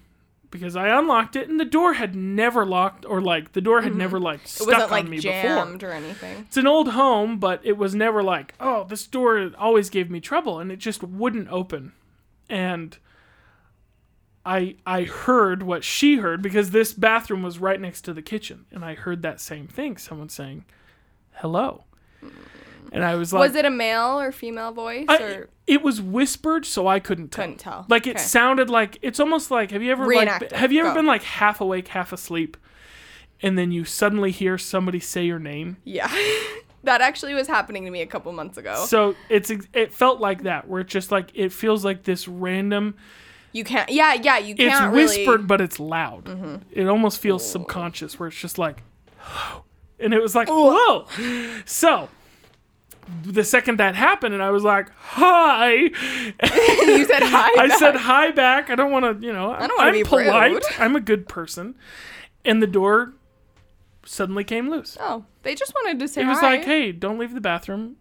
because 0.50 0.76
I 0.76 0.90
unlocked 0.90 1.38
it 1.38 1.48
and 1.48 1.58
the 1.60 1.66
door 1.66 1.94
had 1.94 2.14
never 2.14 2.66
locked 2.66 3.06
or 3.06 3.22
like 3.22 3.54
the 3.54 3.62
door 3.62 3.82
had 3.82 3.96
never 3.96 4.20
like 4.20 4.40
Mm-hmm. 4.42 4.46
It 4.46 4.50
stuck 4.50 4.68
wasn't 4.68 4.84
on 4.84 4.90
like 4.92 5.08
me 5.08 5.18
jammed 5.20 5.80
before. 5.80 5.92
or 5.92 5.94
anything. 5.94 6.46
It's 6.48 6.58
an 6.58 6.68
old 6.68 6.90
home, 6.90 7.40
but 7.40 7.62
it 7.64 7.78
was 7.78 7.96
never 7.96 8.22
like, 8.22 8.54
oh, 8.60 8.84
this 8.84 9.08
door 9.08 9.52
always 9.58 9.90
gave 9.90 10.10
me 10.12 10.20
trouble 10.20 10.60
and 10.60 10.72
it 10.72 10.78
just 10.80 11.02
wouldn't 11.04 11.48
open. 11.50 11.94
And 12.50 12.98
I 14.46 14.76
I 14.86 15.04
heard 15.04 15.64
what 15.64 15.86
she 15.86 16.18
heard 16.18 16.42
because 16.42 16.72
this 16.72 16.92
bathroom 16.94 17.44
was 17.44 17.60
right 17.60 17.80
next 17.80 18.02
to 18.02 18.14
the 18.14 18.22
kitchen 18.22 18.66
and 18.72 18.84
I 18.84 18.96
heard 18.96 19.22
that 19.22 19.40
same 19.40 19.68
thing, 19.68 19.96
someone 19.98 20.28
saying, 20.30 20.66
"Hello." 21.36 21.86
And 22.92 23.04
I 23.04 23.16
was 23.16 23.32
like 23.34 23.40
was 23.50 23.56
it 23.56 23.66
a 23.66 23.70
male 23.70 24.20
or 24.20 24.32
female 24.32 24.72
voice 24.72 25.06
I- 25.08 25.22
or 25.22 25.50
it 25.68 25.82
was 25.82 26.02
whispered 26.02 26.66
so 26.66 26.88
I 26.88 27.00
couldn't 27.00 27.30
tell. 27.30 27.44
couldn't 27.46 27.60
tell? 27.60 27.86
Like 27.90 28.08
it 28.08 28.16
Okay. 28.18 28.20
sounded 28.26 28.70
like 28.70 28.98
it's 29.02 29.20
almost 29.20 29.52
like 29.52 29.72
have 29.72 29.82
you 29.82 29.92
ever 29.92 30.06
like 30.08 30.42
it. 30.42 30.52
have 30.52 30.72
you 30.72 30.82
ever 30.82 30.90
Go. 30.90 30.96
been 30.96 31.06
like 31.06 31.24
half 31.24 31.62
awake, 31.62 31.88
half 31.90 32.12
asleep 32.12 32.58
and 33.42 33.58
then 33.58 33.72
you 33.72 33.86
suddenly 33.86 34.32
hear 34.32 34.58
somebody 34.58 35.00
say 35.00 35.24
your 35.26 35.40
name? 35.40 35.78
Yeah. 35.84 36.12
that 36.84 37.00
actually 37.02 37.34
was 37.36 37.48
happening 37.48 37.86
to 37.86 37.92
me 37.92 38.02
a 38.02 38.06
couple 38.08 38.32
months 38.34 38.58
ago. 38.58 38.84
So 38.88 39.16
it's 39.30 39.52
it 39.74 39.94
felt 39.94 40.20
like 40.20 40.44
that 40.44 40.68
where 40.68 40.82
it's 40.82 40.92
just 40.92 41.12
like 41.12 41.30
it 41.34 41.54
feels 41.54 41.86
like 41.86 42.04
this 42.04 42.28
random 42.28 42.96
You 43.54 43.64
can't. 43.64 43.90
Yeah, 43.90 44.14
yeah. 44.16 44.38
You 44.40 44.56
can't 44.56 44.86
It's 44.86 44.96
whispered 44.96 45.28
really. 45.32 45.44
but 45.46 45.62
it's 45.62 45.80
loud. 45.80 46.26
Mm-hmm. 46.26 46.56
It 46.72 46.88
almost 46.88 47.20
feels 47.22 47.50
subconscious 47.50 48.20
where 48.20 48.28
it's 48.28 48.38
just 48.40 48.58
like 48.58 48.84
and 50.00 50.14
it 50.14 50.22
was 50.22 50.36
like 50.36 50.48
whoa. 50.50 51.06
So 51.66 52.10
the 53.24 53.44
second 53.44 53.78
that 53.80 53.96
happened 53.96 54.34
and 54.34 54.44
I 54.44 54.52
was 54.52 54.64
like, 54.64 54.90
"Hi." 54.98 55.74
you 55.76 55.92
said 57.06 57.24
hi. 57.24 57.50
I 57.58 57.68
back. 57.68 57.80
said 57.80 57.96
hi 57.96 58.32
back. 58.32 58.70
I 58.70 58.76
don't 58.76 58.92
want 58.92 59.22
to, 59.22 59.26
you 59.26 59.34
know, 59.34 59.52
I 59.52 59.68
don't 59.68 59.78
wanna 59.78 59.90
I'm 59.90 59.94
be 59.94 60.04
polite. 60.04 60.52
rude. 60.54 60.64
I'm 60.80 60.96
a 60.96 61.00
good 61.02 61.28
person. 61.28 61.76
And 62.46 62.62
the 62.62 62.68
door 62.68 63.14
suddenly 64.06 64.44
came 64.44 64.70
loose. 64.70 64.98
Oh, 65.00 65.26
they 65.44 65.56
just 65.56 65.74
wanted 65.76 66.00
to 66.00 66.08
say 66.08 66.22
It 66.22 66.26
was 66.28 66.40
hi. 66.40 66.52
like, 66.58 66.66
"Hey, 66.66 66.92
don't 66.92 67.18
leave 67.20 67.34
the 67.34 67.42
bathroom 67.42 67.98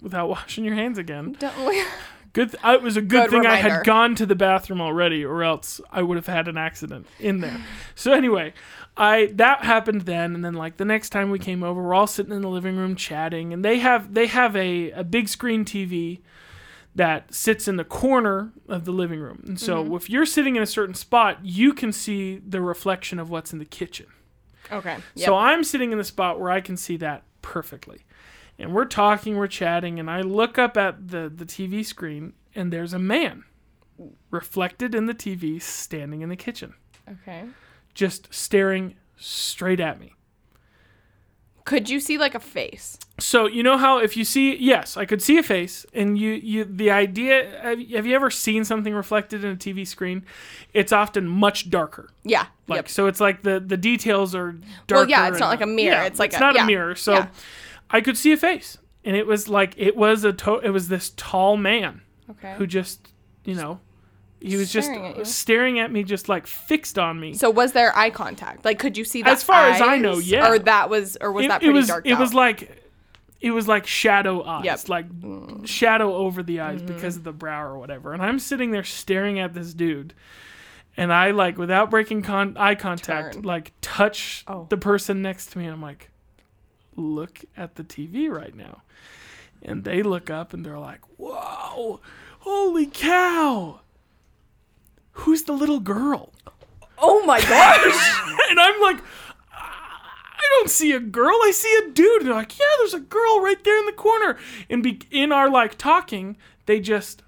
without 0.00 0.28
washing 0.30 0.64
your 0.64 0.74
hands 0.74 0.98
again." 0.98 1.36
Don't 1.38 1.66
leave. 1.66 1.86
Good. 2.32 2.52
Th- 2.52 2.64
uh, 2.64 2.72
it 2.72 2.82
was 2.82 2.96
a 2.96 3.02
good, 3.02 3.28
Good 3.28 3.42
thing 3.42 3.46
I 3.46 3.56
had 3.56 3.84
gone 3.84 4.14
to 4.14 4.24
the 4.24 4.34
bathroom 4.34 4.80
already, 4.80 5.22
or 5.22 5.42
else 5.42 5.82
I 5.90 6.00
would 6.02 6.16
have 6.16 6.26
had 6.26 6.48
an 6.48 6.56
accident 6.56 7.06
in 7.20 7.40
there. 7.42 7.60
so 7.94 8.12
anyway, 8.12 8.54
I 8.96 9.26
that 9.34 9.64
happened 9.64 10.02
then, 10.02 10.34
and 10.34 10.44
then 10.44 10.54
like 10.54 10.76
the 10.76 10.84
next 10.84 11.10
time 11.10 11.30
we 11.30 11.38
came 11.38 11.62
over, 11.62 11.82
we're 11.82 11.94
all 11.94 12.06
sitting 12.06 12.32
in 12.32 12.42
the 12.42 12.48
living 12.48 12.76
room 12.76 12.94
chatting, 12.94 13.52
and 13.52 13.64
they 13.64 13.78
have 13.78 14.12
they 14.14 14.26
have 14.26 14.54
a 14.56 14.90
a 14.90 15.04
big 15.04 15.28
screen 15.28 15.64
TV 15.64 16.20
that 16.94 17.32
sits 17.32 17.66
in 17.68 17.76
the 17.76 17.84
corner 17.84 18.52
of 18.68 18.84
the 18.84 18.92
living 18.92 19.18
room, 19.18 19.42
and 19.46 19.58
so 19.58 19.82
Mm-hmm. 19.82 19.94
if 19.94 20.10
you're 20.10 20.26
sitting 20.26 20.56
in 20.56 20.62
a 20.62 20.66
certain 20.66 20.94
spot, 20.94 21.38
you 21.42 21.72
can 21.72 21.90
see 21.90 22.36
the 22.46 22.60
reflection 22.60 23.18
of 23.18 23.30
what's 23.30 23.52
in 23.52 23.58
the 23.58 23.64
kitchen. 23.64 24.06
Okay. 24.70 24.98
Yep. 25.14 25.26
So 25.26 25.34
I'm 25.36 25.64
sitting 25.64 25.92
in 25.92 25.98
the 25.98 26.04
spot 26.04 26.38
where 26.38 26.50
I 26.50 26.60
can 26.60 26.76
see 26.76 26.98
that 26.98 27.22
perfectly. 27.40 28.00
And 28.58 28.74
we're 28.74 28.84
talking, 28.84 29.36
we're 29.36 29.46
chatting, 29.46 29.98
and 29.98 30.10
I 30.10 30.20
look 30.20 30.58
up 30.58 30.76
at 30.76 31.08
the, 31.08 31.32
the 31.34 31.46
TV 31.46 31.84
screen, 31.84 32.34
and 32.54 32.70
there's 32.70 32.92
a 32.92 32.98
man 32.98 33.44
reflected 34.30 34.94
in 34.94 35.06
the 35.06 35.14
TV 35.14 35.60
standing 35.62 36.20
in 36.20 36.28
the 36.28 36.36
kitchen, 36.36 36.74
okay. 37.10 37.44
Just 37.94 38.32
staring 38.32 38.94
straight 39.16 39.80
at 39.80 40.00
me. 40.00 40.14
Could 41.64 41.88
you 41.88 42.00
see 42.00 42.18
like 42.18 42.34
a 42.34 42.40
face? 42.40 42.98
So 43.20 43.46
you 43.46 43.62
know 43.62 43.78
how 43.78 43.98
if 43.98 44.16
you 44.16 44.24
see 44.24 44.56
yes, 44.56 44.96
I 44.96 45.04
could 45.04 45.22
see 45.22 45.38
a 45.38 45.44
face, 45.44 45.86
and 45.94 46.18
you 46.18 46.32
you 46.32 46.64
the 46.64 46.90
idea 46.90 47.60
have, 47.62 47.80
you- 47.80 47.96
have 47.96 48.04
you 48.06 48.16
ever 48.16 48.30
seen 48.30 48.64
something 48.64 48.92
reflected 48.92 49.44
in 49.44 49.52
a 49.52 49.56
TV 49.56 49.86
screen? 49.86 50.24
It's 50.74 50.90
often 50.92 51.28
much 51.28 51.70
darker. 51.70 52.10
Yeah. 52.24 52.46
Like 52.66 52.76
yep. 52.78 52.88
so, 52.88 53.06
it's 53.06 53.20
like 53.20 53.42
the 53.42 53.60
the 53.60 53.76
details 53.76 54.34
are 54.34 54.52
darker. 54.88 55.02
Well, 55.02 55.08
yeah, 55.08 55.28
it's 55.28 55.38
not 55.38 55.48
like 55.50 55.60
a 55.60 55.66
mirror, 55.66 55.92
yeah, 55.98 56.04
it's 56.04 56.18
like 56.18 56.30
it's 56.30 56.38
a- 56.38 56.40
not 56.40 56.54
yeah, 56.56 56.64
a 56.64 56.66
mirror. 56.66 56.94
So 56.96 57.12
yeah. 57.12 57.28
I 57.90 58.00
could 58.00 58.18
see 58.18 58.32
a 58.32 58.36
face, 58.36 58.78
and 59.04 59.14
it 59.14 59.26
was 59.28 59.46
like 59.48 59.74
it 59.76 59.94
was 59.94 60.24
a 60.24 60.32
to- 60.32 60.58
it 60.64 60.70
was 60.70 60.88
this 60.88 61.12
tall 61.16 61.56
man 61.56 62.00
Okay. 62.28 62.54
who 62.56 62.66
just 62.66 63.12
you 63.44 63.54
know 63.54 63.78
he 64.44 64.56
was 64.56 64.70
Staring 64.70 65.06
at 65.06 65.16
just 65.16 65.34
staring 65.38 65.78
at 65.78 65.90
me, 65.92 66.02
just 66.02 66.28
like 66.28 66.46
fixed 66.46 66.98
on 66.98 67.18
me. 67.20 67.34
So 67.34 67.48
was 67.50 67.72
there 67.72 67.96
eye 67.96 68.10
contact? 68.10 68.64
Like, 68.64 68.78
could 68.78 68.96
you 68.98 69.04
see 69.04 69.22
that? 69.22 69.32
As 69.32 69.42
far 69.42 69.68
as 69.68 69.80
I 69.80 69.98
know, 69.98 70.18
yeah. 70.18 70.48
Or 70.50 70.58
that 70.58 70.90
was, 70.90 71.16
or 71.20 71.30
was 71.32 71.44
it, 71.44 71.48
that 71.48 71.62
it 71.62 71.66
pretty 71.66 71.78
was 71.78 71.86
dark? 71.88 72.06
it 72.06 72.14
was 72.18 72.30
out? 72.30 72.36
like 72.36 72.78
it 73.40 73.50
was 73.50 73.66
like 73.66 73.86
shadow 73.86 74.42
eyes, 74.44 74.64
Yep. 74.64 74.78
Mm. 74.78 74.88
like 75.60 75.66
shadow 75.68 76.14
over 76.14 76.42
the 76.42 76.60
eyes 76.60 76.80
Mm-hmm. 76.82 76.94
because 76.94 77.16
of 77.16 77.24
the 77.24 77.32
brow 77.32 77.64
or 77.64 77.78
whatever. 77.78 78.12
And 78.12 78.22
I'm 78.22 78.38
sitting 78.38 78.70
there 78.70 78.84
staring 78.84 79.38
at 79.40 79.52
this 79.54 79.74
dude, 79.74 80.14
and 80.96 81.12
I 81.12 81.32
like 81.32 81.58
without 81.58 81.90
breaking 81.90 82.22
con- 82.22 82.56
eye 82.56 82.74
contact, 82.76 83.34
Turn. 83.34 83.42
like 83.42 83.72
touch 83.80 84.44
Oh. 84.46 84.66
the 84.70 84.76
person 84.76 85.22
next 85.22 85.52
to 85.52 85.58
me, 85.58 85.64
and 85.64 85.74
I'm 85.74 85.82
like, 85.82 86.10
look 86.94 87.40
at 87.56 87.74
the 87.76 87.82
TV 87.84 88.28
right 88.30 88.54
now, 88.54 88.82
and 89.62 89.82
they 89.84 90.02
look 90.02 90.30
up 90.30 90.52
and 90.52 90.64
they're 90.64 90.78
like, 90.78 91.00
whoa, 91.16 92.00
holy 92.40 92.86
cow. 92.86 93.80
Who's 95.12 95.44
the 95.44 95.52
little 95.52 95.80
girl? 95.80 96.32
oh 97.04 97.24
my 97.26 97.40
gosh. 97.40 98.38
And 98.50 98.60
I'm 98.60 98.80
like, 98.82 98.98
I 99.52 100.42
don't 100.58 100.68
see 100.70 100.92
a 100.92 101.00
girl. 101.00 101.34
I 101.42 101.50
see 101.52 101.74
a 101.84 101.90
dude. 101.90 102.20
And 102.20 102.28
they're 102.28 102.34
like, 102.36 102.58
yeah, 102.58 102.66
there's 102.78 102.92
a 102.94 103.00
girl 103.00 103.40
right 103.40 103.62
there 103.64 103.78
in 103.78 103.86
the 103.86 103.92
corner. 103.92 104.36
And 104.68 104.82
be- 104.82 105.00
in 105.10 105.32
our 105.32 105.48
like 105.48 105.78
talking, 105.78 106.36
they 106.66 106.80
just 106.80 107.22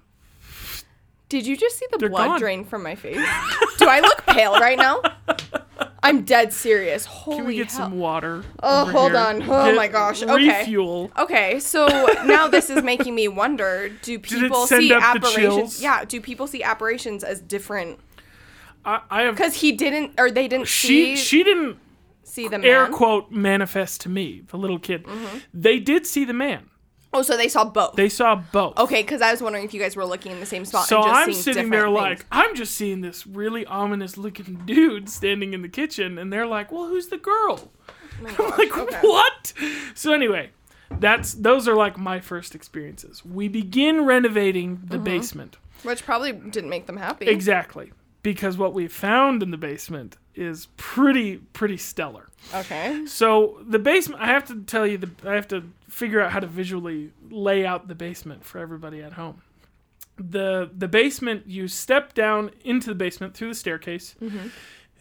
Did 1.29 1.47
you 1.47 1.57
just 1.57 1.77
see 1.79 1.85
the 1.91 1.97
blood 2.09 2.27
gone. 2.27 2.39
drain 2.39 2.63
from 2.63 2.83
my 2.83 2.93
face? 2.95 3.15
Do 3.77 3.87
I 3.87 3.99
look 4.01 4.23
pale 4.27 4.53
right 4.59 4.77
now? 4.77 5.01
I'm 6.05 6.23
dead 6.23 6.53
serious. 6.53 7.05
Holy 7.05 7.37
can 7.37 7.45
we 7.47 7.55
get 7.55 7.71
hell. 7.71 7.89
some 7.89 7.99
water? 7.99 8.43
Oh, 8.61 8.85
hold 8.85 9.11
here? 9.11 9.19
on. 9.21 9.41
Oh 9.43 9.65
Get- 9.65 9.75
my 9.75 9.87
gosh. 9.87 10.21
Okay. 10.23 10.59
Refuel. 10.59 11.11
Okay, 11.17 11.59
so 11.59 11.87
now 12.25 12.47
this 12.47 12.69
is 12.69 12.83
making 12.83 13.15
me 13.15 13.27
wonder: 13.27 13.89
Do 14.01 14.19
people 14.31 14.67
see 14.67 14.93
apparitions? 14.93 15.81
Yeah, 15.81 16.05
do 16.05 16.21
people 16.21 16.47
see 16.47 16.61
apparitions 16.63 17.23
as 17.23 17.41
different? 17.41 17.99
I, 18.85 19.01
I 19.09 19.21
have. 19.23 19.35
Because 19.35 19.55
he 19.55 19.71
didn't, 19.71 20.13
or 20.19 20.29
they 20.29 20.47
didn't 20.47 20.67
She 20.67 20.87
see 20.87 21.17
she 21.17 21.43
didn't 21.43 21.77
see 22.23 22.47
the 22.47 22.59
man. 22.59 22.65
air 22.69 22.87
quote 22.87 23.31
manifest 23.31 24.01
to 24.01 24.09
me 24.09 24.43
the 24.49 24.57
little 24.57 24.79
kid. 24.79 25.03
Mm-hmm. 25.05 25.37
They 25.53 25.79
did 25.79 26.05
see 26.05 26.23
the 26.25 26.33
man. 26.33 26.69
Oh, 27.15 27.21
so 27.21 27.35
they 27.37 27.47
saw 27.47 27.65
both. 27.65 27.95
They 27.95 28.09
saw 28.09 28.35
both. 28.35 28.77
okay, 28.77 29.01
because 29.01 29.21
I 29.21 29.31
was 29.31 29.41
wondering 29.41 29.65
if 29.65 29.73
you 29.73 29.79
guys 29.79 29.95
were 29.95 30.05
looking 30.05 30.31
in 30.31 30.39
the 30.39 30.45
same 30.45 30.65
spot. 30.65 30.87
So 30.87 30.97
and 31.01 31.05
just 31.07 31.15
I'm 31.27 31.33
sitting 31.33 31.69
there 31.69 31.85
things. 31.85 31.95
like 31.95 32.25
I'm 32.31 32.55
just 32.55 32.75
seeing 32.75 33.01
this 33.01 33.25
really 33.25 33.65
ominous 33.65 34.17
looking 34.17 34.55
dude 34.65 35.09
standing 35.09 35.53
in 35.53 35.61
the 35.61 35.69
kitchen, 35.69 36.17
and 36.17 36.31
they're 36.31 36.47
like, 36.47 36.71
"Well, 36.71 36.87
who's 36.87 37.07
the 37.07 37.17
girl?" 37.17 37.71
I'm 38.19 38.25
like, 38.51 38.77
okay. 38.77 38.97
"What?" 39.01 39.53
So 39.95 40.13
anyway, 40.13 40.51
that's 40.99 41.33
those 41.33 41.67
are 41.67 41.75
like 41.75 41.97
my 41.97 42.19
first 42.19 42.53
experiences. 42.55 43.23
We 43.25 43.47
begin 43.47 44.05
renovating 44.05 44.81
the 44.85 44.95
Mm-hmm. 44.97 45.03
basement 45.03 45.57
which 45.83 46.03
probably 46.03 46.31
didn't 46.31 46.69
make 46.69 46.87
them 46.87 46.97
happy. 46.97 47.27
exactly 47.27 47.91
because 48.23 48.57
what 48.57 48.73
we 48.73 48.87
found 48.87 49.43
in 49.43 49.51
the 49.51 49.57
basement 49.57 50.17
is 50.35 50.67
pretty 50.77 51.37
pretty 51.37 51.77
stellar. 51.77 52.27
Okay. 52.53 53.05
So 53.05 53.59
the 53.67 53.79
basement, 53.79 54.21
I 54.21 54.27
have 54.27 54.45
to 54.45 54.61
tell 54.61 54.85
you, 54.85 54.97
the, 54.97 55.09
I 55.29 55.33
have 55.33 55.47
to 55.49 55.63
figure 55.89 56.21
out 56.21 56.31
how 56.31 56.39
to 56.39 56.47
visually 56.47 57.11
lay 57.29 57.65
out 57.65 57.87
the 57.87 57.95
basement 57.95 58.45
for 58.45 58.59
everybody 58.59 59.01
at 59.01 59.13
home. 59.13 59.41
the 60.17 60.69
The 60.75 60.87
basement, 60.87 61.47
you 61.47 61.67
step 61.67 62.13
down 62.13 62.51
into 62.63 62.89
the 62.89 62.95
basement 62.95 63.33
through 63.33 63.49
the 63.49 63.55
staircase, 63.55 64.15
mm-hmm. 64.21 64.47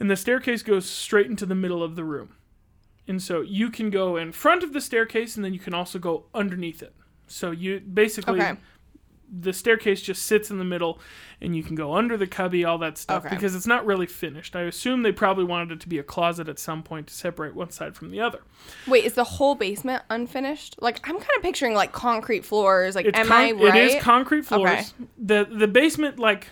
and 0.00 0.10
the 0.10 0.16
staircase 0.16 0.62
goes 0.62 0.88
straight 0.88 1.26
into 1.26 1.46
the 1.46 1.54
middle 1.54 1.82
of 1.82 1.96
the 1.96 2.04
room. 2.04 2.36
And 3.06 3.22
so 3.22 3.42
you 3.42 3.70
can 3.70 3.90
go 3.90 4.16
in 4.16 4.32
front 4.32 4.62
of 4.62 4.72
the 4.72 4.80
staircase, 4.80 5.36
and 5.36 5.44
then 5.44 5.52
you 5.52 5.60
can 5.60 5.74
also 5.74 5.98
go 5.98 6.24
underneath 6.32 6.82
it. 6.82 6.94
So 7.26 7.50
you 7.50 7.80
basically 7.80 8.40
Okay. 8.40 8.56
The 9.30 9.52
staircase 9.52 10.00
just 10.02 10.24
sits 10.26 10.50
in 10.50 10.58
the 10.58 10.64
middle, 10.64 11.00
and 11.40 11.56
you 11.56 11.62
can 11.62 11.74
go 11.74 11.94
under 11.94 12.16
the 12.16 12.26
cubby, 12.26 12.64
all 12.64 12.78
that 12.78 12.96
stuff, 12.98 13.24
Okay. 13.24 13.34
because 13.34 13.54
it's 13.54 13.66
not 13.66 13.84
really 13.84 14.06
finished. 14.06 14.54
I 14.54 14.62
assume 14.62 15.02
they 15.02 15.12
probably 15.12 15.44
wanted 15.44 15.72
it 15.72 15.80
to 15.80 15.88
be 15.88 15.98
a 15.98 16.02
closet 16.02 16.48
at 16.48 16.58
some 16.58 16.82
point 16.82 17.08
to 17.08 17.14
separate 17.14 17.54
one 17.54 17.70
side 17.70 17.96
from 17.96 18.10
the 18.10 18.20
other. 18.20 18.40
Wait, 18.86 19.04
is 19.04 19.14
the 19.14 19.24
whole 19.24 19.54
basement 19.54 20.02
unfinished? 20.10 20.76
Like 20.80 21.00
I'm 21.08 21.16
kind 21.16 21.30
of 21.36 21.42
picturing 21.42 21.74
like 21.74 21.92
concrete 21.92 22.44
floors. 22.44 22.94
Like, 22.94 23.06
It's 23.06 23.18
am 23.18 23.26
con- 23.28 23.36
I 23.36 23.52
right? 23.52 23.76
It 23.76 23.94
is 23.96 24.02
concrete 24.02 24.44
floors. 24.44 24.94
Okay. 24.98 25.08
The 25.18 25.46
the 25.50 25.68
basement 25.68 26.18
like 26.18 26.48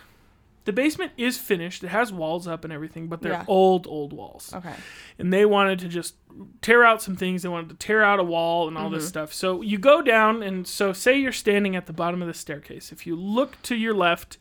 the 0.65 0.73
basement 0.73 1.13
is 1.17 1.39
finished. 1.39 1.83
It 1.83 1.89
has 1.89 2.13
walls 2.13 2.47
up 2.47 2.65
and 2.65 2.73
everything, 2.73 3.09
but 3.09 3.21
they're 3.23 3.33
Yeah. 3.33 3.45
old 3.49 3.87
old 3.87 4.13
walls. 4.13 4.53
okay. 4.55 4.75
And 5.19 5.33
they 5.33 5.45
wanted 5.45 5.79
to 5.81 5.89
just 5.89 6.15
tear 6.61 6.85
out 6.85 7.03
some 7.03 7.17
things. 7.17 7.43
They 7.43 7.49
wanted 7.49 7.71
to 7.71 7.77
tear 7.87 8.03
out 8.03 8.21
a 8.21 8.25
wall 8.25 8.69
and 8.69 8.77
all 8.79 8.85
Mm-hmm. 8.87 8.95
this 8.95 9.09
stuff. 9.09 9.33
So 9.33 9.61
you 9.63 9.79
go 9.79 10.03
down 10.03 10.43
and 10.43 10.67
so 10.67 10.93
say 10.93 11.19
you're 11.19 11.33
standing 11.33 11.75
at 11.77 11.87
the 11.87 11.93
bottom 11.93 12.23
of 12.23 12.29
the 12.29 12.35
staircase. 12.35 12.93
If 12.93 13.07
you 13.07 13.17
look 13.17 13.61
to 13.63 13.75
your 13.75 13.95
left, 13.95 14.39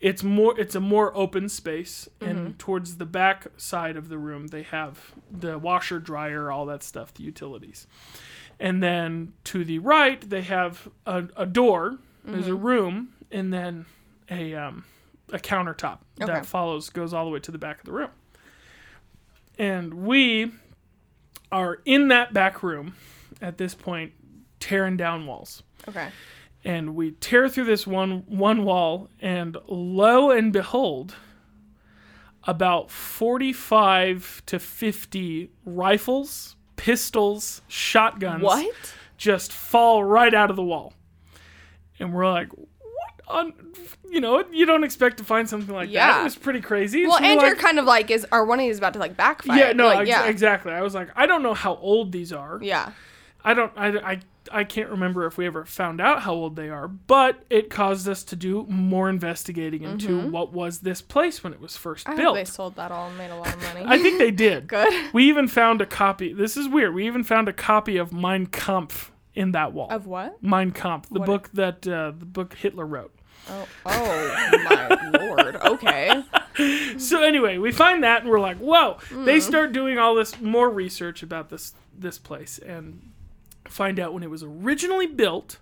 it's 0.00 0.22
more 0.24 0.58
it's 0.58 0.74
a 0.74 0.80
more 0.80 1.16
open 1.16 1.48
space 1.48 2.08
Mm-hmm. 2.20 2.30
and 2.36 2.58
towards 2.58 2.96
the 2.96 3.06
back 3.06 3.46
side 3.56 3.96
of 3.96 4.08
the 4.08 4.18
room 4.18 4.48
they 4.48 4.62
have 4.64 5.12
the 5.30 5.56
washer 5.58 5.98
dryer 6.00 6.50
all 6.50 6.66
that 6.66 6.82
stuff 6.82 7.14
the 7.14 7.22
utilities 7.22 7.86
and 8.60 8.82
then 8.82 9.32
to 9.44 9.64
the 9.64 9.78
right 9.78 10.28
they 10.28 10.42
have 10.42 10.88
a, 11.06 11.24
a 11.36 11.46
door 11.46 11.98
there's 12.24 12.44
Mm-hmm. 12.46 12.52
a 12.52 12.56
room 12.56 13.08
and 13.30 13.52
then 13.52 13.86
a 14.30 14.54
um, 14.54 14.84
a 15.32 15.38
countertop 15.38 15.98
Okay. 16.20 16.32
that 16.32 16.46
follows 16.46 16.90
goes 16.90 17.12
all 17.14 17.24
the 17.24 17.30
way 17.30 17.40
to 17.40 17.50
the 17.50 17.58
back 17.58 17.78
of 17.80 17.84
the 17.86 17.92
room 17.92 18.10
and 19.58 19.94
we 19.94 20.52
are 21.52 21.78
in 21.84 22.08
that 22.08 22.32
back 22.32 22.62
room 22.62 22.94
at 23.40 23.58
this 23.58 23.74
point 23.74 24.12
tearing 24.60 24.96
down 24.96 25.26
walls 25.26 25.62
Okay. 25.88 26.08
and 26.64 26.94
we 26.94 27.12
tear 27.12 27.48
through 27.48 27.64
this 27.64 27.86
one 27.86 28.24
one 28.26 28.64
wall 28.64 29.08
and 29.20 29.56
lo 29.66 30.30
and 30.30 30.52
behold 30.52 31.14
about 32.46 32.90
45 32.90 34.42
to 34.46 34.58
50 34.58 35.50
rifles 35.64 36.56
pistols 36.76 37.62
shotguns 37.68 38.42
What? 38.42 38.74
just 39.16 39.52
fall 39.52 40.02
right 40.04 40.34
out 40.34 40.50
of 40.50 40.56
the 40.56 40.62
wall 40.62 40.92
and 41.98 42.12
we're 42.12 42.30
like 42.30 42.48
on 43.28 43.52
you 44.10 44.20
know 44.20 44.44
you 44.52 44.66
don't 44.66 44.84
expect 44.84 45.16
to 45.18 45.24
find 45.24 45.48
something 45.48 45.74
like 45.74 45.88
that 45.88 45.92
Yeah. 45.94 46.20
it 46.20 46.24
was 46.24 46.36
pretty 46.36 46.60
crazy 46.60 47.06
Well, 47.06 47.18
So 47.18 47.24
and 47.24 47.38
like- 47.38 47.46
you're 47.46 47.56
kind 47.56 47.78
of 47.78 47.84
like, 47.86 48.10
is 48.10 48.26
are 48.30 48.44
one 48.44 48.60
of 48.60 48.64
these 48.66 48.78
about 48.78 48.92
to 48.94 48.98
like 48.98 49.16
backfire? 49.16 49.58
yeah 49.58 49.72
no 49.72 49.86
Like, 49.86 50.00
ex- 50.00 50.08
yeah, 50.08 50.26
exactly 50.26 50.72
i 50.72 50.82
was 50.82 50.94
like 50.94 51.08
i 51.16 51.26
don't 51.26 51.42
know 51.42 51.54
how 51.54 51.76
old 51.76 52.12
these 52.12 52.32
are 52.32 52.58
yeah. 52.62 52.92
I 53.46 53.52
don't 53.52 53.72
I, 53.76 53.88
I 54.12 54.20
I 54.52 54.64
can't 54.64 54.88
remember 54.88 55.26
if 55.26 55.36
we 55.36 55.44
ever 55.46 55.66
found 55.66 56.00
out 56.00 56.22
how 56.22 56.32
old 56.32 56.56
they 56.56 56.70
are, 56.70 56.88
but 56.88 57.44
it 57.50 57.68
caused 57.68 58.08
us 58.08 58.24
to 58.24 58.36
do 58.36 58.64
more 58.70 59.10
investigating 59.10 59.82
into 59.82 60.28
what 60.30 60.50
was 60.52 60.78
this 60.80 61.02
place 61.02 61.44
when 61.44 61.52
it 61.52 61.60
was 61.60 61.76
first 61.76 62.06
Mm-hmm. 62.06 62.18
I 62.18 62.22
built. 62.22 62.34
they 62.36 62.44
sold 62.46 62.76
that 62.76 62.90
all 62.90 63.08
and 63.08 63.18
made 63.18 63.30
a 63.30 63.36
lot 63.36 63.52
of 63.54 63.62
money. 63.62 63.84
I 63.86 63.98
think 63.98 64.18
they 64.18 64.30
did. 64.30 64.66
Good. 64.68 65.12
We 65.12 65.28
even 65.28 65.46
found 65.48 65.82
a 65.82 65.86
copy. 65.86 66.32
This 66.32 66.56
is 66.56 66.68
weird. 66.68 66.94
We 66.94 67.06
even 67.06 67.22
found 67.22 67.48
a 67.48 67.52
copy 67.52 67.98
of 67.98 68.12
Mein 68.14 68.46
Kampf 68.46 69.10
in 69.34 69.52
that 69.52 69.72
wall. 69.72 69.88
Of 69.90 70.06
what? 70.06 70.42
Mein 70.42 70.70
Kampf, 70.72 71.08
the 71.08 71.20
What- 71.20 71.26
book 71.26 71.50
that 71.54 71.86
uh, 71.86 72.12
the 72.18 72.26
book 72.26 72.54
Hitler 72.54 72.86
wrote. 72.86 73.14
Oh, 73.48 73.68
oh 73.84 74.50
my 74.64 75.10
lord. 75.20 75.56
Okay. 75.56 76.22
So 76.98 77.20
anyway, 77.24 77.58
we 77.58 77.72
find 77.72 78.04
that 78.04 78.20
and 78.22 78.30
we're 78.30 78.38
like, 78.38 78.58
"Whoa!" 78.58 78.98
Mm. 79.08 79.24
They 79.24 79.40
start 79.40 79.72
doing 79.72 79.98
all 79.98 80.14
this 80.14 80.40
more 80.40 80.70
research 80.70 81.20
about 81.24 81.50
this 81.50 81.74
this 81.98 82.16
place 82.16 82.58
and 82.58 83.10
find 83.68 83.98
out 83.98 84.14
when 84.14 84.22
it 84.22 84.30
was 84.30 84.44
originally 84.44 85.08
built, 85.08 85.58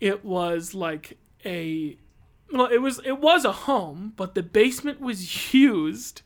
it 0.00 0.24
was 0.24 0.72
like 0.72 1.18
a 1.44 1.98
well, 2.50 2.64
it 2.68 2.78
was 2.78 2.98
it 3.04 3.20
was 3.20 3.44
a 3.44 3.52
home, 3.52 4.14
but 4.16 4.34
the 4.34 4.42
basement 4.42 5.02
was 5.02 5.52
used 5.52 6.22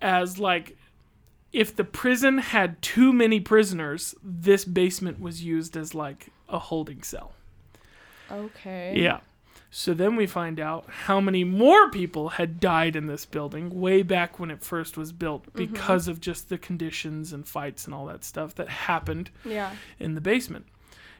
as 0.00 0.38
like 0.38 0.76
if 1.52 1.74
the 1.74 1.84
prison 1.84 2.38
had 2.38 2.80
too 2.80 3.12
many 3.12 3.40
prisoners, 3.40 4.14
this 4.22 4.64
basement 4.64 5.20
was 5.20 5.44
used 5.44 5.76
as 5.76 5.94
like 5.94 6.28
a 6.48 6.58
holding 6.58 7.02
cell. 7.02 7.32
Okay. 8.30 8.94
Yeah. 8.96 9.20
So 9.74 9.94
then 9.94 10.16
we 10.16 10.26
find 10.26 10.60
out 10.60 10.84
how 10.86 11.18
many 11.20 11.44
more 11.44 11.90
people 11.90 12.30
had 12.30 12.60
died 12.60 12.94
in 12.94 13.06
this 13.06 13.24
building 13.24 13.80
way 13.80 14.02
back 14.02 14.38
when 14.38 14.50
it 14.50 14.62
first 14.62 14.98
was 14.98 15.12
built 15.12 15.46
mm-hmm. 15.46 15.72
because 15.72 16.08
of 16.08 16.20
just 16.20 16.50
the 16.50 16.58
conditions 16.58 17.32
and 17.32 17.48
fights 17.48 17.86
and 17.86 17.94
all 17.94 18.06
that 18.06 18.22
stuff 18.22 18.54
that 18.56 18.68
happened 18.68 19.30
Yeah. 19.44 19.74
in 19.98 20.14
the 20.14 20.20
basement. 20.20 20.66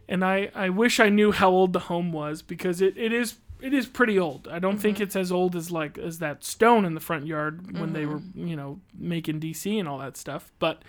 And 0.06 0.22
I, 0.22 0.50
I 0.54 0.68
wish 0.68 1.00
I 1.00 1.08
knew 1.08 1.32
how 1.32 1.50
old 1.50 1.72
the 1.72 1.78
home 1.80 2.12
was 2.12 2.42
because 2.42 2.82
it, 2.82 2.96
it 2.98 3.12
is 3.12 3.36
it 3.62 3.72
is 3.72 3.86
pretty 3.86 4.18
old. 4.18 4.48
I 4.48 4.58
don't 4.58 4.78
think 4.78 4.96
mm-hmm. 4.96 5.04
it's 5.04 5.16
as 5.16 5.30
old 5.30 5.56
as 5.56 5.70
like 5.70 5.96
as 5.96 6.18
that 6.18 6.44
stone 6.44 6.84
in 6.84 6.94
the 6.94 7.00
front 7.00 7.26
yard 7.26 7.78
when 7.78 7.92
they 7.92 8.06
were, 8.06 8.18
mm-hmm. 8.18 8.46
you 8.46 8.56
know, 8.56 8.80
making 8.98 9.40
DC 9.40 9.78
and 9.78 9.88
all 9.88 9.98
that 9.98 10.16
stuff. 10.16 10.50
But 10.58 10.82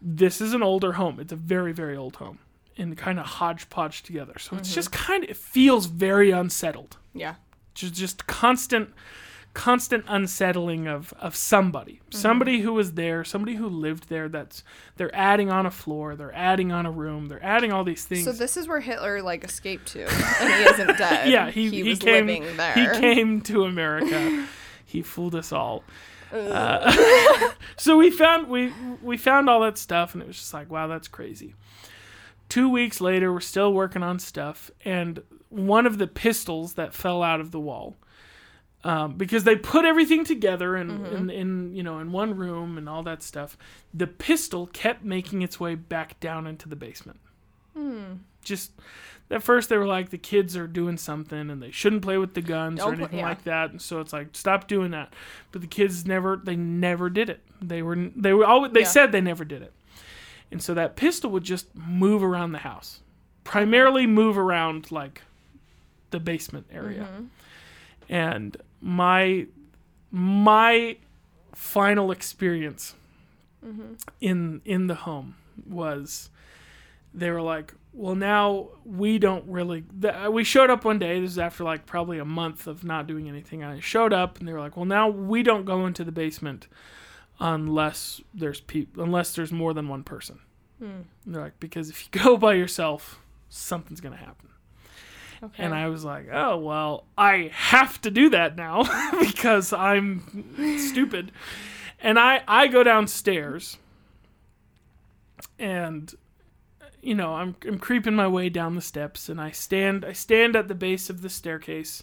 this 0.00 0.40
is 0.40 0.52
an 0.52 0.62
older 0.62 0.92
home. 0.92 1.20
It's 1.20 1.32
a 1.32 1.36
very, 1.36 1.72
very 1.72 1.96
old 1.96 2.16
home. 2.16 2.40
And 2.76 2.96
kind 2.98 3.20
of 3.20 3.26
hodgepodge 3.26 4.02
together. 4.02 4.34
So 4.38 4.56
it's 4.56 4.68
mm-hmm. 4.68 4.74
just 4.74 4.90
kind 4.90 5.22
of 5.22 5.30
it 5.30 5.36
feels 5.36 5.86
very 5.86 6.32
unsettled 6.32 6.96
Yeah. 7.14 7.36
just 7.72 7.94
just 7.94 8.26
constant 8.26 8.90
constant 9.54 10.04
unsettling 10.08 10.88
of 10.88 11.14
of 11.20 11.34
somebody. 11.34 12.00
Somebody 12.10 12.60
who 12.60 12.74
was 12.74 12.92
there 12.92 13.24
somebody 13.24 13.54
who 13.54 13.68
lived 13.68 14.08
there 14.08 14.28
that's 14.28 14.64
they're 14.96 15.14
adding 15.14 15.50
on 15.50 15.64
a 15.64 15.70
floor 15.70 16.16
they're 16.16 16.34
adding 16.34 16.72
on 16.72 16.84
a 16.86 16.90
room 16.90 17.26
they're 17.26 17.42
adding 17.42 17.72
all 17.72 17.84
these 17.84 18.04
things. 18.04 18.24
So 18.24 18.32
this 18.32 18.56
is 18.56 18.68
where 18.68 18.80
Hitler 18.80 19.22
like 19.22 19.44
escaped 19.44 19.86
to, 19.92 20.06
and 20.06 20.54
he 20.54 20.70
isn't 20.70 20.98
dead. 20.98 21.30
yeah 21.30 21.50
he, 21.50 21.70
he, 21.70 21.82
was 21.84 22.00
came 22.00 22.26
living 22.26 22.56
there. 22.56 22.74
he 22.74 23.00
came 23.00 23.40
to 23.42 23.64
america. 23.64 24.46
He 24.86 25.02
fooled 25.02 25.34
us 25.34 25.50
all. 25.50 25.82
Uh, 26.32 27.50
so 27.76 27.96
we 27.96 28.12
found 28.12 28.48
we 28.48 28.72
we 29.02 29.16
found 29.16 29.50
all 29.50 29.60
that 29.62 29.76
stuff 29.76 30.14
and 30.14 30.22
it 30.22 30.26
was 30.28 30.36
just 30.36 30.54
like 30.54 30.70
wow 30.70 30.86
that's 30.86 31.08
crazy. 31.08 31.54
Two 32.48 32.68
weeks 32.68 33.00
later 33.00 33.32
we're 33.32 33.40
still 33.40 33.72
working 33.72 34.04
on 34.04 34.20
stuff 34.20 34.70
and 34.84 35.22
one 35.48 35.84
of 35.84 35.98
the 35.98 36.06
pistols 36.06 36.74
that 36.74 36.94
fell 36.94 37.24
out 37.24 37.40
of 37.40 37.50
the 37.50 37.58
wall 37.58 37.96
um, 38.84 39.14
because 39.16 39.44
they 39.44 39.56
put 39.56 39.84
everything 39.86 40.24
together 40.24 40.76
in, 40.76 40.88
Mm-hmm. 40.90 41.16
in, 41.16 41.30
in 41.30 41.74
you 41.74 41.82
know 41.82 41.98
in 41.98 42.12
one 42.12 42.36
room 42.36 42.76
and 42.78 42.88
all 42.88 43.02
that 43.04 43.22
stuff 43.22 43.56
the 43.92 44.06
pistol 44.06 44.66
kept 44.68 45.04
making 45.04 45.42
its 45.42 45.58
way 45.58 45.74
back 45.74 46.20
down 46.20 46.46
into 46.46 46.68
the 46.68 46.76
basement 46.76 47.18
Hmm. 47.76 48.14
just 48.44 48.70
at 49.30 49.42
first 49.42 49.68
they 49.68 49.76
were 49.78 49.86
like 49.86 50.10
the 50.10 50.18
kids 50.18 50.56
are 50.56 50.68
doing 50.68 50.96
something 50.96 51.50
and 51.50 51.60
they 51.62 51.70
shouldn't 51.72 52.02
play 52.02 52.18
with 52.18 52.34
the 52.34 52.42
guns 52.42 52.78
or 52.80 52.90
Don't 52.90 52.92
put- 52.92 53.00
anything 53.00 53.18
yeah. 53.20 53.28
like 53.28 53.44
that 53.44 53.70
and 53.70 53.82
so 53.82 54.00
it's 54.00 54.12
like 54.12 54.28
stop 54.32 54.68
doing 54.68 54.92
that 54.92 55.12
but 55.50 55.60
the 55.60 55.66
kids 55.66 56.06
never 56.06 56.36
they 56.36 56.54
never 56.56 57.10
did 57.10 57.28
it 57.30 57.40
they 57.60 57.82
were 57.82 57.96
they 58.14 58.32
were 58.32 58.44
always 58.44 58.70
they 58.72 58.80
Yeah. 58.80 58.86
said 58.86 59.12
they 59.12 59.20
never 59.20 59.44
did 59.44 59.62
it 59.62 59.72
and 60.52 60.62
so 60.62 60.72
that 60.74 60.94
pistol 60.94 61.30
would 61.32 61.42
just 61.42 61.74
move 61.74 62.22
around 62.22 62.52
the 62.52 62.58
house 62.58 63.00
primarily 63.42 64.06
move 64.06 64.38
around 64.38 64.92
like 64.92 65.22
the 66.10 66.20
basement 66.20 66.66
area 66.70 67.08
Mm-hmm. 67.10 67.24
and 68.10 68.56
my 68.86 69.46
my 70.10 70.96
final 71.54 72.10
experience 72.10 72.94
Mm-hmm. 73.66 73.94
in 74.20 74.60
in 74.66 74.88
the 74.88 74.94
home 74.94 75.36
was 75.66 76.28
they 77.14 77.30
were 77.30 77.40
like 77.40 77.72
well 77.94 78.14
now 78.14 78.68
we 78.84 79.18
don't 79.18 79.46
really 79.48 79.84
the, 79.98 80.28
we 80.30 80.44
showed 80.44 80.68
up 80.68 80.84
one 80.84 80.98
day 80.98 81.18
this 81.18 81.30
is 81.30 81.38
after 81.38 81.64
like 81.64 81.86
probably 81.86 82.18
a 82.18 82.26
month 82.26 82.66
of 82.66 82.84
not 82.84 83.06
doing 83.06 83.26
anything 83.26 83.64
i 83.64 83.80
showed 83.80 84.12
up 84.12 84.38
and 84.38 84.46
they 84.46 84.52
were 84.52 84.60
like 84.60 84.76
well 84.76 84.84
now 84.84 85.08
we 85.08 85.42
don't 85.42 85.64
go 85.64 85.86
into 85.86 86.04
the 86.04 86.12
basement 86.12 86.68
unless 87.40 88.20
there's 88.34 88.60
peop- 88.60 88.98
unless 88.98 89.34
there's 89.34 89.50
more 89.52 89.72
than 89.72 89.88
one 89.88 90.04
person. 90.04 90.40
And 90.80 91.06
they're 91.34 91.40
like 91.40 91.58
because 91.58 91.88
if 91.88 92.04
you 92.12 92.20
go 92.22 92.36
by 92.36 92.52
yourself 92.52 93.18
something's 93.48 94.02
going 94.02 94.12
to 94.16 94.22
happen 94.22 94.50
Okay. 95.44 95.62
and 95.62 95.74
I 95.74 95.88
was 95.88 96.04
like, 96.04 96.28
oh, 96.32 96.58
well, 96.58 97.04
I 97.18 97.50
have 97.52 98.00
to 98.02 98.10
do 98.10 98.30
that 98.30 98.56
now 98.56 98.84
because 99.20 99.72
I'm 99.72 100.78
stupid. 100.78 101.32
And 102.00 102.18
I, 102.18 102.42
I 102.48 102.66
go 102.68 102.82
downstairs 102.82 103.76
and 105.58 106.14
you 107.02 107.14
know, 107.14 107.34
I'm 107.34 107.54
I'm 107.66 107.78
creeping 107.78 108.14
my 108.14 108.26
way 108.26 108.48
down 108.48 108.74
the 108.74 108.80
steps 108.80 109.28
and 109.28 109.40
I 109.40 109.50
stand 109.50 110.04
I 110.04 110.12
stand 110.12 110.56
at 110.56 110.68
the 110.68 110.74
base 110.74 111.10
of 111.10 111.20
the 111.20 111.28
staircase. 111.28 112.02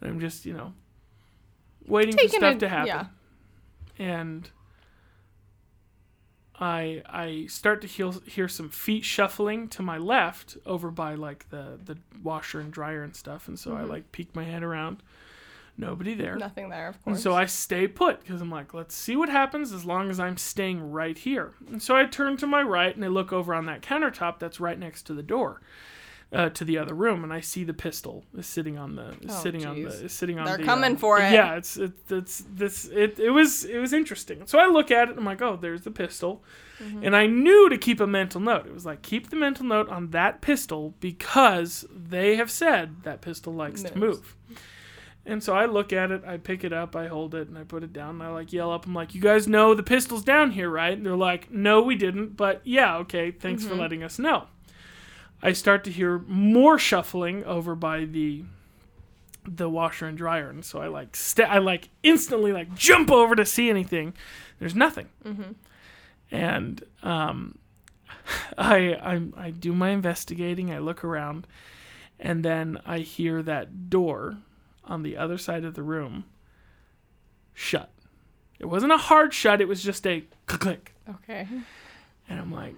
And 0.00 0.10
I'm 0.10 0.20
just, 0.20 0.44
you 0.46 0.52
know, 0.52 0.72
waiting 1.86 2.16
for 2.16 2.28
stuff 2.28 2.56
a- 2.56 2.58
to 2.58 2.68
happen. 2.68 2.86
yeah. 2.88 3.06
And 3.98 4.50
I 6.60 7.02
I 7.06 7.46
start 7.48 7.80
to 7.82 7.86
hear, 7.86 8.10
hear 8.26 8.48
some 8.48 8.68
feet 8.68 9.04
shuffling 9.04 9.68
to 9.68 9.82
my 9.82 9.98
left 9.98 10.56
over 10.66 10.90
by 10.90 11.14
like 11.14 11.48
the 11.50 11.78
the 11.84 11.98
washer 12.22 12.60
and 12.60 12.72
dryer 12.72 13.02
and 13.02 13.14
stuff 13.14 13.48
and 13.48 13.58
so 13.58 13.74
I 13.74 13.80
mm-hmm. 13.80 13.90
like 13.90 14.12
peek 14.12 14.34
my 14.34 14.44
head 14.44 14.62
around. 14.62 15.02
Nobody 15.80 16.14
there. 16.14 16.34
Nothing 16.34 16.70
there, 16.70 16.88
of 16.88 17.04
course. 17.04 17.18
and 17.18 17.22
so 17.22 17.34
I 17.34 17.46
stay 17.46 17.86
put 17.86 18.20
because 18.20 18.40
I'm 18.40 18.50
like 18.50 18.74
let's 18.74 18.94
see 18.94 19.14
what 19.14 19.28
happens 19.28 19.72
as 19.72 19.84
long 19.84 20.10
as 20.10 20.18
I'm 20.18 20.36
staying 20.36 20.90
right 20.90 21.16
here. 21.16 21.52
And 21.68 21.82
so 21.82 21.96
I 21.96 22.04
turn 22.04 22.36
to 22.38 22.46
my 22.46 22.62
right 22.62 22.94
and 22.94 23.04
I 23.04 23.08
look 23.08 23.32
over 23.32 23.54
on 23.54 23.66
that 23.66 23.82
countertop 23.82 24.38
that's 24.40 24.58
right 24.58 24.78
next 24.78 25.04
to 25.04 25.14
the 25.14 25.22
door 25.22 25.60
uh, 26.30 26.50
to 26.50 26.64
the 26.64 26.76
other 26.76 26.94
room, 26.94 27.24
and 27.24 27.32
I 27.32 27.40
see 27.40 27.64
the 27.64 27.72
pistol 27.72 28.24
is 28.36 28.46
sitting 28.46 28.76
on 28.76 28.96
the 28.96 29.10
is 29.22 29.30
Oh, 29.30 29.40
sitting 29.42 29.64
on 29.64 29.82
the 29.82 29.88
is 29.88 30.12
sitting 30.12 30.38
on. 30.38 30.44
They're 30.44 30.58
the, 30.58 30.64
coming 30.64 30.92
um, 30.92 30.96
for 30.98 31.18
it. 31.18 31.32
Yeah, 31.32 31.54
it's 31.54 31.76
it, 31.78 31.92
it's 32.10 32.44
this 32.52 32.84
it 32.92 33.18
it 33.18 33.30
was 33.30 33.64
it 33.64 33.78
was 33.78 33.92
interesting. 33.94 34.42
So 34.46 34.58
I 34.58 34.66
look 34.66 34.90
at 34.90 35.08
it, 35.08 35.10
and 35.12 35.18
I'm 35.20 35.24
like, 35.24 35.40
oh, 35.40 35.56
there's 35.60 35.82
the 35.82 35.90
pistol, 35.90 36.42
Mm-hmm. 36.82 37.02
and 37.06 37.16
I 37.16 37.26
knew 37.26 37.68
to 37.70 37.76
keep 37.76 37.98
a 37.98 38.06
mental 38.06 38.40
note. 38.40 38.64
It 38.66 38.72
was 38.72 38.86
like 38.86 39.02
keep 39.02 39.30
the 39.30 39.36
mental 39.36 39.66
note 39.66 39.88
on 39.88 40.10
that 40.10 40.40
pistol 40.42 40.94
because 41.00 41.84
they 41.90 42.36
have 42.36 42.52
said 42.52 43.02
that 43.02 43.20
pistol 43.20 43.52
likes 43.52 43.82
to 43.82 43.98
move. 43.98 44.36
And 45.26 45.42
so 45.42 45.54
I 45.54 45.66
look 45.66 45.92
at 45.92 46.10
it, 46.12 46.22
I 46.24 46.36
pick 46.36 46.62
it 46.62 46.72
up, 46.72 46.94
I 46.94 47.08
hold 47.08 47.34
it, 47.34 47.48
and 47.48 47.58
I 47.58 47.64
put 47.64 47.82
it 47.82 47.92
down. 47.92 48.10
And 48.10 48.22
I 48.22 48.28
like 48.28 48.52
yell 48.52 48.70
up. 48.70 48.86
I'm 48.86 48.94
like, 48.94 49.12
"You 49.14 49.20
guys 49.20 49.48
know 49.48 49.74
the 49.74 49.82
pistol's 49.82 50.22
down 50.22 50.52
here, 50.52 50.70
right?" 50.70 50.96
And 50.96 51.04
they're 51.04 51.16
like, 51.16 51.50
"No, 51.50 51.82
we 51.82 51.96
didn't." 51.96 52.36
But 52.36 52.60
yeah, 52.64 52.98
okay. 52.98 53.32
Thanks 53.32 53.64
for 53.66 53.74
letting 53.74 54.02
us 54.04 54.18
know. 54.18 54.46
I 55.42 55.52
start 55.52 55.84
to 55.84 55.90
hear 55.92 56.18
more 56.26 56.78
shuffling 56.78 57.44
over 57.44 57.74
by 57.74 58.04
the 58.04 58.44
the 59.46 59.68
washer 59.70 60.06
and 60.06 60.18
dryer, 60.18 60.50
and 60.50 60.64
so 60.64 60.80
I 60.80 60.88
like 60.88 61.16
st- 61.16 61.48
I 61.48 61.58
like 61.58 61.88
instantly 62.02 62.52
like 62.52 62.74
jump 62.74 63.10
over 63.10 63.34
to 63.34 63.46
see 63.46 63.70
anything. 63.70 64.14
There's 64.58 64.74
nothing, 64.74 65.08
and 66.30 66.82
um, 67.02 67.58
I 68.58 68.94
I 68.94 69.22
I 69.46 69.50
do 69.50 69.72
my 69.72 69.90
investigating. 69.90 70.70
I 70.72 70.78
look 70.80 71.02
around, 71.04 71.46
and 72.20 72.44
then 72.44 72.78
I 72.84 72.98
hear 72.98 73.42
that 73.44 73.88
door 73.88 74.38
on 74.84 75.02
the 75.02 75.16
other 75.16 75.38
side 75.38 75.64
of 75.64 75.74
the 75.74 75.82
room 75.82 76.24
shut. 77.54 77.90
It 78.58 78.66
wasn't 78.66 78.92
a 78.92 78.96
hard 78.98 79.32
shut. 79.32 79.60
It 79.60 79.68
was 79.68 79.82
just 79.82 80.06
a 80.06 80.24
click, 80.46 80.94
Okay. 81.08 81.46
And 82.28 82.38
I'm 82.40 82.52
like, 82.52 82.74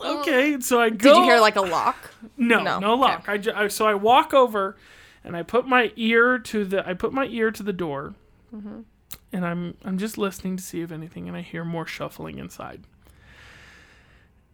okay. 0.00 0.58
So 0.60 0.80
I 0.80 0.90
go. 0.90 0.96
Did 1.14 1.16
you 1.18 1.22
hear 1.24 1.40
like 1.40 1.56
a 1.56 1.60
lock? 1.62 1.96
No, 2.36 2.62
No, 2.62 2.78
no, 2.80 2.92
okay. 2.94 3.00
lock. 3.00 3.24
I, 3.28 3.38
ju- 3.38 3.52
I 3.54 3.68
so 3.68 3.86
I 3.86 3.94
walk 3.94 4.32
over, 4.34 4.76
and 5.22 5.36
I 5.36 5.42
put 5.42 5.66
my 5.66 5.92
ear 5.96 6.38
to 6.38 6.64
the 6.64 6.86
I 6.88 6.94
put 6.94 7.12
my 7.12 7.26
ear 7.26 7.50
to 7.50 7.62
the 7.62 7.72
door, 7.72 8.14
Mm-hmm. 8.54 8.80
and 9.32 9.44
I'm 9.46 9.76
I'm 9.84 9.98
just 9.98 10.16
listening 10.18 10.56
to 10.56 10.62
see 10.62 10.80
if 10.80 10.90
anything, 10.92 11.28
and 11.28 11.36
I 11.36 11.40
hear 11.42 11.64
more 11.64 11.86
shuffling 11.86 12.38
inside. 12.38 12.82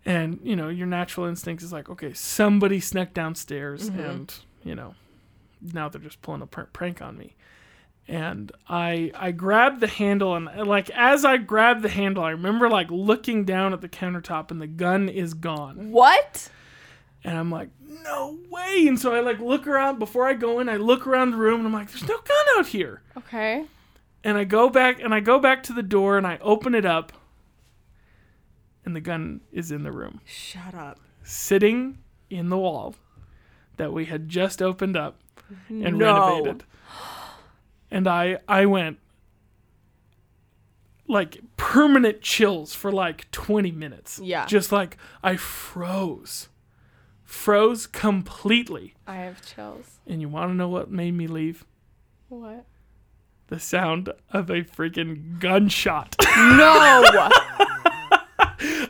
And 0.06 0.40
you 0.42 0.56
know 0.56 0.68
your 0.68 0.86
natural 0.86 1.26
instinct 1.26 1.62
is 1.62 1.72
like, 1.72 1.90
okay, 1.90 2.12
somebody 2.14 2.80
snuck 2.80 3.12
downstairs, 3.12 3.90
Mm-hmm. 3.90 4.00
and 4.00 4.34
you 4.64 4.74
know 4.74 4.94
now 5.61 5.88
they're 5.88 6.00
just 6.00 6.22
pulling 6.22 6.40
a 6.42 6.46
pr- 6.46 6.62
prank 6.72 7.02
on 7.02 7.18
me. 7.18 7.34
And 8.11 8.50
I 8.68 9.12
I 9.14 9.30
grabbed 9.30 9.80
the 9.80 9.86
handle, 9.86 10.34
and 10.34 10.46
like 10.66 10.90
as 10.90 11.24
I 11.24 11.36
grabbed 11.36 11.82
the 11.82 11.88
handle, 11.88 12.24
I 12.24 12.30
remember 12.30 12.68
like 12.68 12.90
looking 12.90 13.44
down 13.44 13.72
at 13.72 13.82
the 13.82 13.88
countertop, 13.88 14.50
and 14.50 14.61
the 14.61 14.66
gun 14.66 15.08
is 15.08 15.32
gone. 15.32 15.92
What? 15.92 16.50
And 17.22 17.38
I'm 17.38 17.50
like, 17.52 17.68
no 18.04 18.36
way. 18.50 18.86
And 18.88 18.98
so 18.98 19.14
I 19.14 19.20
like 19.20 19.38
look 19.38 19.68
around 19.68 20.00
before 20.00 20.26
I 20.26 20.34
go 20.34 20.58
in. 20.58 20.68
I 20.68 20.76
look 20.76 21.06
around 21.06 21.30
the 21.30 21.36
room 21.36 21.58
and 21.61 21.66
I'm 21.68 21.72
like, 21.72 21.88
there's 21.92 22.08
no 22.08 22.16
gun 22.18 22.46
out 22.58 22.66
here. 22.66 23.02
Okay. 23.16 23.64
And 24.24 24.36
I 24.38 24.44
go 24.44 24.68
back 24.70 25.00
and 25.00 25.14
I 25.14 25.20
go 25.20 25.38
back 25.38 25.62
to 25.64 25.72
the 25.74 25.82
door 25.82 26.16
and 26.18 26.26
I 26.26 26.38
open 26.40 26.74
it 26.74 26.86
up. 26.86 27.12
And 28.86 28.96
the 28.96 29.00
gun 29.00 29.42
is 29.52 29.70
in 29.70 29.82
the 29.82 29.92
room, 29.92 30.20
Shut 30.24 30.74
up. 30.74 30.98
sitting 31.22 31.98
in 32.30 32.48
the 32.48 32.56
wall 32.58 32.94
that 33.76 33.92
we 33.92 34.06
had 34.06 34.28
just 34.28 34.62
opened 34.62 34.96
up 34.96 35.18
and 35.68 35.98
No. 35.98 36.36
renovated. 36.38 36.64
And 37.91 38.07
I 38.09 38.38
I 38.49 38.66
went 38.66 38.99
like 41.09 41.41
permanent 41.57 42.20
chills 42.22 42.72
for 42.74 42.93
like 42.93 43.30
20 43.32 43.72
minutes. 43.72 44.20
Yeah. 44.22 44.47
Just 44.47 44.70
like 44.72 44.97
I 45.22 45.36
froze. 45.36 46.49
Froze 47.24 47.86
completely. 47.86 48.95
I 49.07 49.16
have 49.16 49.45
chills. 49.45 49.99
And 50.07 50.20
you 50.20 50.28
want 50.28 50.51
to 50.51 50.55
know 50.55 50.68
what 50.68 50.91
made 50.91 51.12
me 51.14 51.26
leave? 51.26 51.64
What? 52.28 52.64
The 53.49 53.59
sound 53.59 54.09
of 54.32 54.51
a 54.51 54.62
freaking 54.62 55.38
gunshot. 55.41 56.16
No. 56.36 57.28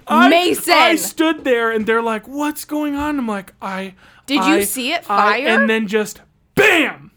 I- 0.06 0.28
Mason! 0.28 0.74
I 0.74 0.96
stood 0.96 1.44
there 1.44 1.70
and 1.70 1.86
they're 1.86 2.02
like, 2.02 2.26
"What's 2.28 2.64
going 2.64 2.96
on?" 2.96 3.18
I'm 3.18 3.26
like, 3.28 3.54
"I." 3.62 3.94
Did 4.26 4.44
you 4.44 4.62
see 4.64 4.92
it 4.92 5.02
I- 5.02 5.02
fire? 5.04 5.48
and 5.48 5.70
then 5.70 5.86
just 5.86 6.20
bam. 6.54 7.09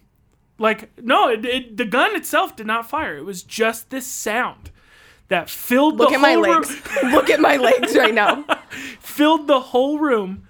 Like 0.57 0.91
no, 1.01 1.29
it, 1.29 1.45
it, 1.45 1.77
the 1.77 1.85
gun 1.85 2.15
itself 2.15 2.55
did 2.55 2.67
not 2.67 2.89
fire. 2.89 3.17
It 3.17 3.25
was 3.25 3.43
just 3.43 3.89
this 3.89 4.05
sound 4.07 4.69
that 5.29 5.49
filled 5.49 5.97
Look 5.97 6.09
the 6.09 6.15
at 6.15 6.21
my 6.21 6.33
whole 6.33 6.43
room. 6.43 6.61
legs. 6.61 6.81
Look 7.03 7.29
at 7.29 7.39
my 7.39 7.57
legs 7.57 7.95
right 7.95 8.13
now. 8.13 8.43
filled 8.99 9.47
the 9.47 9.59
whole 9.59 9.97
room, 9.99 10.47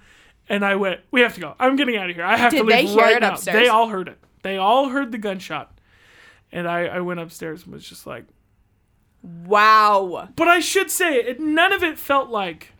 and 0.48 0.64
I 0.64 0.76
went, 0.76 1.00
"We 1.10 1.22
have 1.22 1.34
to 1.34 1.40
go. 1.40 1.54
I'm 1.58 1.76
getting 1.76 1.96
out 1.96 2.10
of 2.10 2.16
here. 2.16 2.24
I 2.24 2.36
have 2.36 2.52
to 2.52 2.62
leave 2.62 2.94
right 2.94 3.16
it 3.16 3.20
now." 3.20 3.32
upstairs? 3.32 3.56
They 3.62 3.68
all 3.68 3.88
heard 3.88 4.08
it. 4.08 4.18
They 4.42 4.58
all 4.58 4.90
heard 4.90 5.10
the 5.10 5.18
gunshot, 5.18 5.78
and 6.52 6.68
I, 6.68 6.84
I 6.86 7.00
went 7.00 7.18
upstairs 7.20 7.64
and 7.64 7.72
was 7.72 7.88
just 7.88 8.06
like, 8.06 8.24
Wow. 9.22 10.28
but 10.36 10.48
I 10.48 10.60
should 10.60 10.90
say 10.90 11.14
it. 11.16 11.40
None 11.40 11.72
of 11.72 11.82
it 11.82 11.98
felt 11.98 12.28
like, 12.28 12.72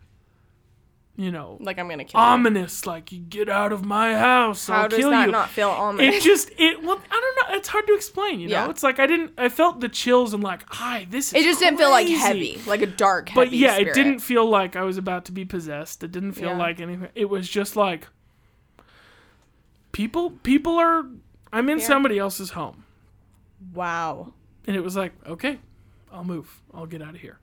you 1.17 1.31
know, 1.31 1.57
Like 1.61 1.79
I'm 1.79 1.87
gonna 1.87 2.03
kill 2.03 2.19
you. 2.19 2.25
ominous. 2.25 2.85
Like 2.85 3.11
you 3.11 3.19
get 3.19 3.47
out 3.47 3.71
of 3.71 3.85
my 3.85 4.15
house. 4.15 4.67
How 4.67 4.81
I'll 4.83 4.89
kill 4.89 4.99
you. 4.99 5.05
How 5.11 5.11
does 5.11 5.25
that 5.27 5.31
not 5.31 5.49
feel 5.49 5.69
ominous? 5.69 6.15
it 6.15 6.21
just 6.23 6.49
it 6.57 6.83
well 6.83 6.99
I 7.09 7.19
don't 7.21 7.49
know 7.49 7.55
it's 7.55 7.69
hard 7.69 7.87
to 7.87 7.93
explain 7.95 8.39
you 8.41 8.49
know 8.49 8.69
it's 8.69 8.83
like 8.83 8.99
I 8.99 9.07
didn't 9.07 9.31
I 9.37 9.47
felt 9.49 9.79
the 9.79 9.87
chills 9.89 10.33
and 10.33 10.43
like 10.43 10.63
hi 10.67 11.07
this 11.09 11.27
is 11.29 11.33
It 11.35 11.43
just 11.45 11.59
didn't 11.61 11.77
feel 11.77 11.89
like 11.89 12.07
heavy, 12.07 12.59
like 12.67 12.81
a 12.81 12.85
dark, 12.87 13.29
heavy 13.29 13.47
but 13.49 13.53
yeah 13.55 13.75
spirit. 13.75 13.89
it 13.89 13.93
didn't 13.93 14.19
feel 14.19 14.45
like 14.49 14.75
I 14.75 14.81
was 14.83 14.97
about 14.97 15.23
to 15.25 15.31
be 15.31 15.45
possessed 15.45 16.03
it 16.03 16.11
didn't 16.11 16.33
feel 16.33 16.49
Yeah. 16.49 16.57
like 16.57 16.79
anything 16.81 17.07
it 17.15 17.29
was 17.29 17.47
just 17.47 17.75
like 17.77 18.07
people 19.91 20.31
people 20.43 20.77
are 20.77 21.05
I'm 21.53 21.69
in 21.69 21.79
Yeah. 21.79 21.85
somebody 21.85 22.19
else's 22.19 22.51
home 22.51 22.83
Wow. 23.73 24.33
and 24.67 24.75
it 24.75 24.81
was 24.83 24.95
like 24.95 25.13
okay 25.25 25.59
I'll 26.11 26.23
move 26.25 26.61
I'll 26.73 26.85
get 26.85 27.01
out 27.01 27.15
of 27.15 27.21
here 27.21 27.39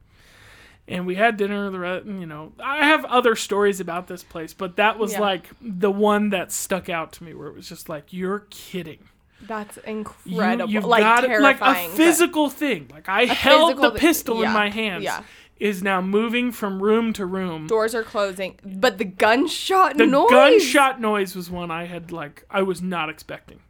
and 0.89 1.07
we 1.07 1.15
had 1.15 1.37
dinner 1.37 1.71
the 1.71 2.03
you 2.07 2.27
know 2.27 2.53
I 2.63 2.87
have 2.87 3.05
other 3.05 3.37
stories 3.37 3.81
about 3.81 4.07
this 4.09 4.23
place 4.23 4.53
but 4.53 4.77
that 4.77 4.99
was 4.99 5.13
Yeah. 5.13 5.21
like 5.21 5.49
the 5.61 5.91
one 5.91 6.31
that 6.31 6.51
stuck 6.53 6.89
out 6.89 7.13
to 7.15 7.25
me 7.25 7.35
where 7.35 7.49
it 7.49 7.55
was 7.55 7.69
just 7.69 7.89
like 7.89 8.13
you're 8.13 8.47
kidding 8.51 8.99
That's 9.43 9.77
incredible. 9.79 10.71
you've 10.71 10.85
like 10.85 11.03
got 11.03 11.25
it, 11.25 11.41
like 11.41 11.61
a 11.61 11.89
physical 11.91 12.51
thing. 12.51 12.89
Like 12.93 13.09
I 13.09 13.25
held 13.27 13.81
the 13.81 13.91
pistol 13.93 14.37
in 14.39 14.43
yeah, 14.45 14.53
my 14.53 14.69
hands. 14.71 15.05
yeah. 15.05 15.23
Is 15.59 15.81
now 15.81 16.01
moving 16.01 16.51
from 16.51 16.83
room 16.83 17.13
to 17.13 17.25
room. 17.25 17.69
Doors 17.69 17.95
are 17.95 18.03
closing, 18.03 18.59
but 18.65 18.99
the 18.99 19.05
gunshot 19.05 19.97
the 19.97 20.07
noise. 20.07 20.29
gunshot 20.31 21.01
noise 21.01 21.37
was 21.37 21.49
one 21.51 21.71
I 21.71 21.85
had 21.85 22.11
like 22.11 22.45
I 22.51 22.63
was 22.63 22.83
not 22.83 23.09
expecting. 23.09 23.61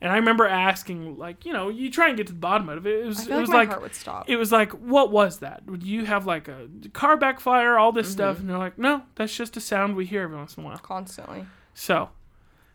And 0.00 0.12
I 0.12 0.16
remember 0.16 0.46
asking, 0.46 1.16
like, 1.18 1.44
you 1.44 1.52
know, 1.52 1.68
you 1.68 1.90
try 1.90 2.06
and 2.08 2.16
get 2.16 2.28
to 2.28 2.32
the 2.32 2.38
bottom 2.38 2.68
of 2.68 2.86
it. 2.86 3.00
It 3.00 3.06
was 3.06 3.20
I 3.20 3.24
feel 3.24 3.32
it 3.38 3.48
like 3.48 3.68
was 3.70 3.78
like 3.82 3.94
stop. 3.94 4.28
it 4.30 4.36
was 4.36 4.52
like, 4.52 4.70
what 4.72 5.10
was 5.10 5.38
that? 5.38 5.66
Would 5.66 5.82
you 5.82 6.04
have 6.04 6.24
like 6.26 6.46
a 6.48 6.68
car 6.92 7.16
backfire, 7.16 7.76
all 7.76 7.90
this 7.90 8.06
Mm-hmm. 8.06 8.12
stuff? 8.12 8.38
And 8.40 8.48
they're 8.48 8.58
like, 8.58 8.78
no, 8.78 9.02
that's 9.16 9.34
just 9.36 9.56
a 9.56 9.60
sound 9.60 9.96
we 9.96 10.06
hear 10.06 10.22
every 10.22 10.36
once 10.36 10.56
in 10.56 10.62
a 10.62 10.66
while. 10.66 10.78
Constantly. 10.78 11.46
So 11.74 12.10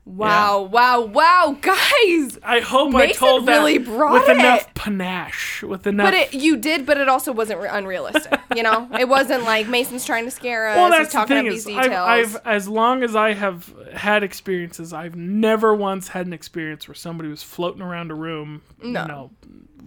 Wow! 0.06 0.64
Wow! 0.64 1.02
Wow! 1.02 1.58
Guys, 1.62 2.38
I 2.44 2.60
hope 2.60 2.94
I 2.94 3.08
Mason 3.08 3.16
told 3.20 3.46
that 3.46 3.60
really 3.60 3.78
brought 3.78 4.14
with 4.14 4.30
it. 4.30 4.38
enough 4.38 4.74
panache, 4.74 5.64
with 5.64 5.88
enough. 5.88 6.08
but 6.08 6.14
it 6.14 6.34
you 6.34 6.58
did, 6.58 6.86
but 6.86 6.98
it 6.98 7.08
also 7.08 7.32
wasn't 7.32 7.62
re- 7.62 7.70
unrealistic. 7.72 8.38
You 8.54 8.64
know, 8.64 8.90
it 9.00 9.08
wasn't 9.08 9.44
like 9.44 9.70
Mason's 9.70 10.06
trying 10.06 10.26
to 10.26 10.32
scare 10.32 10.68
us. 10.68 10.76
well, 10.76 10.88
he's 10.92 10.98
that's 11.00 11.14
the 11.14 11.18
talking 11.20 11.38
thing 11.38 11.48
up 11.48 11.54
is, 11.54 11.66
these 11.66 11.78
I've, 11.78 11.84
details. 11.86 12.36
I've 12.36 12.38
as 12.46 12.68
long 12.68 13.02
as 13.02 13.16
I 13.16 13.34
have 13.34 13.74
had 13.94 14.24
experiences, 14.24 14.92
I've 14.92 15.16
never 15.16 15.74
once 15.74 16.10
had 16.10 16.28
an 16.28 16.34
experience 16.34 16.86
where 16.88 16.96
somebody 16.96 17.30
was 17.30 17.42
floating 17.42 17.82
around 17.82 18.12
a 18.12 18.16
room, 18.16 18.62
No. 18.84 19.02
you 19.04 19.08
know, 19.08 19.32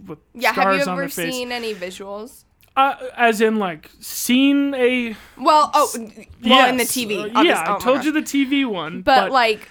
with 0.07 0.17
yeah, 0.33 0.51
have 0.53 0.63
stars 0.63 0.85
you 0.85 0.91
on 0.91 0.97
ever 0.99 1.09
seen 1.09 1.51
any 1.51 1.75
visuals? 1.75 2.43
Uh, 2.75 2.95
as 3.15 3.39
in, 3.41 3.57
like, 3.57 3.89
seen 3.99 4.73
a. 4.75 5.15
Well, 5.37 5.71
oh, 5.73 5.89
well, 6.43 6.69
in 6.69 6.77
the 6.77 6.83
TV. 6.83 7.35
uh, 7.35 7.41
yeah, 7.41 7.63
oh 7.67 7.75
I 7.75 7.79
told 7.79 7.97
gosh. 7.97 8.05
you 8.05 8.11
the 8.11 8.21
TV 8.21 8.65
one, 8.67 9.01
But, 9.01 9.15
but, 9.21 9.31
like, 9.31 9.67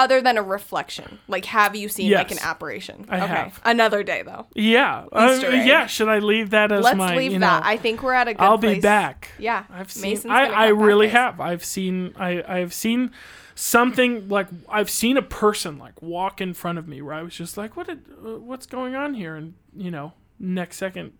other 0.00 0.20
than 0.22 0.38
a 0.38 0.42
reflection, 0.42 1.18
like, 1.28 1.44
have 1.44 1.76
you 1.76 1.88
seen 1.88 2.10
like 2.12 2.30
an 2.30 2.38
apparition? 2.40 3.06
I 3.08 3.16
okay, 3.16 3.26
have. 3.26 3.60
another 3.64 4.02
day 4.02 4.22
though. 4.22 4.46
yeah, 4.54 5.04
uh, 5.12 5.38
yeah. 5.42 5.86
Should 5.86 6.08
I 6.08 6.18
leave 6.20 6.50
that 6.50 6.72
as 6.72 6.84
my. 6.84 6.92
Let's 7.06 7.16
leave 7.18 7.32
you 7.32 7.38
that. 7.38 7.62
know, 7.62 7.68
I 7.68 7.76
think 7.76 8.02
we're 8.02 8.14
at 8.14 8.28
a 8.28 8.34
good 8.34 8.42
I'll 8.42 8.58
be 8.58 8.80
back. 8.80 9.32
Yeah, 9.38 9.64
I've 9.70 9.92
seen. 9.92 10.02
Mason's 10.12 10.32
I, 10.32 10.46
I 10.46 10.66
really 10.68 11.06
guys. 11.08 11.16
have. 11.16 11.40
I've 11.40 11.64
seen. 11.64 12.14
I 12.16 12.42
I've 12.46 12.72
seen 12.72 13.10
something 13.54 14.28
like 14.28 14.48
I've 14.68 14.88
seen 14.88 15.16
a 15.16 15.22
person 15.22 15.78
like 15.78 16.00
walk 16.00 16.40
in 16.40 16.54
front 16.54 16.78
of 16.78 16.88
me 16.88 17.02
where 17.02 17.14
I 17.14 17.22
was 17.22 17.34
just 17.34 17.56
like, 17.56 17.76
what? 17.76 17.86
Did, 17.88 18.04
uh, 18.24 18.38
what's 18.38 18.66
going 18.66 18.94
on 18.94 19.14
here? 19.14 19.36
And 19.36 19.54
you 19.76 19.90
know, 19.90 20.14
next 20.38 20.78
second, 20.78 21.12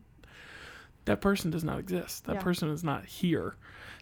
that 1.05 1.21
person 1.21 1.51
does 1.51 1.65
not 1.65 1.79
exist. 1.79 2.25
That 2.25 2.37
Yeah. 2.37 2.43
person 2.43 2.71
is 2.71 2.83
not 2.83 3.05
here. 3.05 3.57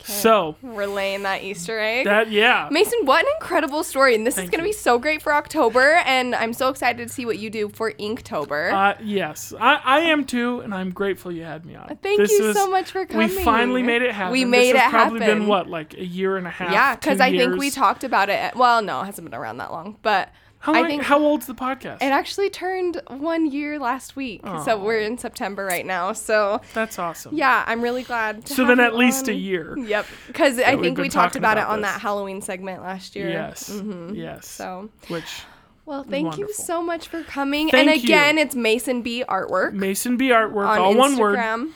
So 0.04 0.56
We're 0.62 0.86
laying 0.86 1.22
that 1.24 1.42
Easter 1.42 1.78
egg. 1.78 2.06
that 2.06 2.30
yeah. 2.30 2.68
Mason, 2.70 2.98
what 3.04 3.24
an 3.24 3.30
incredible 3.40 3.82
story. 3.84 4.14
And 4.14 4.26
this 4.26 4.36
Thank 4.36 4.46
is 4.46 4.50
going 4.50 4.60
to 4.60 4.64
be 4.68 4.72
so 4.72 4.98
great 4.98 5.20
for 5.22 5.34
October. 5.34 5.96
And 6.06 6.34
I'm 6.34 6.52
so 6.52 6.68
excited 6.68 7.06
to 7.08 7.12
see 7.12 7.26
what 7.26 7.38
you 7.38 7.50
do 7.50 7.68
for 7.68 7.92
Inktober. 7.92 8.72
Uh, 8.72 8.94
yes, 9.02 9.52
I, 9.58 9.80
I 9.84 10.00
am 10.00 10.24
too, 10.24 10.60
and 10.60 10.74
I'm 10.74 10.90
grateful 10.90 11.32
you 11.32 11.42
had 11.42 11.64
me 11.66 11.74
on. 11.74 11.88
Thank 12.02 12.18
This 12.18 12.30
you 12.30 12.52
so 12.54 12.70
much 12.70 12.90
for 12.90 13.04
coming. 13.06 13.28
We 13.28 13.44
finally 13.44 13.82
made 13.82 14.02
it 14.02 14.12
happen. 14.12 14.32
We 14.32 14.44
This 14.44 14.50
made 14.50 14.76
has 14.76 14.88
it 14.88 14.90
probably 14.90 15.20
happen. 15.20 15.38
been 15.40 15.48
what, 15.48 15.68
like 15.68 15.94
a 15.94 16.04
year 16.04 16.36
and 16.36 16.46
a 16.46 16.50
half? 16.50 16.72
yeah, 16.72 16.94
because 16.94 17.20
I 17.20 17.30
think 17.36 17.56
we 17.56 17.70
talked 17.70 18.04
about 18.04 18.28
it. 18.30 18.54
Well, 18.56 18.82
no, 18.82 19.02
it 19.02 19.06
hasn't 19.06 19.28
been 19.28 19.38
around 19.38 19.58
that 19.58 19.70
long. 19.72 19.96
But 20.02 20.30
How, 20.60 20.74
I 20.74 20.86
think 20.88 21.02
how 21.04 21.20
old's 21.20 21.46
the 21.46 21.54
podcast? 21.54 21.96
it 22.02 22.06
actually 22.12 22.50
turned 22.50 23.00
one 23.08 23.50
year 23.50 23.78
last 23.78 24.16
week. 24.16 24.42
So 24.64 24.76
we're 24.78 24.98
in 25.00 25.16
September 25.16 25.64
right 25.64 25.86
now. 25.86 26.12
So 26.12 26.60
That's 26.74 26.98
awesome. 26.98 27.34
yeah, 27.36 27.64
I'm 27.66 27.80
really 27.80 28.02
glad. 28.02 28.44
To 28.46 28.54
So 28.54 28.64
have 28.66 28.76
then 28.76 28.84
at 28.84 28.96
least 28.96 29.28
a 29.28 29.34
year. 29.34 29.78
Yep, 29.78 30.06
because 30.26 30.58
I 30.58 30.76
think 30.76 30.98
we 30.98 31.08
talked 31.08 31.36
about, 31.36 31.58
about 31.58 31.68
it 31.68 31.72
on 31.72 31.80
this. 31.82 31.92
that 31.92 32.00
Halloween 32.00 32.42
segment 32.42 32.82
last 32.82 33.14
year. 33.14 33.28
Yes. 33.30 33.70
Mhm. 33.70 34.16
Yes. 34.16 34.46
So, 34.48 34.90
Which 35.06 35.42
well, 35.86 36.02
thank 36.02 36.36
you 36.36 36.52
so 36.52 36.82
much 36.82 37.08
for 37.08 37.22
coming. 37.22 37.70
Thank 37.70 37.88
and 37.88 38.04
again, 38.04 38.36
you. 38.36 38.42
it's 38.42 38.54
Mason 38.56 39.00
B 39.02 39.24
Artwork 39.28 39.72
Mason 39.74 40.16
B 40.16 40.28
artwork, 40.30 40.66
on 40.66 40.78
all 40.80 40.94
Instagram. 40.94 40.98
one 40.98 41.16
word. 41.18 41.68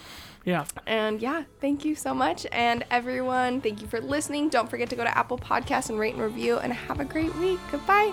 Yeah. 0.44 0.64
And 0.88 1.22
yeah, 1.22 1.44
thank 1.60 1.84
you 1.84 1.94
so 1.94 2.12
much. 2.12 2.46
And 2.50 2.84
everyone, 2.90 3.60
thank 3.60 3.80
you 3.80 3.86
for 3.86 4.00
listening. 4.00 4.48
Don't 4.48 4.68
forget 4.68 4.90
to 4.90 4.96
go 4.96 5.04
to 5.04 5.16
Apple 5.16 5.38
Podcasts 5.38 5.88
and 5.88 6.00
rate 6.00 6.14
and 6.14 6.22
review. 6.22 6.58
And 6.58 6.72
have 6.72 6.98
a 6.98 7.04
great 7.04 7.32
week. 7.36 7.60
Goodbye. 7.70 8.12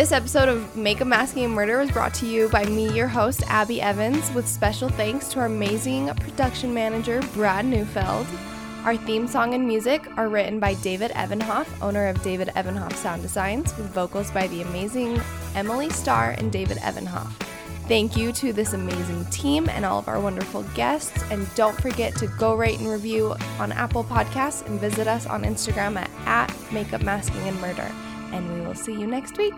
This 0.00 0.12
episode 0.12 0.48
of 0.48 0.76
Makeup 0.76 1.08
Masking 1.08 1.44
and 1.44 1.52
Murder 1.52 1.78
was 1.78 1.90
brought 1.90 2.14
to 2.14 2.26
you 2.26 2.48
by 2.48 2.64
me, 2.64 2.90
your 2.90 3.06
host, 3.06 3.42
Abi 3.50 3.82
Evans, 3.82 4.32
with 4.32 4.48
special 4.48 4.88
thanks 4.88 5.28
to 5.28 5.40
our 5.40 5.46
amazing 5.46 6.08
production 6.14 6.72
manager, 6.72 7.20
Brad 7.34 7.66
Neufeld. 7.66 8.26
Our 8.84 8.96
theme 8.96 9.28
song 9.28 9.52
and 9.52 9.66
music 9.66 10.06
are 10.16 10.30
written 10.30 10.58
by 10.58 10.72
David 10.74 11.10
Evanhoff, 11.10 11.68
owner 11.82 12.06
of 12.06 12.22
David 12.22 12.48
Evanhoff 12.48 12.94
Sound 12.94 13.20
Designs, 13.20 13.76
with 13.76 13.90
vocals 13.90 14.30
by 14.30 14.46
the 14.46 14.62
amazing 14.62 15.20
Emily 15.54 15.90
Starr 15.90 16.30
and 16.38 16.50
David 16.50 16.78
Evanhoff. 16.78 17.30
Thank 17.88 18.16
you 18.16 18.32
to 18.32 18.54
this 18.54 18.72
amazing 18.72 19.26
team 19.26 19.68
and 19.68 19.84
all 19.84 19.98
of 19.98 20.08
our 20.08 20.18
wonderful 20.18 20.62
guests. 20.74 21.22
And 21.30 21.46
don't 21.56 21.78
forget 21.78 22.14
to 22.16 22.26
go 22.26 22.54
rate 22.54 22.78
and 22.78 22.88
review 22.88 23.34
on 23.58 23.70
Apple 23.72 24.04
Podcasts 24.04 24.64
and 24.66 24.80
visit 24.80 25.06
us 25.06 25.26
on 25.26 25.42
Instagram 25.42 25.96
at, 25.96 26.10
at 26.24 26.72
Makeup 26.72 27.02
Masking 27.02 27.42
and 27.42 27.60
Murder. 27.60 27.90
And 28.32 28.50
we 28.54 28.60
will 28.66 28.74
see 28.74 28.92
you 28.92 29.06
next 29.06 29.36
week. 29.36 29.52